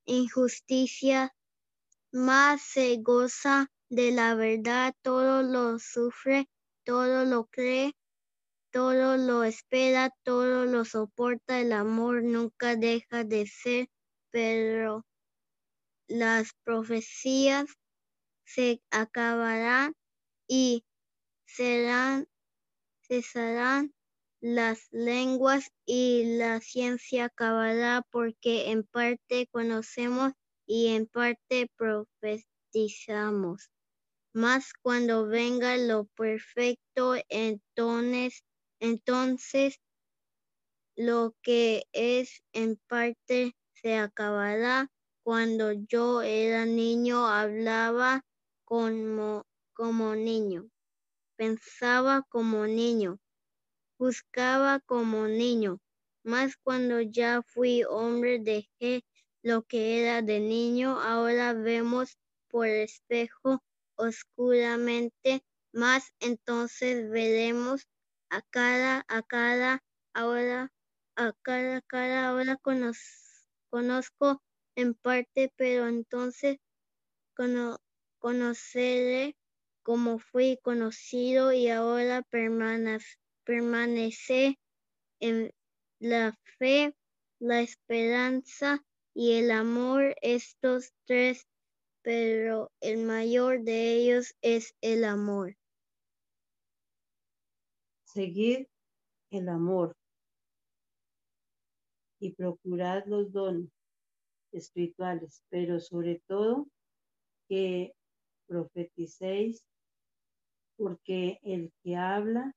injusticia, 0.04 1.34
más 2.12 2.62
se 2.62 2.98
goza 2.98 3.70
de 3.88 4.12
la 4.12 4.34
verdad, 4.34 4.94
todo 5.02 5.42
lo 5.42 5.78
sufre, 5.78 6.48
todo 6.84 7.24
lo 7.24 7.46
cree, 7.46 7.94
todo 8.70 9.16
lo 9.16 9.44
espera, 9.44 10.14
todo 10.22 10.66
lo 10.66 10.84
soporta, 10.84 11.60
el 11.60 11.72
amor 11.72 12.22
nunca 12.22 12.76
deja 12.76 13.24
de 13.24 13.46
ser, 13.46 13.88
pero 14.30 15.04
las 16.08 16.52
profecías 16.64 17.68
se 18.44 18.80
acabarán 18.90 19.94
y 20.46 20.84
serán, 21.46 22.26
cesarán 23.02 23.94
las 24.40 24.88
lenguas 24.90 25.70
y 25.84 26.36
la 26.38 26.60
ciencia 26.60 27.26
acabará 27.26 28.02
porque 28.10 28.70
en 28.70 28.84
parte 28.84 29.48
conocemos 29.50 30.32
y 30.66 30.88
en 30.88 31.06
parte 31.06 31.70
profetizamos. 31.76 33.70
Mas 34.32 34.72
cuando 34.82 35.26
venga 35.26 35.76
lo 35.76 36.06
perfecto, 36.16 37.16
entonces, 37.28 38.44
entonces 38.80 39.80
lo 40.96 41.34
que 41.42 41.84
es 41.92 42.42
en 42.52 42.76
parte 42.86 43.54
se 43.80 43.96
acabará. 43.96 44.90
Cuando 45.22 45.72
yo 45.72 46.22
era 46.22 46.64
niño 46.64 47.26
hablaba 47.26 48.24
como, 48.64 49.44
como 49.74 50.14
niño, 50.14 50.70
pensaba 51.36 52.22
como 52.30 52.66
niño, 52.66 53.18
buscaba 53.98 54.80
como 54.80 55.26
niño, 55.28 55.80
mas 56.24 56.56
cuando 56.56 57.00
ya 57.00 57.42
fui 57.42 57.84
hombre 57.84 58.38
dejé 58.38 59.04
lo 59.42 59.62
que 59.62 60.00
era 60.00 60.22
de 60.22 60.40
niño, 60.40 60.98
ahora 61.00 61.52
vemos 61.52 62.16
por 62.48 62.66
espejo 62.66 63.62
oscuramente, 63.96 65.42
mas 65.72 66.12
entonces 66.20 67.10
veremos 67.10 67.86
a 68.30 68.40
cara 68.42 69.04
a 69.08 69.22
cara, 69.22 69.82
ahora 70.14 70.72
a 71.16 71.32
cara 71.42 71.76
a 71.76 71.82
cara, 71.82 72.28
ahora 72.28 72.56
conozco 73.70 74.42
en 74.74 74.94
parte, 74.94 75.52
pero 75.56 75.88
entonces 75.88 76.58
conoceré 78.18 79.36
como 79.82 80.18
fui 80.18 80.58
conocido 80.62 81.52
y 81.52 81.68
ahora 81.68 82.22
permanece 83.44 84.58
en 85.20 85.50
la 85.98 86.38
fe, 86.58 86.94
la 87.40 87.60
esperanza 87.60 88.84
y 89.14 89.32
el 89.32 89.50
amor, 89.50 90.14
estos 90.22 90.92
tres, 91.06 91.46
pero 92.02 92.70
el 92.80 92.98
mayor 92.98 93.62
de 93.62 93.94
ellos 93.94 94.34
es 94.42 94.74
el 94.80 95.04
amor. 95.04 95.56
Seguid 98.04 98.66
el 99.30 99.48
amor 99.48 99.96
y 102.20 102.32
procurad 102.32 103.04
los 103.06 103.32
dones 103.32 103.70
espirituales, 104.52 105.42
pero 105.50 105.80
sobre 105.80 106.20
todo 106.26 106.66
que 107.48 107.92
profeticéis, 108.46 109.64
porque 110.76 111.38
el 111.42 111.72
que 111.82 111.96
habla 111.96 112.54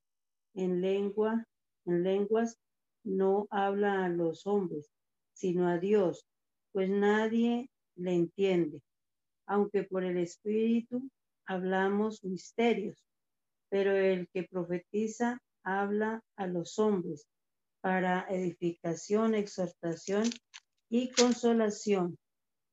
en 0.54 0.80
lengua, 0.80 1.44
en 1.84 2.02
lenguas, 2.02 2.58
no 3.04 3.46
habla 3.50 4.04
a 4.04 4.08
los 4.08 4.46
hombres, 4.46 4.90
sino 5.32 5.68
a 5.68 5.78
Dios, 5.78 6.24
pues 6.72 6.88
nadie 6.88 7.68
le 7.96 8.14
entiende, 8.14 8.80
aunque 9.46 9.82
por 9.82 10.04
el 10.04 10.18
Espíritu 10.18 11.10
hablamos 11.46 12.22
misterios, 12.24 13.04
pero 13.68 13.96
el 13.96 14.28
que 14.28 14.44
profetiza 14.44 15.40
habla 15.64 16.22
a 16.36 16.46
los 16.46 16.78
hombres 16.78 17.26
para 17.82 18.26
edificación, 18.30 19.34
exhortación 19.34 20.24
y 20.88 21.10
consolación. 21.10 22.16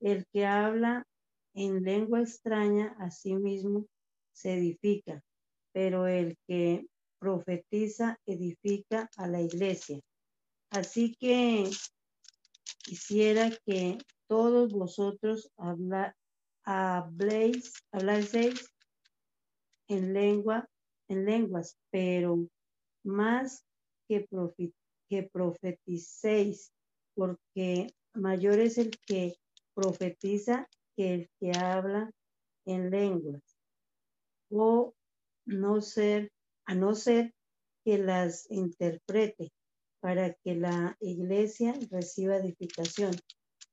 El 0.00 0.24
que 0.32 0.46
habla 0.46 1.06
en 1.54 1.82
lengua 1.82 2.20
extraña 2.20 2.96
a 2.98 3.10
sí 3.10 3.34
mismo 3.34 3.86
se 4.32 4.54
edifica, 4.54 5.22
pero 5.72 6.06
el 6.06 6.38
que 6.46 6.86
profetiza 7.18 8.18
edifica 8.24 9.10
a 9.16 9.26
la 9.26 9.42
iglesia. 9.42 10.00
Así 10.70 11.14
que 11.16 11.68
quisiera 12.84 13.50
que 13.66 13.98
todos 14.28 14.72
vosotros 14.72 15.50
habla, 15.56 16.14
habléis, 16.64 17.74
en 19.88 20.12
lengua, 20.12 20.68
en 21.08 21.24
lenguas, 21.24 21.76
pero 21.90 22.46
más 23.02 23.64
que, 24.08 24.26
que 25.10 25.24
profeticéis, 25.24 26.72
porque 27.14 27.88
mayor 28.14 28.60
es 28.60 28.78
el 28.78 28.92
que 29.06 29.36
profetiza 29.74 30.68
que 30.96 31.14
el 31.14 31.30
que 31.40 31.52
habla 31.58 32.10
en 32.64 32.90
lenguas. 32.90 33.42
O 34.50 34.94
no 35.46 35.80
ser, 35.80 36.30
a 36.64 36.74
no 36.74 36.94
ser 36.94 37.34
que 37.84 37.98
las 37.98 38.48
interprete 38.50 39.52
para 40.00 40.32
que 40.32 40.54
la 40.54 40.96
iglesia 41.00 41.74
reciba 41.90 42.36
edificación. 42.36 43.14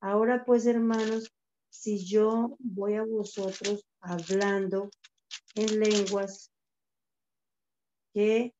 Ahora 0.01 0.43
pues, 0.43 0.65
hermanos, 0.65 1.31
si 1.69 2.03
yo 2.03 2.57
voy 2.59 2.95
a 2.95 3.03
vosotros 3.03 3.85
hablando 4.01 4.89
en 5.55 5.79
lenguas, 5.79 6.51
¿qué 8.13 8.53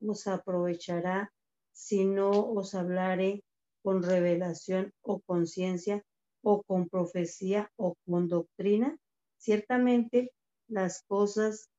os 0.00 0.26
aprovechará 0.26 1.32
si 1.80 2.04
no 2.04 2.30
os 2.58 2.74
hablare 2.74 3.42
con 3.82 4.02
revelación 4.02 4.92
o 5.00 5.20
conciencia 5.20 6.04
o 6.42 6.62
con 6.62 6.88
profecía 6.90 7.72
o 7.76 7.96
con 8.04 8.28
doctrina? 8.28 8.98
Ciertamente 9.38 10.32
las 10.68 11.02
cosas 11.08 11.70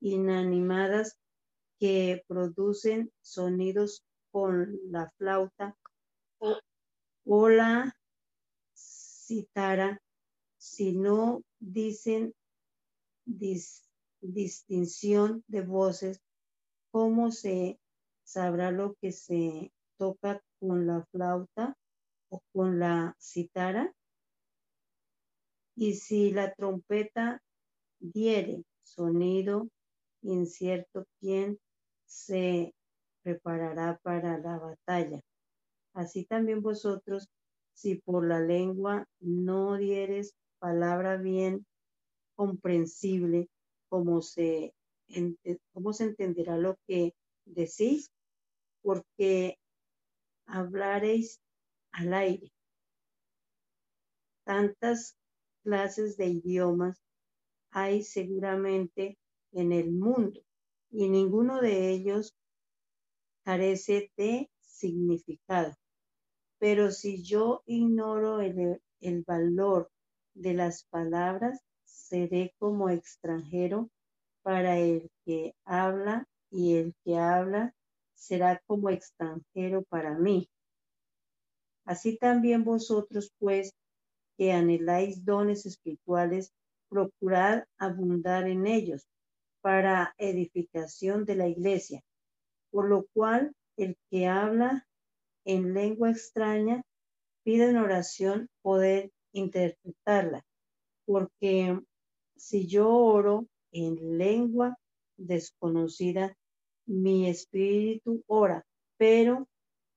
inanimadas 0.00 1.18
que 1.78 2.24
producen 2.26 3.12
sonidos 3.20 4.02
con 4.32 4.78
la 4.90 5.10
flauta 5.18 5.76
o, 7.24 7.48
la 7.50 7.94
citara, 8.74 10.00
si 10.56 10.92
no 10.92 11.42
dicen 11.58 12.34
distinción 14.22 15.44
de 15.46 15.60
voces, 15.60 16.22
¿cómo 16.90 17.30
se 17.30 17.78
sabrá 18.28 18.70
lo 18.70 18.94
que 19.00 19.12
se 19.12 19.72
toca 19.96 20.42
con 20.60 20.86
la 20.86 21.04
flauta 21.10 21.76
o 22.28 22.42
con 22.52 22.78
la 22.78 23.16
citara? 23.18 23.92
Y 25.74 25.94
si 25.94 26.30
la 26.32 26.52
trompeta 26.54 27.40
diere 27.98 28.64
sonido 28.82 29.68
incierto, 30.22 31.06
¿quién 31.20 31.58
se 32.04 32.74
preparará 33.22 33.98
para 34.02 34.38
la 34.38 34.58
batalla. 34.58 35.20
Así 35.92 36.24
también 36.24 36.62
vosotros, 36.62 37.28
si 37.74 37.96
por 37.96 38.26
la 38.26 38.40
lengua 38.40 39.06
no 39.20 39.76
dieres 39.76 40.34
palabra 40.58 41.16
bien 41.16 41.66
comprensible, 42.34 43.48
como 43.88 44.22
se, 44.22 44.72
cómo 45.72 45.92
se 45.92 46.04
entenderá 46.04 46.56
lo 46.56 46.76
que 46.86 47.14
decís, 47.44 48.10
porque 48.88 49.58
hablaréis 50.46 51.42
al 51.92 52.14
aire. 52.14 52.50
Tantas 54.46 55.14
clases 55.62 56.16
de 56.16 56.28
idiomas 56.28 56.96
hay 57.70 58.02
seguramente 58.02 59.18
en 59.52 59.72
el 59.72 59.92
mundo 59.92 60.40
y 60.90 61.10
ninguno 61.10 61.60
de 61.60 61.90
ellos 61.90 62.34
carece 63.44 64.10
de 64.16 64.48
significado. 64.62 65.74
Pero 66.58 66.90
si 66.90 67.22
yo 67.22 67.62
ignoro 67.66 68.40
el, 68.40 68.80
el 69.02 69.22
valor 69.22 69.90
de 70.32 70.54
las 70.54 70.84
palabras, 70.84 71.60
seré 71.84 72.54
como 72.58 72.88
extranjero 72.88 73.90
para 74.40 74.78
el 74.78 75.10
que 75.26 75.54
habla 75.66 76.26
y 76.50 76.76
el 76.76 76.94
que 77.04 77.18
habla 77.18 77.74
será 78.18 78.60
como 78.66 78.90
extranjero 78.90 79.84
para 79.84 80.18
mí. 80.18 80.48
Así 81.84 82.18
también 82.18 82.64
vosotros, 82.64 83.32
pues, 83.38 83.72
que 84.36 84.52
anheláis 84.52 85.24
dones 85.24 85.64
espirituales, 85.66 86.52
procurad 86.88 87.64
abundar 87.78 88.46
en 88.48 88.66
ellos 88.66 89.06
para 89.60 90.14
edificación 90.18 91.24
de 91.24 91.34
la 91.34 91.48
iglesia, 91.48 92.02
por 92.70 92.88
lo 92.88 93.06
cual 93.12 93.52
el 93.76 93.96
que 94.10 94.26
habla 94.26 94.86
en 95.44 95.74
lengua 95.74 96.10
extraña 96.10 96.82
pide 97.42 97.70
en 97.70 97.76
oración 97.76 98.48
poder 98.62 99.10
interpretarla, 99.32 100.44
porque 101.06 101.78
si 102.36 102.66
yo 102.66 102.90
oro 102.90 103.46
en 103.72 104.18
lengua 104.18 104.76
desconocida, 105.16 106.36
mi 106.88 107.28
espíritu 107.28 108.24
ora, 108.26 108.64
pero 108.96 109.46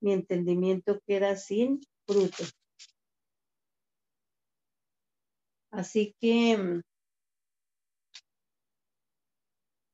mi 0.02 0.14
entendimiento 0.14 1.00
queda 1.08 1.36
sin 1.36 1.82
fruto. 2.06 2.44
Así 5.72 6.16
que 6.20 6.82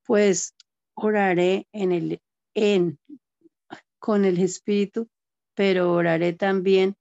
pues 0.06 0.56
oraré 0.96 1.68
en 1.72 1.92
el 1.92 2.22
en 2.56 2.98
con 4.00 4.26
el 4.26 4.40
espíritu, 4.40 5.10
pero 5.54 5.92
oraré 5.94 6.34
también 6.34 6.96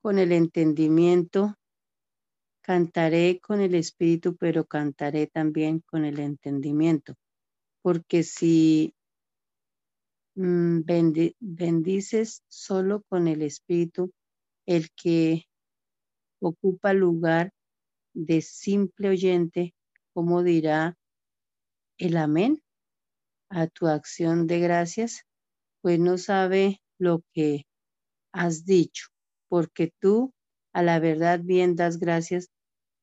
con 0.00 0.18
el 0.18 0.32
entendimiento. 0.32 1.56
Cantaré 2.62 3.40
con 3.40 3.60
el 3.60 3.74
espíritu, 3.74 4.36
pero 4.36 4.64
cantaré 4.64 5.26
también 5.26 5.80
con 5.80 6.04
el 6.04 6.20
entendimiento. 6.20 7.14
Porque 7.82 8.22
si 8.22 8.94
mm, 8.94 9.01
bendices 10.34 12.42
solo 12.48 13.02
con 13.08 13.28
el 13.28 13.42
espíritu, 13.42 14.12
el 14.66 14.90
que 14.90 15.44
ocupa 16.40 16.92
lugar 16.92 17.52
de 18.14 18.42
simple 18.42 19.10
oyente, 19.10 19.74
como 20.12 20.42
dirá 20.42 20.96
el 21.98 22.16
amén 22.16 22.62
a 23.48 23.66
tu 23.66 23.86
acción 23.86 24.46
de 24.46 24.60
gracias, 24.60 25.24
pues 25.82 25.98
no 25.98 26.18
sabe 26.18 26.80
lo 26.98 27.22
que 27.32 27.64
has 28.32 28.64
dicho, 28.64 29.08
porque 29.48 29.92
tú 30.00 30.32
a 30.72 30.82
la 30.82 31.00
verdad 31.00 31.40
bien 31.42 31.76
das 31.76 31.98
gracias, 31.98 32.48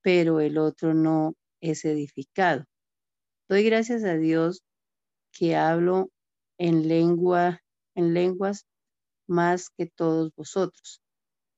pero 0.02 0.40
el 0.40 0.58
otro 0.58 0.94
no 0.94 1.36
es 1.62 1.86
edificado. 1.86 2.66
Doy 3.48 3.64
gracias 3.64 4.04
a 4.04 4.16
Dios 4.16 4.64
que 5.32 5.56
hablo 5.56 6.10
en 6.60 6.88
lengua, 6.88 7.62
en 7.96 8.14
lenguas 8.14 8.68
más 9.28 9.70
que 9.72 9.88
todos 9.88 10.32
vosotros, 10.36 11.02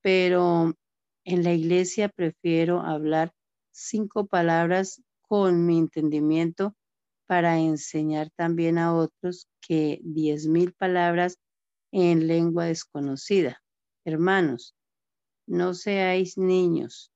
pero 0.02 0.74
en 1.26 1.44
la 1.44 1.54
iglesia 1.54 2.08
prefiero 2.08 2.80
hablar 2.82 3.34
cinco 3.72 4.28
palabras 4.28 5.02
con 5.22 5.66
mi 5.66 5.80
entendimiento 5.80 6.76
para 7.28 7.60
enseñar 7.60 8.30
también 8.36 8.78
a 8.78 8.94
otros 8.94 9.48
que 9.62 10.00
diez 10.04 10.48
mil 10.48 10.74
palabras 10.74 11.38
en 11.92 12.28
lengua 12.28 12.66
desconocida. 12.66 13.62
Hermanos, 14.06 14.76
no 15.48 15.74
seáis 15.74 16.38
niños 16.38 17.12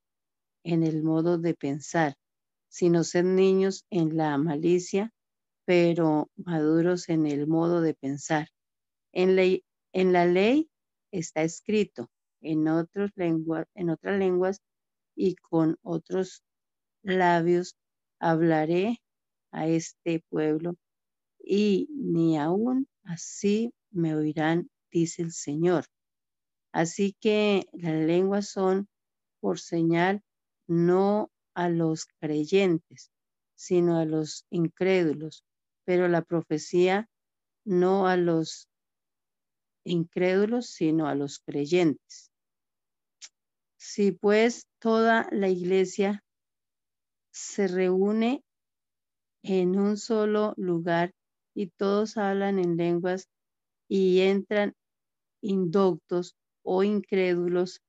en 0.63 0.83
el 0.83 1.03
modo 1.03 1.37
de 1.37 1.53
pensar, 1.53 2.15
sino 2.69 3.03
sed 3.03 3.25
niños 3.25 3.85
en 3.89 4.17
la 4.17 4.37
malicia, 4.37 5.11
pero 5.65 6.29
maduros 6.35 7.09
en 7.09 7.25
el 7.25 7.47
modo 7.47 7.81
de 7.81 7.93
pensar. 7.93 8.49
En, 9.11 9.37
en 9.93 10.13
la 10.13 10.25
ley 10.25 10.69
está 11.11 11.43
escrito, 11.43 12.09
en, 12.41 12.67
otros 12.67 13.11
en 13.15 13.89
otras 13.89 14.19
lenguas 14.19 14.61
y 15.15 15.35
con 15.35 15.77
otros 15.81 16.43
labios 17.03 17.75
hablaré 18.19 19.01
a 19.51 19.67
este 19.67 20.23
pueblo, 20.29 20.75
y 21.39 21.87
ni 21.91 22.37
aún 22.37 22.87
así 23.03 23.73
me 23.91 24.15
oirán, 24.15 24.69
dice 24.91 25.21
el 25.21 25.31
Señor. 25.31 25.85
Así 26.71 27.15
que 27.21 27.67
las 27.71 27.93
lenguas 27.93 28.49
son 28.49 28.89
por 29.39 29.59
señal 29.59 30.21
no 30.67 31.31
a 31.53 31.69
los 31.69 32.07
creyentes, 32.19 33.11
sino 33.55 33.97
a 33.97 34.05
los 34.05 34.45
incrédulos, 34.49 35.45
pero 35.85 36.07
la 36.07 36.21
profecía 36.21 37.07
no 37.63 38.07
a 38.07 38.17
los 38.17 38.67
incrédulos, 39.85 40.67
sino 40.67 41.07
a 41.07 41.15
los 41.15 41.39
creyentes. 41.39 42.31
Si 43.77 44.11
pues 44.11 44.67
toda 44.79 45.27
la 45.31 45.49
iglesia 45.49 46.23
se 47.31 47.67
reúne 47.67 48.43
en 49.43 49.79
un 49.79 49.97
solo 49.97 50.53
lugar 50.57 51.13
y 51.53 51.67
todos 51.67 52.17
hablan 52.17 52.59
en 52.59 52.77
lenguas 52.77 53.29
y 53.87 54.21
entran 54.21 54.73
indoctos 55.41 56.35
o 56.63 56.83
incrédulos, 56.83 57.81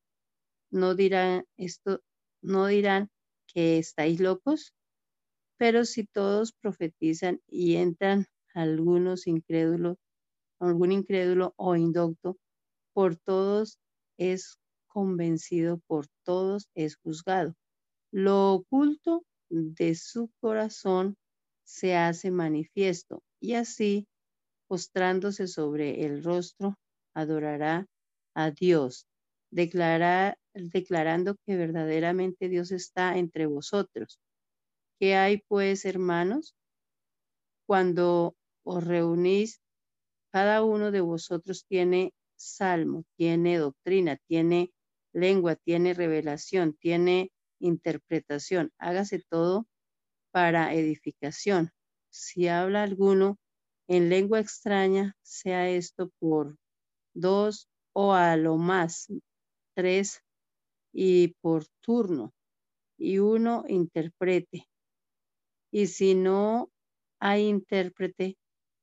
no 0.70 0.94
dirán 0.94 1.46
esto, 1.56 2.00
no 2.42 2.66
dirán 2.66 3.08
que 3.46 3.78
estáis 3.78 4.20
locos, 4.20 4.74
pero 5.58 5.84
si 5.84 6.04
todos 6.06 6.52
profetizan 6.52 7.40
y 7.46 7.76
entran 7.76 8.26
algunos 8.54 9.26
incrédulos, 9.26 9.96
algún 10.60 10.92
incrédulo 10.92 11.54
o 11.56 11.76
indocto, 11.76 12.36
por 12.94 13.16
todos 13.16 13.78
es 14.18 14.58
convencido, 14.88 15.80
por 15.86 16.06
todos 16.24 16.68
es 16.74 16.96
juzgado. 16.96 17.54
Lo 18.12 18.54
oculto 18.54 19.24
de 19.50 19.94
su 19.94 20.30
corazón 20.40 21.16
se 21.64 21.96
hace 21.96 22.30
manifiesto 22.30 23.22
y 23.40 23.54
así, 23.54 24.06
postrándose 24.68 25.46
sobre 25.48 26.04
el 26.06 26.24
rostro, 26.24 26.76
adorará 27.14 27.86
a 28.34 28.50
Dios, 28.50 29.06
declarando 29.50 31.36
que 31.46 31.56
verdaderamente 31.56 32.48
Dios 32.48 32.72
está 32.72 33.18
entre 33.18 33.46
vosotros. 33.46 34.18
¿Qué 34.98 35.14
hay 35.14 35.42
pues, 35.48 35.84
hermanos? 35.84 36.54
Cuando 37.66 38.34
os 38.64 38.84
reunís, 38.84 39.60
cada 40.32 40.64
uno 40.64 40.90
de 40.90 41.00
vosotros 41.02 41.66
tiene 41.66 42.12
salmo, 42.36 43.04
tiene 43.16 43.58
doctrina, 43.58 44.18
tiene 44.26 44.72
lengua, 45.12 45.56
tiene 45.56 45.92
revelación, 45.94 46.74
tiene 46.74 47.30
interpretación. 47.60 48.72
Hágase 48.78 49.22
todo 49.28 49.66
para 50.32 50.74
edificación. 50.74 51.70
Si 52.10 52.48
habla 52.48 52.82
alguno 52.82 53.38
en 53.88 54.08
lengua 54.08 54.40
extraña, 54.40 55.14
sea 55.22 55.68
esto 55.68 56.10
por 56.18 56.56
dos 57.14 57.68
o 57.92 58.14
a 58.14 58.36
lo 58.36 58.56
más 58.56 59.08
tres 59.74 60.22
y 60.92 61.34
por 61.42 61.66
turno, 61.82 62.32
y 62.98 63.18
uno 63.18 63.64
interprete. 63.68 64.66
Y 65.76 65.88
si 65.88 66.14
no 66.14 66.70
hay 67.20 67.48
intérprete, 67.48 68.38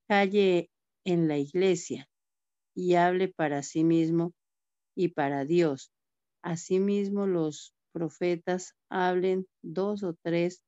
calle 0.08 0.70
en 1.04 1.28
la 1.28 1.40
iglesia 1.40 2.08
y 2.76 2.94
hable 2.94 3.30
para 3.30 3.64
sí 3.64 3.84
mismo 3.84 4.36
y 4.96 5.08
para 5.08 5.44
Dios. 5.44 5.92
Asimismo 6.44 7.26
los 7.26 7.74
profetas 7.94 8.76
hablen 8.90 9.48
dos 9.64 10.04
o 10.04 10.14
tres 10.22 10.62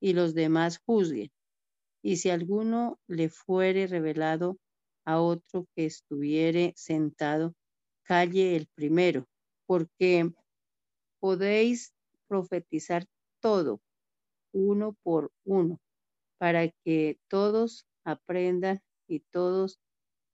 y 0.00 0.14
los 0.14 0.34
demás 0.34 0.80
juzguen. 0.84 1.30
Y 2.02 2.16
si 2.16 2.30
alguno 2.30 2.98
le 3.06 3.28
fuere 3.28 3.86
revelado 3.86 4.58
a 5.04 5.20
otro 5.20 5.68
que 5.76 5.86
estuviere 5.86 6.72
sentado, 6.74 7.54
calle 8.02 8.56
el 8.56 8.66
primero, 8.74 9.28
porque 9.64 10.28
podéis 11.20 11.94
profetizar 12.26 13.06
todo, 13.40 13.80
uno 14.58 14.96
por 15.02 15.30
uno, 15.44 15.78
para 16.38 16.68
que 16.84 17.18
todos 17.28 17.86
aprendan 18.04 18.80
y 19.06 19.20
todos 19.30 19.78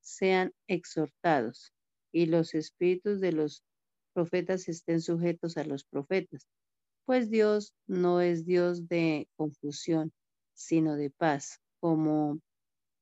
sean 0.01 0.53
exhortados, 0.67 1.73
y 2.13 2.27
los 2.27 2.55
espíritus 2.55 3.21
de 3.21 3.33
los 3.33 3.63
profetas 4.13 4.69
estén 4.69 5.01
sujetos 5.01 5.57
a 5.57 5.65
los 5.65 5.85
profetas, 5.85 6.47
pues 7.05 7.31
Dios 7.31 7.75
no 7.87 8.21
es 8.21 8.47
Dios 8.47 8.89
de 8.89 9.29
confusión, 9.37 10.13
sino 10.55 10.97
de 10.97 11.11
paz, 11.11 11.61
como 11.81 12.41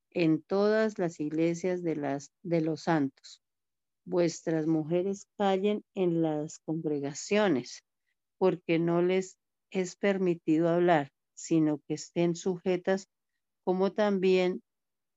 en 0.09 0.41
todas 0.41 0.99
las 0.99 1.19
iglesias 1.19 1.83
de, 1.83 1.95
las, 1.95 2.31
de 2.41 2.61
los 2.61 2.83
santos. 2.83 3.41
Vuestras 4.05 4.67
mujeres 4.67 5.27
callen 5.37 5.83
en 5.95 6.21
las 6.21 6.59
congregaciones, 6.59 7.83
porque 8.37 8.79
no 8.79 9.01
les 9.01 9.37
es 9.71 9.95
permitido 9.95 10.69
hablar, 10.69 11.12
sino 11.35 11.79
que 11.87 11.95
estén 11.95 12.35
sujetas, 12.35 13.07
como 13.63 13.91
también 13.91 14.61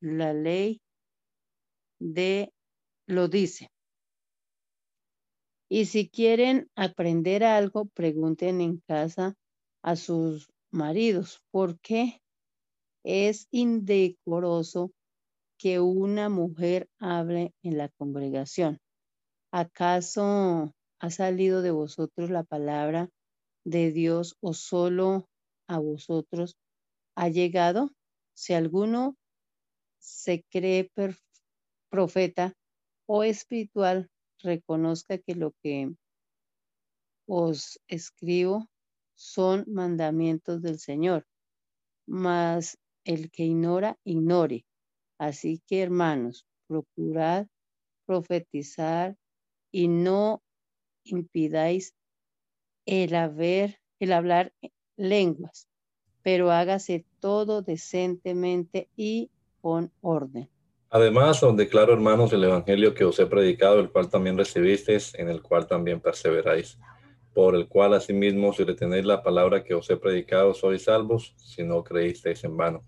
la 0.00 0.32
ley 0.32 0.80
de 1.98 2.52
lo 3.06 3.28
dice. 3.28 3.70
Y 5.68 5.86
si 5.86 6.08
quieren 6.08 6.70
aprender 6.76 7.42
algo, 7.42 7.86
pregunten 7.86 8.60
en 8.60 8.78
casa 8.86 9.34
a 9.82 9.96
sus 9.96 10.48
maridos, 10.70 11.42
porque 11.50 12.20
es 13.04 13.48
indecoroso 13.50 14.92
que 15.58 15.80
una 15.80 16.28
mujer 16.28 16.88
hable 16.98 17.52
en 17.62 17.78
la 17.78 17.88
congregación. 17.88 18.78
¿Acaso 19.52 20.72
ha 21.00 21.10
salido 21.10 21.62
de 21.62 21.70
vosotros 21.70 22.30
la 22.30 22.42
palabra 22.42 23.08
de 23.64 23.90
Dios 23.90 24.36
o 24.40 24.54
solo 24.54 25.28
a 25.68 25.78
vosotros 25.78 26.56
ha 27.16 27.28
llegado? 27.28 27.90
Si 28.34 28.54
alguno 28.54 29.16
se 29.98 30.44
cree 30.50 30.90
profeta 31.90 32.52
o 33.06 33.24
espiritual, 33.24 34.08
reconozca 34.42 35.18
que 35.18 35.34
lo 35.34 35.52
que 35.62 35.94
os 37.26 37.80
escribo 37.88 38.68
son 39.14 39.64
mandamientos 39.66 40.62
del 40.62 40.78
Señor, 40.78 41.26
mas 42.06 42.78
el 43.04 43.30
que 43.30 43.44
ignora, 43.44 43.98
ignore. 44.04 44.64
Así 45.18 45.62
que, 45.66 45.82
hermanos, 45.82 46.46
procurad 46.68 47.46
profetizar 48.06 49.16
y 49.72 49.88
no 49.88 50.42
impidáis 51.04 51.94
el 52.86 53.14
haber, 53.14 53.80
el 53.98 54.12
hablar 54.12 54.52
lenguas, 54.96 55.68
pero 56.22 56.50
hágase 56.50 57.04
todo 57.20 57.62
decentemente 57.62 58.88
y 58.96 59.30
con 59.60 59.90
orden. 60.00 60.48
Además, 60.90 61.42
os 61.42 61.56
declaro, 61.56 61.92
hermanos, 61.92 62.32
el 62.32 62.44
evangelio 62.44 62.94
que 62.94 63.04
os 63.04 63.18
he 63.18 63.26
predicado, 63.26 63.80
el 63.80 63.90
cual 63.90 64.08
también 64.08 64.38
recibisteis, 64.38 65.14
en 65.16 65.28
el 65.28 65.42
cual 65.42 65.66
también 65.66 66.00
perseveráis, 66.00 66.78
por 67.34 67.54
el 67.54 67.68
cual 67.68 67.94
asimismo, 67.94 68.52
si 68.52 68.64
retenéis 68.64 69.04
la 69.04 69.22
palabra 69.22 69.62
que 69.62 69.74
os 69.74 69.90
he 69.90 69.96
predicado, 69.96 70.54
sois 70.54 70.84
salvos, 70.84 71.34
si 71.36 71.64
no 71.64 71.82
creísteis 71.84 72.44
en 72.44 72.56
vano. 72.56 72.82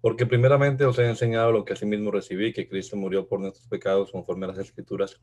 Porque 0.00 0.24
primeramente 0.24 0.84
os 0.84 0.98
he 0.98 1.06
enseñado 1.08 1.52
lo 1.52 1.64
que 1.64 1.72
asimismo 1.72 2.10
recibí, 2.10 2.52
que 2.52 2.68
Cristo 2.68 2.96
murió 2.96 3.26
por 3.26 3.40
nuestros 3.40 3.66
pecados 3.66 4.12
conforme 4.12 4.46
a 4.46 4.48
las 4.48 4.58
Escrituras, 4.58 5.20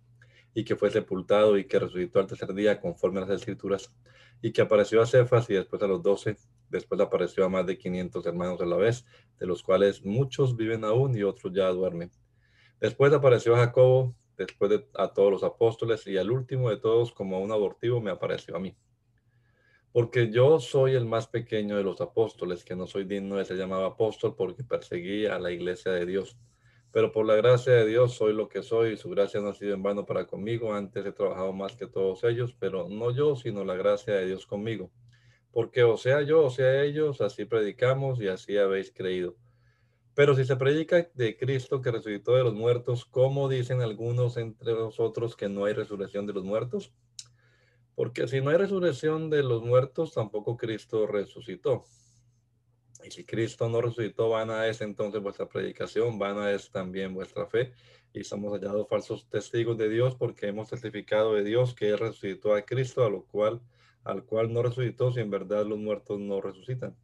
y 0.54 0.64
que 0.64 0.76
fue 0.76 0.90
sepultado 0.90 1.58
y 1.58 1.66
que 1.66 1.80
resucitó 1.80 2.20
al 2.20 2.28
tercer 2.28 2.54
día 2.54 2.80
conforme 2.80 3.20
a 3.20 3.26
las 3.26 3.40
Escrituras, 3.42 3.94
y 4.42 4.52
que 4.52 4.62
apareció 4.62 5.02
a 5.02 5.06
Cefas 5.06 5.50
y 5.50 5.54
después 5.54 5.82
a 5.82 5.88
los 5.88 6.04
doce, 6.04 6.36
después 6.70 7.00
apareció 7.00 7.46
a 7.46 7.50
más 7.50 7.66
de 7.66 7.78
500 7.78 8.26
hermanos 8.26 8.62
a 8.62 8.66
la 8.66 8.76
vez, 8.76 9.06
de 9.40 9.46
los 9.46 9.64
cuales 9.64 10.04
muchos 10.04 10.56
viven 10.56 10.84
aún 10.84 11.18
y 11.18 11.24
otros 11.24 11.54
ya 11.54 11.70
duermen. 11.70 12.12
Después 12.80 13.14
apareció 13.14 13.56
a 13.56 13.60
Jacobo, 13.60 14.16
después 14.38 14.84
a 14.96 15.14
todos 15.14 15.32
los 15.32 15.44
apóstoles, 15.44 16.06
y 16.08 16.18
al 16.18 16.32
último 16.32 16.70
de 16.70 16.78
todos, 16.78 17.14
como 17.14 17.40
un 17.40 17.52
abortivo, 17.52 18.02
me 18.02 18.12
apareció 18.12 18.56
a 18.56 18.60
mí. 18.60 18.76
Porque 19.94 20.32
yo 20.32 20.60
soy 20.60 20.96
el 20.96 21.06
más 21.06 21.28
pequeño 21.28 21.78
de 21.78 21.84
los 21.84 22.02
apóstoles, 22.02 22.66
que 22.66 22.76
no 22.76 22.88
soy 22.88 23.06
digno 23.06 23.38
de 23.38 23.46
ser 23.46 23.58
llamado 23.58 23.86
apóstol 23.86 24.36
porque 24.36 24.64
perseguí 24.64 25.28
a 25.28 25.38
la 25.40 25.52
iglesia 25.52 25.92
de 25.92 26.06
Dios. 26.06 26.36
Pero 26.94 27.12
por 27.12 27.26
la 27.26 27.36
gracia 27.36 27.74
de 27.74 27.88
Dios 27.88 28.14
soy 28.14 28.34
lo 28.34 28.48
que 28.48 28.62
soy 28.62 28.94
y 28.94 28.98
su 28.98 29.10
gracia 29.10 29.42
no 29.42 29.50
ha 29.50 29.56
sido 29.56 29.74
en 29.74 29.82
vano 29.82 30.06
para 30.06 30.28
conmigo. 30.28 30.76
Antes 30.76 31.04
he 31.04 31.12
trabajado 31.12 31.52
más 31.52 31.76
que 31.76 31.88
todos 31.88 32.24
ellos, 32.24 32.56
pero 32.60 32.88
no 32.88 33.10
yo, 33.10 33.36
sino 33.36 33.66
la 33.66 33.74
gracia 33.74 34.14
de 34.14 34.28
Dios 34.28 34.46
conmigo. 34.46 34.92
Porque 35.52 35.84
o 35.84 35.98
sea 35.98 36.22
yo, 36.22 36.44
o 36.44 36.52
sea 36.52 36.84
ellos, 36.84 37.20
así 37.20 37.46
predicamos 37.46 38.22
y 38.22 38.28
así 38.28 38.58
habéis 38.58 38.92
creído. 38.92 39.36
Pero 40.14 40.36
si 40.36 40.46
se 40.46 40.56
predica 40.56 41.10
de 41.16 41.36
Cristo 41.36 41.82
que 41.82 41.90
resucitó 41.90 42.36
de 42.36 42.44
los 42.44 42.54
muertos, 42.54 43.06
¿cómo 43.06 43.50
dicen 43.50 43.82
algunos 43.82 44.38
entre 44.38 44.74
vosotros 44.74 45.36
que 45.36 45.50
no 45.50 45.66
hay 45.66 45.74
resurrección 45.74 46.28
de 46.28 46.34
los 46.34 46.44
muertos? 46.44 46.94
Porque 47.96 48.28
si 48.28 48.40
no 48.40 48.52
hay 48.52 48.58
resurrección 48.58 49.32
de 49.32 49.42
los 49.42 49.64
muertos, 49.64 50.14
tampoco 50.14 50.58
Cristo 50.58 51.08
resucitó. 51.08 51.86
Y 53.06 53.12
si 53.12 53.26
Cristo 53.26 53.68
no 53.68 53.82
resucitó, 53.82 54.30
vana 54.30 54.68
es 54.68 54.82
entonces 54.82 55.22
vuestra 55.22 55.48
predicación, 55.48 56.18
vana 56.18 56.52
es 56.52 56.72
también 56.72 57.14
vuestra 57.14 57.46
fe. 57.48 57.74
Y 58.14 58.24
somos 58.24 58.54
hallados 58.54 58.88
falsos 58.88 59.28
testigos 59.30 59.78
de 59.78 59.90
Dios 59.90 60.16
porque 60.16 60.48
hemos 60.48 60.70
testificado 60.70 61.34
de 61.34 61.44
Dios 61.44 61.74
que 61.74 61.90
Él 61.90 62.00
resucitó 62.00 62.54
a 62.54 62.62
Cristo, 62.62 63.04
a 63.04 63.10
lo 63.10 63.26
cual, 63.26 63.62
al 64.04 64.24
cual 64.24 64.54
no 64.54 64.64
resucitó, 64.64 65.12
si 65.12 65.20
en 65.20 65.30
verdad 65.30 65.66
los 65.66 65.80
muertos 65.80 66.20
no 66.20 66.40
resucitan. 66.40 66.96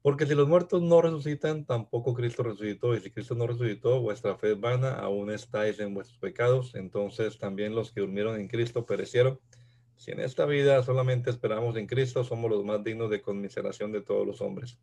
Porque 0.00 0.26
si 0.26 0.34
los 0.34 0.46
muertos 0.46 0.80
no 0.80 1.02
resucitan, 1.02 1.64
tampoco 1.64 2.14
Cristo 2.14 2.42
resucitó. 2.42 2.94
Y 2.94 3.00
si 3.00 3.10
Cristo 3.10 3.34
no 3.34 3.46
resucitó, 3.46 4.00
vuestra 4.00 4.36
fe 4.36 4.52
es 4.52 4.60
vana, 4.60 4.94
aún 4.94 5.30
estáis 5.30 5.80
en 5.80 5.92
vuestros 5.92 6.18
pecados. 6.18 6.74
Entonces 6.76 7.36
también 7.38 7.74
los 7.74 7.92
que 7.92 8.00
durmieron 8.00 8.40
en 8.40 8.48
Cristo 8.48 8.86
perecieron. 8.86 9.40
Si 9.98 10.12
en 10.12 10.20
esta 10.20 10.46
vida 10.46 10.80
solamente 10.84 11.28
esperamos 11.28 11.76
en 11.76 11.88
Cristo, 11.88 12.22
somos 12.22 12.48
los 12.48 12.64
más 12.64 12.84
dignos 12.84 13.10
de 13.10 13.20
conmiseración 13.20 13.90
de 13.90 14.00
todos 14.00 14.24
los 14.24 14.40
hombres. 14.40 14.78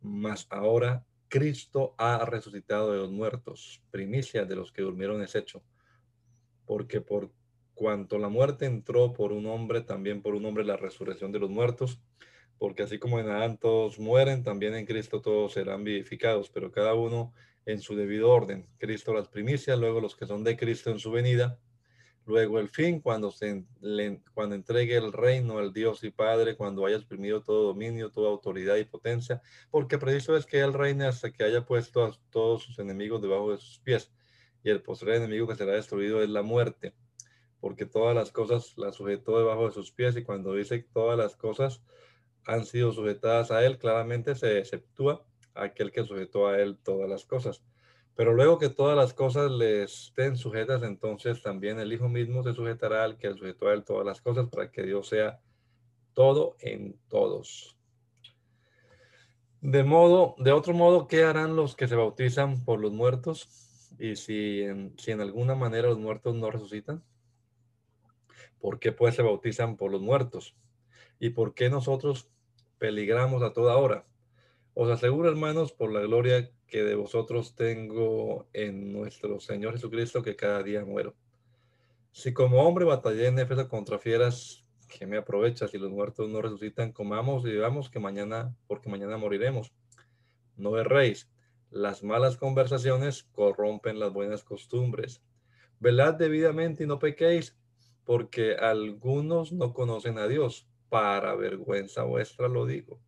Mas 0.00 0.46
ahora 0.48 1.04
Cristo 1.26 1.96
ha 1.98 2.24
resucitado 2.24 2.92
de 2.92 2.98
los 2.98 3.10
muertos, 3.10 3.82
primicia 3.90 4.44
de 4.44 4.54
los 4.54 4.70
que 4.70 4.82
durmieron 4.82 5.22
es 5.22 5.34
hecho. 5.34 5.64
Porque 6.66 7.00
por 7.00 7.32
cuanto 7.74 8.16
la 8.18 8.28
muerte 8.28 8.66
entró 8.66 9.12
por 9.12 9.32
un 9.32 9.46
hombre, 9.46 9.80
también 9.80 10.22
por 10.22 10.36
un 10.36 10.44
hombre 10.46 10.64
la 10.64 10.76
resurrección 10.76 11.32
de 11.32 11.40
los 11.40 11.50
muertos. 11.50 12.00
Porque 12.58 12.84
así 12.84 13.00
como 13.00 13.18
en 13.18 13.28
Adán 13.28 13.58
todos 13.58 13.98
mueren, 13.98 14.44
también 14.44 14.76
en 14.76 14.86
Cristo 14.86 15.20
todos 15.20 15.54
serán 15.54 15.82
vivificados, 15.82 16.48
pero 16.48 16.70
cada 16.70 16.94
uno 16.94 17.34
en 17.66 17.80
su 17.80 17.96
debido 17.96 18.30
orden. 18.30 18.68
Cristo 18.78 19.12
las 19.12 19.26
primicias, 19.26 19.76
luego 19.76 20.00
los 20.00 20.14
que 20.14 20.26
son 20.26 20.44
de 20.44 20.56
Cristo 20.56 20.90
en 20.90 21.00
su 21.00 21.10
venida, 21.10 21.58
luego 22.26 22.58
el 22.58 22.68
fin, 22.68 23.00
cuando, 23.00 23.30
se, 23.30 23.64
cuando 24.34 24.54
entregue 24.54 24.96
el 24.96 25.12
reino 25.12 25.58
al 25.58 25.72
Dios 25.72 26.04
y 26.04 26.10
Padre, 26.10 26.56
cuando 26.56 26.84
haya 26.84 26.96
exprimido 26.96 27.42
todo 27.42 27.64
dominio, 27.64 28.10
toda 28.10 28.30
autoridad 28.30 28.76
y 28.76 28.84
potencia, 28.84 29.40
porque 29.70 29.98
preciso 29.98 30.36
es 30.36 30.44
que 30.44 30.60
Él 30.60 30.72
reine 30.72 31.06
hasta 31.06 31.32
que 31.32 31.44
haya 31.44 31.64
puesto 31.64 32.04
a 32.04 32.12
todos 32.30 32.62
sus 32.62 32.78
enemigos 32.78 33.22
debajo 33.22 33.52
de 33.52 33.58
sus 33.58 33.78
pies. 33.78 34.12
Y 34.62 34.70
el 34.70 34.82
posterior 34.82 35.16
enemigo 35.16 35.46
que 35.46 35.54
será 35.54 35.72
destruido 35.72 36.22
es 36.22 36.28
la 36.28 36.42
muerte, 36.42 36.94
porque 37.60 37.86
todas 37.86 38.14
las 38.14 38.32
cosas 38.32 38.76
las 38.76 38.96
sujetó 38.96 39.38
debajo 39.38 39.66
de 39.66 39.72
sus 39.72 39.92
pies, 39.92 40.16
y 40.16 40.22
cuando 40.22 40.54
dice 40.54 40.84
todas 40.92 41.16
las 41.16 41.36
cosas 41.36 41.82
han 42.44 42.66
sido 42.66 42.92
sujetadas 42.92 43.50
a 43.50 43.64
Él, 43.64 43.78
claramente 43.78 44.34
se 44.34 44.58
exceptúa 44.58 45.24
aquel 45.56 45.90
que 45.90 46.04
sujetó 46.04 46.46
a 46.46 46.58
él 46.60 46.78
todas 46.82 47.08
las 47.08 47.24
cosas. 47.24 47.62
Pero 48.16 48.32
luego 48.32 48.58
que 48.58 48.70
todas 48.70 48.96
las 48.96 49.12
cosas 49.12 49.50
le 49.50 49.82
estén 49.82 50.36
sujetas, 50.38 50.82
entonces 50.82 51.42
también 51.42 51.78
el 51.78 51.92
Hijo 51.92 52.08
mismo 52.08 52.42
se 52.42 52.54
sujetará 52.54 53.04
al 53.04 53.18
que 53.18 53.32
sujetó 53.34 53.68
a 53.68 53.74
él 53.74 53.84
todas 53.84 54.06
las 54.06 54.22
cosas 54.22 54.48
para 54.48 54.72
que 54.72 54.82
Dios 54.82 55.08
sea 55.08 55.38
todo 56.14 56.56
en 56.60 56.98
todos. 57.08 57.76
De 59.60 59.84
modo, 59.84 60.34
de 60.38 60.52
otro 60.52 60.72
modo, 60.72 61.06
¿qué 61.06 61.24
harán 61.24 61.56
los 61.56 61.76
que 61.76 61.88
se 61.88 61.94
bautizan 61.94 62.64
por 62.64 62.80
los 62.80 62.92
muertos? 62.92 63.90
Y 63.98 64.16
si 64.16 64.62
en, 64.62 64.94
si 64.98 65.10
en 65.10 65.20
alguna 65.20 65.54
manera 65.54 65.88
los 65.88 65.98
muertos 65.98 66.34
no 66.34 66.50
resucitan, 66.50 67.04
¿por 68.60 68.78
qué 68.78 68.92
pues 68.92 69.14
se 69.14 69.22
bautizan 69.22 69.76
por 69.76 69.90
los 69.90 70.00
muertos? 70.00 70.56
¿Y 71.18 71.30
por 71.30 71.52
qué 71.52 71.68
nosotros 71.68 72.30
peligramos 72.78 73.42
a 73.42 73.52
toda 73.52 73.76
hora? 73.76 74.06
Os 74.78 74.90
aseguro, 74.90 75.30
hermanos, 75.30 75.72
por 75.72 75.90
la 75.90 76.00
gloria 76.00 76.50
que 76.66 76.84
de 76.84 76.96
vosotros 76.96 77.54
tengo 77.54 78.46
en 78.52 78.92
nuestro 78.92 79.40
Señor 79.40 79.72
Jesucristo, 79.72 80.22
que 80.22 80.36
cada 80.36 80.62
día 80.62 80.84
muero. 80.84 81.14
Si 82.12 82.34
como 82.34 82.62
hombre 82.62 82.84
batallé 82.84 83.28
en 83.28 83.38
Éfeso 83.38 83.70
contra 83.70 83.98
fieras, 83.98 84.68
que 84.86 85.06
me 85.06 85.16
aprovecha 85.16 85.66
si 85.66 85.78
los 85.78 85.90
muertos 85.90 86.28
no 86.28 86.42
resucitan? 86.42 86.92
Comamos 86.92 87.46
y 87.46 87.52
vivamos 87.52 87.88
que 87.88 88.00
mañana, 88.00 88.54
porque 88.66 88.90
mañana 88.90 89.16
moriremos. 89.16 89.72
No 90.56 90.76
erréis. 90.76 91.26
Las 91.70 92.02
malas 92.02 92.36
conversaciones 92.36 93.22
corrompen 93.32 93.98
las 93.98 94.12
buenas 94.12 94.44
costumbres. 94.44 95.22
Velad 95.80 96.16
debidamente 96.16 96.84
y 96.84 96.86
no 96.86 96.98
pequéis, 96.98 97.56
porque 98.04 98.56
algunos 98.56 99.52
no 99.52 99.72
conocen 99.72 100.18
a 100.18 100.28
Dios. 100.28 100.68
Para 100.90 101.34
vergüenza 101.34 102.02
vuestra 102.02 102.48
lo 102.48 102.66
digo. 102.66 103.00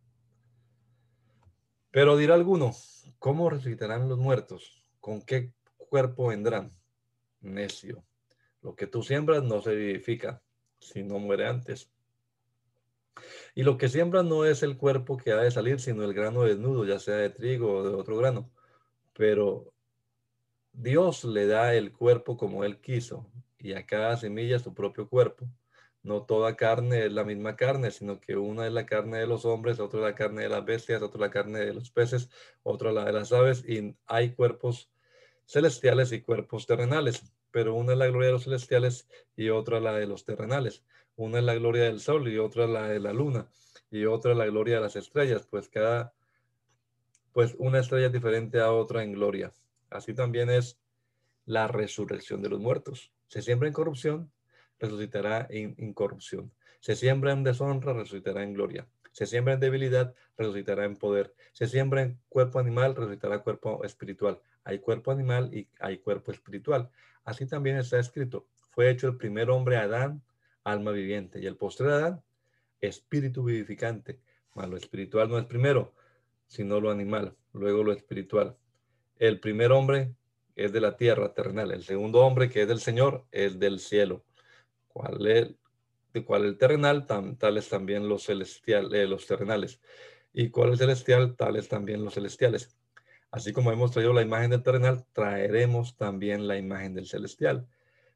Pero 1.91 2.17
dirá 2.17 2.35
alguno, 2.35 2.71
¿cómo 3.17 3.49
resucitarán 3.49 4.07
los 4.09 4.19
muertos? 4.19 4.85
¿Con 4.99 5.21
qué 5.21 5.53
cuerpo 5.77 6.27
vendrán? 6.27 6.71
Necio. 7.41 8.03
Lo 8.61 8.75
que 8.75 8.85
tú 8.85 9.01
siembras 9.01 9.43
no 9.43 9.61
se 9.61 9.75
vivifica, 9.75 10.43
si 10.79 11.03
no 11.03 11.17
muere 11.17 11.47
antes. 11.47 11.91
Y 13.55 13.63
lo 13.63 13.77
que 13.77 13.89
siembras 13.89 14.23
no 14.23 14.45
es 14.45 14.61
el 14.61 14.77
cuerpo 14.77 15.17
que 15.17 15.31
ha 15.31 15.37
de 15.37 15.51
salir, 15.51 15.79
sino 15.79 16.03
el 16.03 16.13
grano 16.13 16.43
desnudo, 16.43 16.85
ya 16.85 16.99
sea 16.99 17.15
de 17.15 17.29
trigo 17.29 17.77
o 17.77 17.83
de 17.83 17.95
otro 17.95 18.17
grano. 18.17 18.51
Pero 19.13 19.73
Dios 20.71 21.23
le 21.23 21.47
da 21.47 21.73
el 21.73 21.91
cuerpo 21.91 22.37
como 22.37 22.63
Él 22.63 22.79
quiso, 22.79 23.29
y 23.57 23.73
a 23.73 23.85
cada 23.85 24.15
semilla 24.15 24.59
su 24.59 24.73
propio 24.73 25.09
cuerpo 25.09 25.49
no 26.03 26.23
toda 26.23 26.55
carne 26.55 27.05
es 27.05 27.11
la 27.11 27.23
misma 27.23 27.55
carne, 27.55 27.91
sino 27.91 28.19
que 28.19 28.37
una 28.37 28.67
es 28.67 28.73
la 28.73 28.85
carne 28.85 29.19
de 29.19 29.27
los 29.27 29.45
hombres, 29.45 29.79
otra 29.79 29.99
la 29.99 30.15
carne 30.15 30.43
de 30.43 30.49
las 30.49 30.65
bestias, 30.65 31.01
otra 31.01 31.21
la 31.21 31.29
carne 31.29 31.59
de 31.59 31.73
los 31.73 31.91
peces, 31.91 32.29
otra 32.63 32.91
la 32.91 33.05
de 33.05 33.13
las 33.13 33.31
aves, 33.33 33.63
y 33.67 33.95
hay 34.07 34.31
cuerpos 34.33 34.89
celestiales 35.45 36.11
y 36.11 36.21
cuerpos 36.21 36.67
terrenales, 36.67 37.23
pero 37.51 37.75
una 37.75 37.93
es 37.93 37.97
la 37.97 38.07
gloria 38.07 38.27
de 38.27 38.33
los 38.33 38.43
celestiales 38.43 39.07
y 39.35 39.49
otra 39.49 39.79
la 39.79 39.93
de 39.93 40.07
los 40.07 40.23
terrenales. 40.23 40.83
Una 41.15 41.39
es 41.39 41.43
la 41.43 41.55
gloria 41.55 41.83
del 41.83 41.99
sol 41.99 42.29
y 42.29 42.37
otra 42.37 42.67
la 42.67 42.87
de 42.87 42.99
la 42.99 43.11
luna, 43.11 43.49
y 43.91 44.05
otra 44.05 44.35
la 44.35 44.45
gloria 44.45 44.75
de 44.75 44.81
las 44.81 44.95
estrellas, 44.95 45.47
pues 45.49 45.67
cada, 45.67 46.13
pues 47.33 47.55
una 47.57 47.79
estrella 47.79 48.07
es 48.07 48.13
diferente 48.13 48.59
a 48.61 48.71
otra 48.71 49.03
en 49.03 49.13
gloria. 49.13 49.51
Así 49.89 50.13
también 50.13 50.49
es 50.49 50.79
la 51.45 51.67
resurrección 51.67 52.41
de 52.41 52.49
los 52.49 52.59
muertos. 52.59 53.11
Se 53.27 53.41
siembra 53.41 53.67
en 53.67 53.73
corrupción, 53.73 54.31
resucitará 54.79 55.47
en 55.49 55.75
incorrupción. 55.77 56.51
Se 56.79 56.95
siembra 56.95 57.33
en 57.33 57.43
deshonra, 57.43 57.93
resucitará 57.93 58.43
en 58.43 58.53
gloria. 58.53 58.87
Se 59.11 59.25
siembra 59.25 59.53
en 59.53 59.59
debilidad, 59.59 60.15
resucitará 60.37 60.85
en 60.85 60.95
poder. 60.95 61.33
Se 61.51 61.67
siembra 61.67 62.03
en 62.03 62.19
cuerpo 62.29 62.59
animal, 62.59 62.95
resucitará 62.95 63.39
cuerpo 63.39 63.83
espiritual. 63.83 64.39
Hay 64.63 64.79
cuerpo 64.79 65.11
animal 65.11 65.53
y 65.53 65.67
hay 65.79 65.97
cuerpo 65.97 66.31
espiritual. 66.31 66.89
Así 67.25 67.45
también 67.45 67.77
está 67.77 67.99
escrito. 67.99 68.47
Fue 68.69 68.89
hecho 68.89 69.07
el 69.07 69.17
primer 69.17 69.49
hombre 69.49 69.77
Adán, 69.77 70.23
alma 70.63 70.91
viviente, 70.91 71.39
y 71.41 71.47
el 71.47 71.57
postre 71.57 71.87
Adán, 71.87 72.21
espíritu 72.79 73.43
vivificante. 73.43 74.19
Lo 74.55 74.77
espiritual 74.77 75.29
no 75.29 75.37
es 75.37 75.45
primero, 75.45 75.93
sino 76.47 76.81
lo 76.81 76.91
animal, 76.91 77.35
luego 77.53 77.83
lo 77.83 77.93
espiritual. 77.93 78.57
El 79.17 79.39
primer 79.39 79.71
hombre 79.71 80.13
es 80.55 80.73
de 80.73 80.81
la 80.81 80.97
tierra 80.97 81.33
terrenal, 81.33 81.71
el 81.71 81.83
segundo 81.83 82.19
hombre 82.21 82.49
que 82.49 82.63
es 82.63 82.67
del 82.67 82.81
Señor 82.81 83.25
es 83.31 83.57
del 83.57 83.79
cielo 83.79 84.25
cual 84.99 85.27
es, 85.27 85.55
de 86.13 86.25
el 86.45 86.57
terrenal, 86.57 87.05
tales 87.37 87.69
también 87.69 88.09
los 88.09 88.25
celestiales, 88.25 88.91
eh, 88.93 89.07
los 89.07 89.25
terrenales, 89.25 89.79
y 90.33 90.49
cual 90.49 90.73
es 90.73 90.79
celestial, 90.79 91.35
tales 91.37 91.69
también 91.69 92.03
los 92.03 92.15
celestiales. 92.15 92.75
Así 93.31 93.53
como 93.53 93.71
hemos 93.71 93.91
traído 93.91 94.11
la 94.11 94.23
imagen 94.23 94.51
del 94.51 94.63
terrenal, 94.63 95.05
traeremos 95.13 95.95
también 95.95 96.47
la 96.47 96.57
imagen 96.57 96.95
del 96.95 97.05
celestial. 97.05 97.67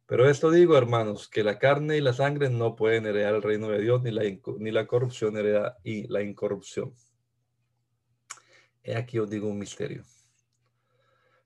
Pero 0.06 0.30
esto 0.30 0.52
digo, 0.52 0.78
hermanos, 0.78 1.30
que 1.30 1.44
la 1.44 1.58
carne 1.58 1.98
y 1.98 2.02
la 2.02 2.14
sangre 2.14 2.50
no 2.50 2.76
pueden 2.76 3.06
heredar 3.06 3.36
el 3.36 3.42
reino 3.42 3.70
de 3.70 3.80
Dios, 3.80 4.02
ni 4.04 4.12
la, 4.12 4.24
ni 4.24 4.72
la 4.72 4.86
corrupción 4.86 5.38
hereda 5.38 5.78
y 5.84 6.08
la 6.08 6.22
incorrupción. 6.22 6.94
He 8.84 8.98
aquí 8.98 9.20
os 9.20 9.30
digo 9.30 9.48
un 9.48 9.60
misterio. 9.60 10.04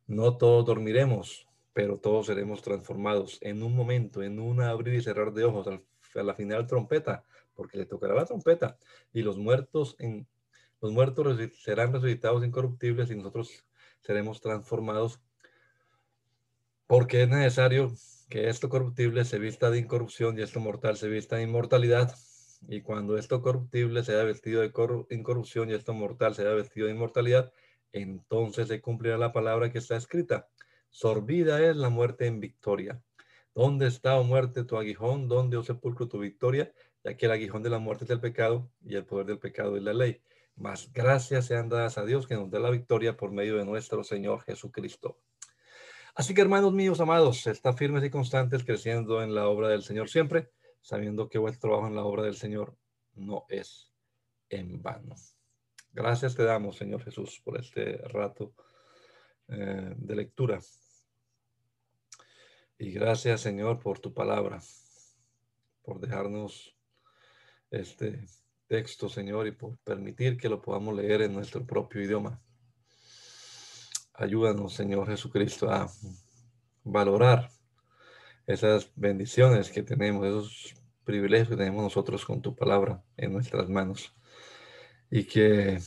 No 0.08 0.38
todos 0.38 0.66
dormiremos, 0.66 1.47
pero 1.78 2.00
todos 2.00 2.26
seremos 2.26 2.64
transformados 2.64 3.38
en 3.40 3.62
un 3.62 3.76
momento, 3.76 4.24
en 4.24 4.40
un 4.40 4.62
abrir 4.62 4.96
y 4.96 5.04
cerrar 5.04 5.32
de 5.32 5.44
ojos, 5.44 5.68
a 5.68 6.24
la 6.24 6.34
final 6.34 6.66
trompeta, 6.66 7.24
porque 7.54 7.78
le 7.78 7.86
tocará 7.86 8.16
la 8.16 8.26
trompeta, 8.26 8.80
y 9.14 9.22
los 9.22 9.38
muertos, 9.38 9.96
los 10.82 10.92
muertos 10.92 11.38
serán 11.60 11.94
resucitados 11.94 12.44
incorruptibles 12.44 13.12
y 13.12 13.16
nosotros 13.16 13.64
seremos 14.02 14.42
transformados, 14.42 15.22
porque 16.88 17.22
es 17.22 17.30
necesario 17.30 17.94
que 18.28 18.50
esto 18.50 18.70
corruptible 18.70 19.24
se 19.24 19.38
vista 19.38 19.70
de 19.70 19.78
incorrupción 19.78 20.40
y 20.40 20.42
esto 20.42 20.60
mortal 20.60 20.98
se 20.98 21.08
vista 21.10 21.36
de 21.36 21.44
inmortalidad. 21.44 22.12
Y 22.68 22.82
cuando 22.82 23.20
esto 23.20 23.44
corruptible 23.44 24.04
sea 24.04 24.24
vestido 24.24 24.62
de 24.62 24.72
incorrupción 25.12 25.70
y 25.70 25.76
esto 25.76 25.94
mortal 25.94 26.34
sea 26.34 26.50
vestido 26.56 26.88
de 26.88 26.94
inmortalidad, 26.94 27.54
entonces 27.92 28.68
se 28.68 28.82
cumplirá 28.82 29.20
la 29.20 29.32
palabra 29.32 29.72
que 29.72 29.78
está 29.78 29.96
escrita 29.96 30.48
Sorbida 30.90 31.64
es 31.64 31.76
la 31.76 31.90
muerte 31.90 32.26
en 32.26 32.40
victoria. 32.40 33.02
¿Dónde 33.54 33.88
está, 33.88 34.18
oh 34.20 34.24
muerte, 34.24 34.64
tu 34.64 34.78
aguijón? 34.78 35.28
¿Dónde, 35.28 35.58
oh 35.58 35.64
sepulcro, 35.64 36.08
tu 36.08 36.20
victoria? 36.20 36.72
Ya 37.04 37.18
que 37.18 37.26
el 37.26 37.32
aguijón 37.32 37.64
de 37.64 37.70
la 37.70 37.80
muerte 37.80 38.06
es 38.06 38.10
el 38.12 38.20
pecado 38.20 38.70
y 38.84 38.96
el 38.96 39.06
poder 39.06 39.26
del 39.26 39.40
pecado 39.40 39.78
es 39.78 39.84
la 39.84 39.94
ley. 39.94 40.22
Mas 40.56 40.92
gracias 40.92 41.46
sean 41.46 41.70
dadas 41.70 41.98
a 41.98 42.06
Dios 42.06 42.28
que 42.28 42.36
nos 42.36 42.50
dé 42.50 42.60
la 42.60 42.70
victoria 42.70 43.18
por 43.18 43.32
medio 43.32 43.58
de 43.58 43.66
nuestro 43.66 44.04
Señor 44.04 44.42
Jesucristo. 44.42 45.18
Así 46.16 46.34
que, 46.34 46.42
hermanos 46.42 46.74
míos 46.74 47.00
amados, 47.00 47.46
está 47.46 47.74
firmes 47.74 48.04
y 48.04 48.10
constantes 48.10 48.64
creciendo 48.64 49.22
en 49.22 49.36
la 49.36 49.48
obra 49.48 49.70
del 49.70 49.84
Señor 49.84 50.10
siempre, 50.10 50.50
sabiendo 50.82 51.30
que 51.30 51.38
vuestro 51.38 51.70
trabajo 51.70 51.88
en 51.88 51.96
la 51.96 52.04
obra 52.04 52.24
del 52.24 52.36
Señor 52.36 52.76
no 53.14 53.46
es 53.50 53.92
en 54.50 54.82
vano. 54.82 55.16
Gracias 55.94 56.36
te 56.36 56.44
damos, 56.44 56.78
Señor 56.78 57.04
Jesús, 57.04 57.42
por 57.44 57.60
este 57.60 57.98
rato 57.98 58.54
eh, 59.50 59.94
de 59.96 60.16
lectura. 60.16 60.60
Y 62.78 62.92
gracias, 62.92 63.42
Señor, 63.42 63.80
por 63.80 64.00
tu 64.00 64.14
palabra, 64.14 64.62
por 65.82 66.00
dejarnos 66.00 66.76
este 67.72 68.26
texto, 68.68 69.10
Señor, 69.10 69.48
y 69.48 69.52
por 69.52 69.78
permitir 69.80 70.38
que 70.38 70.50
lo 70.50 70.62
podamos 70.62 70.96
leer 70.96 71.22
en 71.22 71.34
nuestro 71.34 71.66
propio 71.66 72.04
idioma. 72.04 72.42
Ayúdanos, 74.14 74.74
Señor 74.74 75.08
Jesucristo, 75.08 75.70
a 75.70 75.90
valorar 76.84 77.50
esas 78.46 78.92
bendiciones 78.96 79.70
que 79.70 79.84
tenemos, 79.84 80.26
esos 80.26 80.76
privilegio 81.08 81.52
que 81.52 81.56
tenemos 81.56 81.84
nosotros 81.84 82.26
con 82.26 82.42
tu 82.42 82.54
palabra 82.54 83.02
en 83.16 83.32
nuestras 83.32 83.70
manos 83.70 84.14
y 85.10 85.24
que 85.24 85.80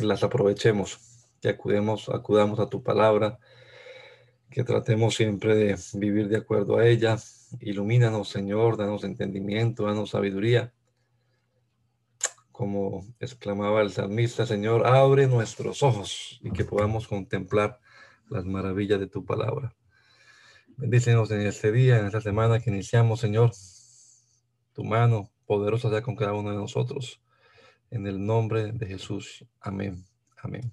las 0.00 0.24
aprovechemos, 0.24 0.98
que 1.44 1.50
acudemos, 1.50 2.08
acudamos 2.08 2.58
a 2.58 2.70
tu 2.70 2.82
palabra, 2.82 3.38
que 4.50 4.64
tratemos 4.64 5.14
siempre 5.14 5.54
de 5.54 5.76
vivir 5.92 6.28
de 6.28 6.38
acuerdo 6.38 6.78
a 6.78 6.86
ella. 6.86 7.18
Ilumínanos, 7.60 8.30
Señor, 8.30 8.78
danos 8.78 9.04
entendimiento, 9.04 9.84
danos 9.84 10.10
sabiduría. 10.10 10.72
Como 12.50 13.04
exclamaba 13.20 13.82
el 13.82 13.90
salmista, 13.90 14.46
Señor, 14.46 14.86
abre 14.86 15.26
nuestros 15.26 15.82
ojos 15.82 16.40
y 16.42 16.50
que 16.50 16.64
podamos 16.64 17.08
contemplar 17.08 17.78
las 18.30 18.46
maravillas 18.46 19.00
de 19.00 19.08
tu 19.08 19.26
palabra. 19.26 19.76
Bendícenos 20.78 21.30
en 21.30 21.42
este 21.42 21.72
día, 21.72 21.98
en 21.98 22.06
esta 22.06 22.22
semana 22.22 22.58
que 22.60 22.70
iniciamos, 22.70 23.20
Señor. 23.20 23.50
Tu 24.72 24.82
mano 24.82 25.30
poderosa 25.44 25.90
sea 25.90 26.00
con 26.00 26.16
cada 26.16 26.32
uno 26.32 26.50
de 26.52 26.56
nosotros. 26.56 27.20
En 27.90 28.06
el 28.06 28.24
nombre 28.24 28.72
de 28.72 28.86
Jesús. 28.86 29.44
Amén. 29.60 30.06
Amén. 30.42 30.72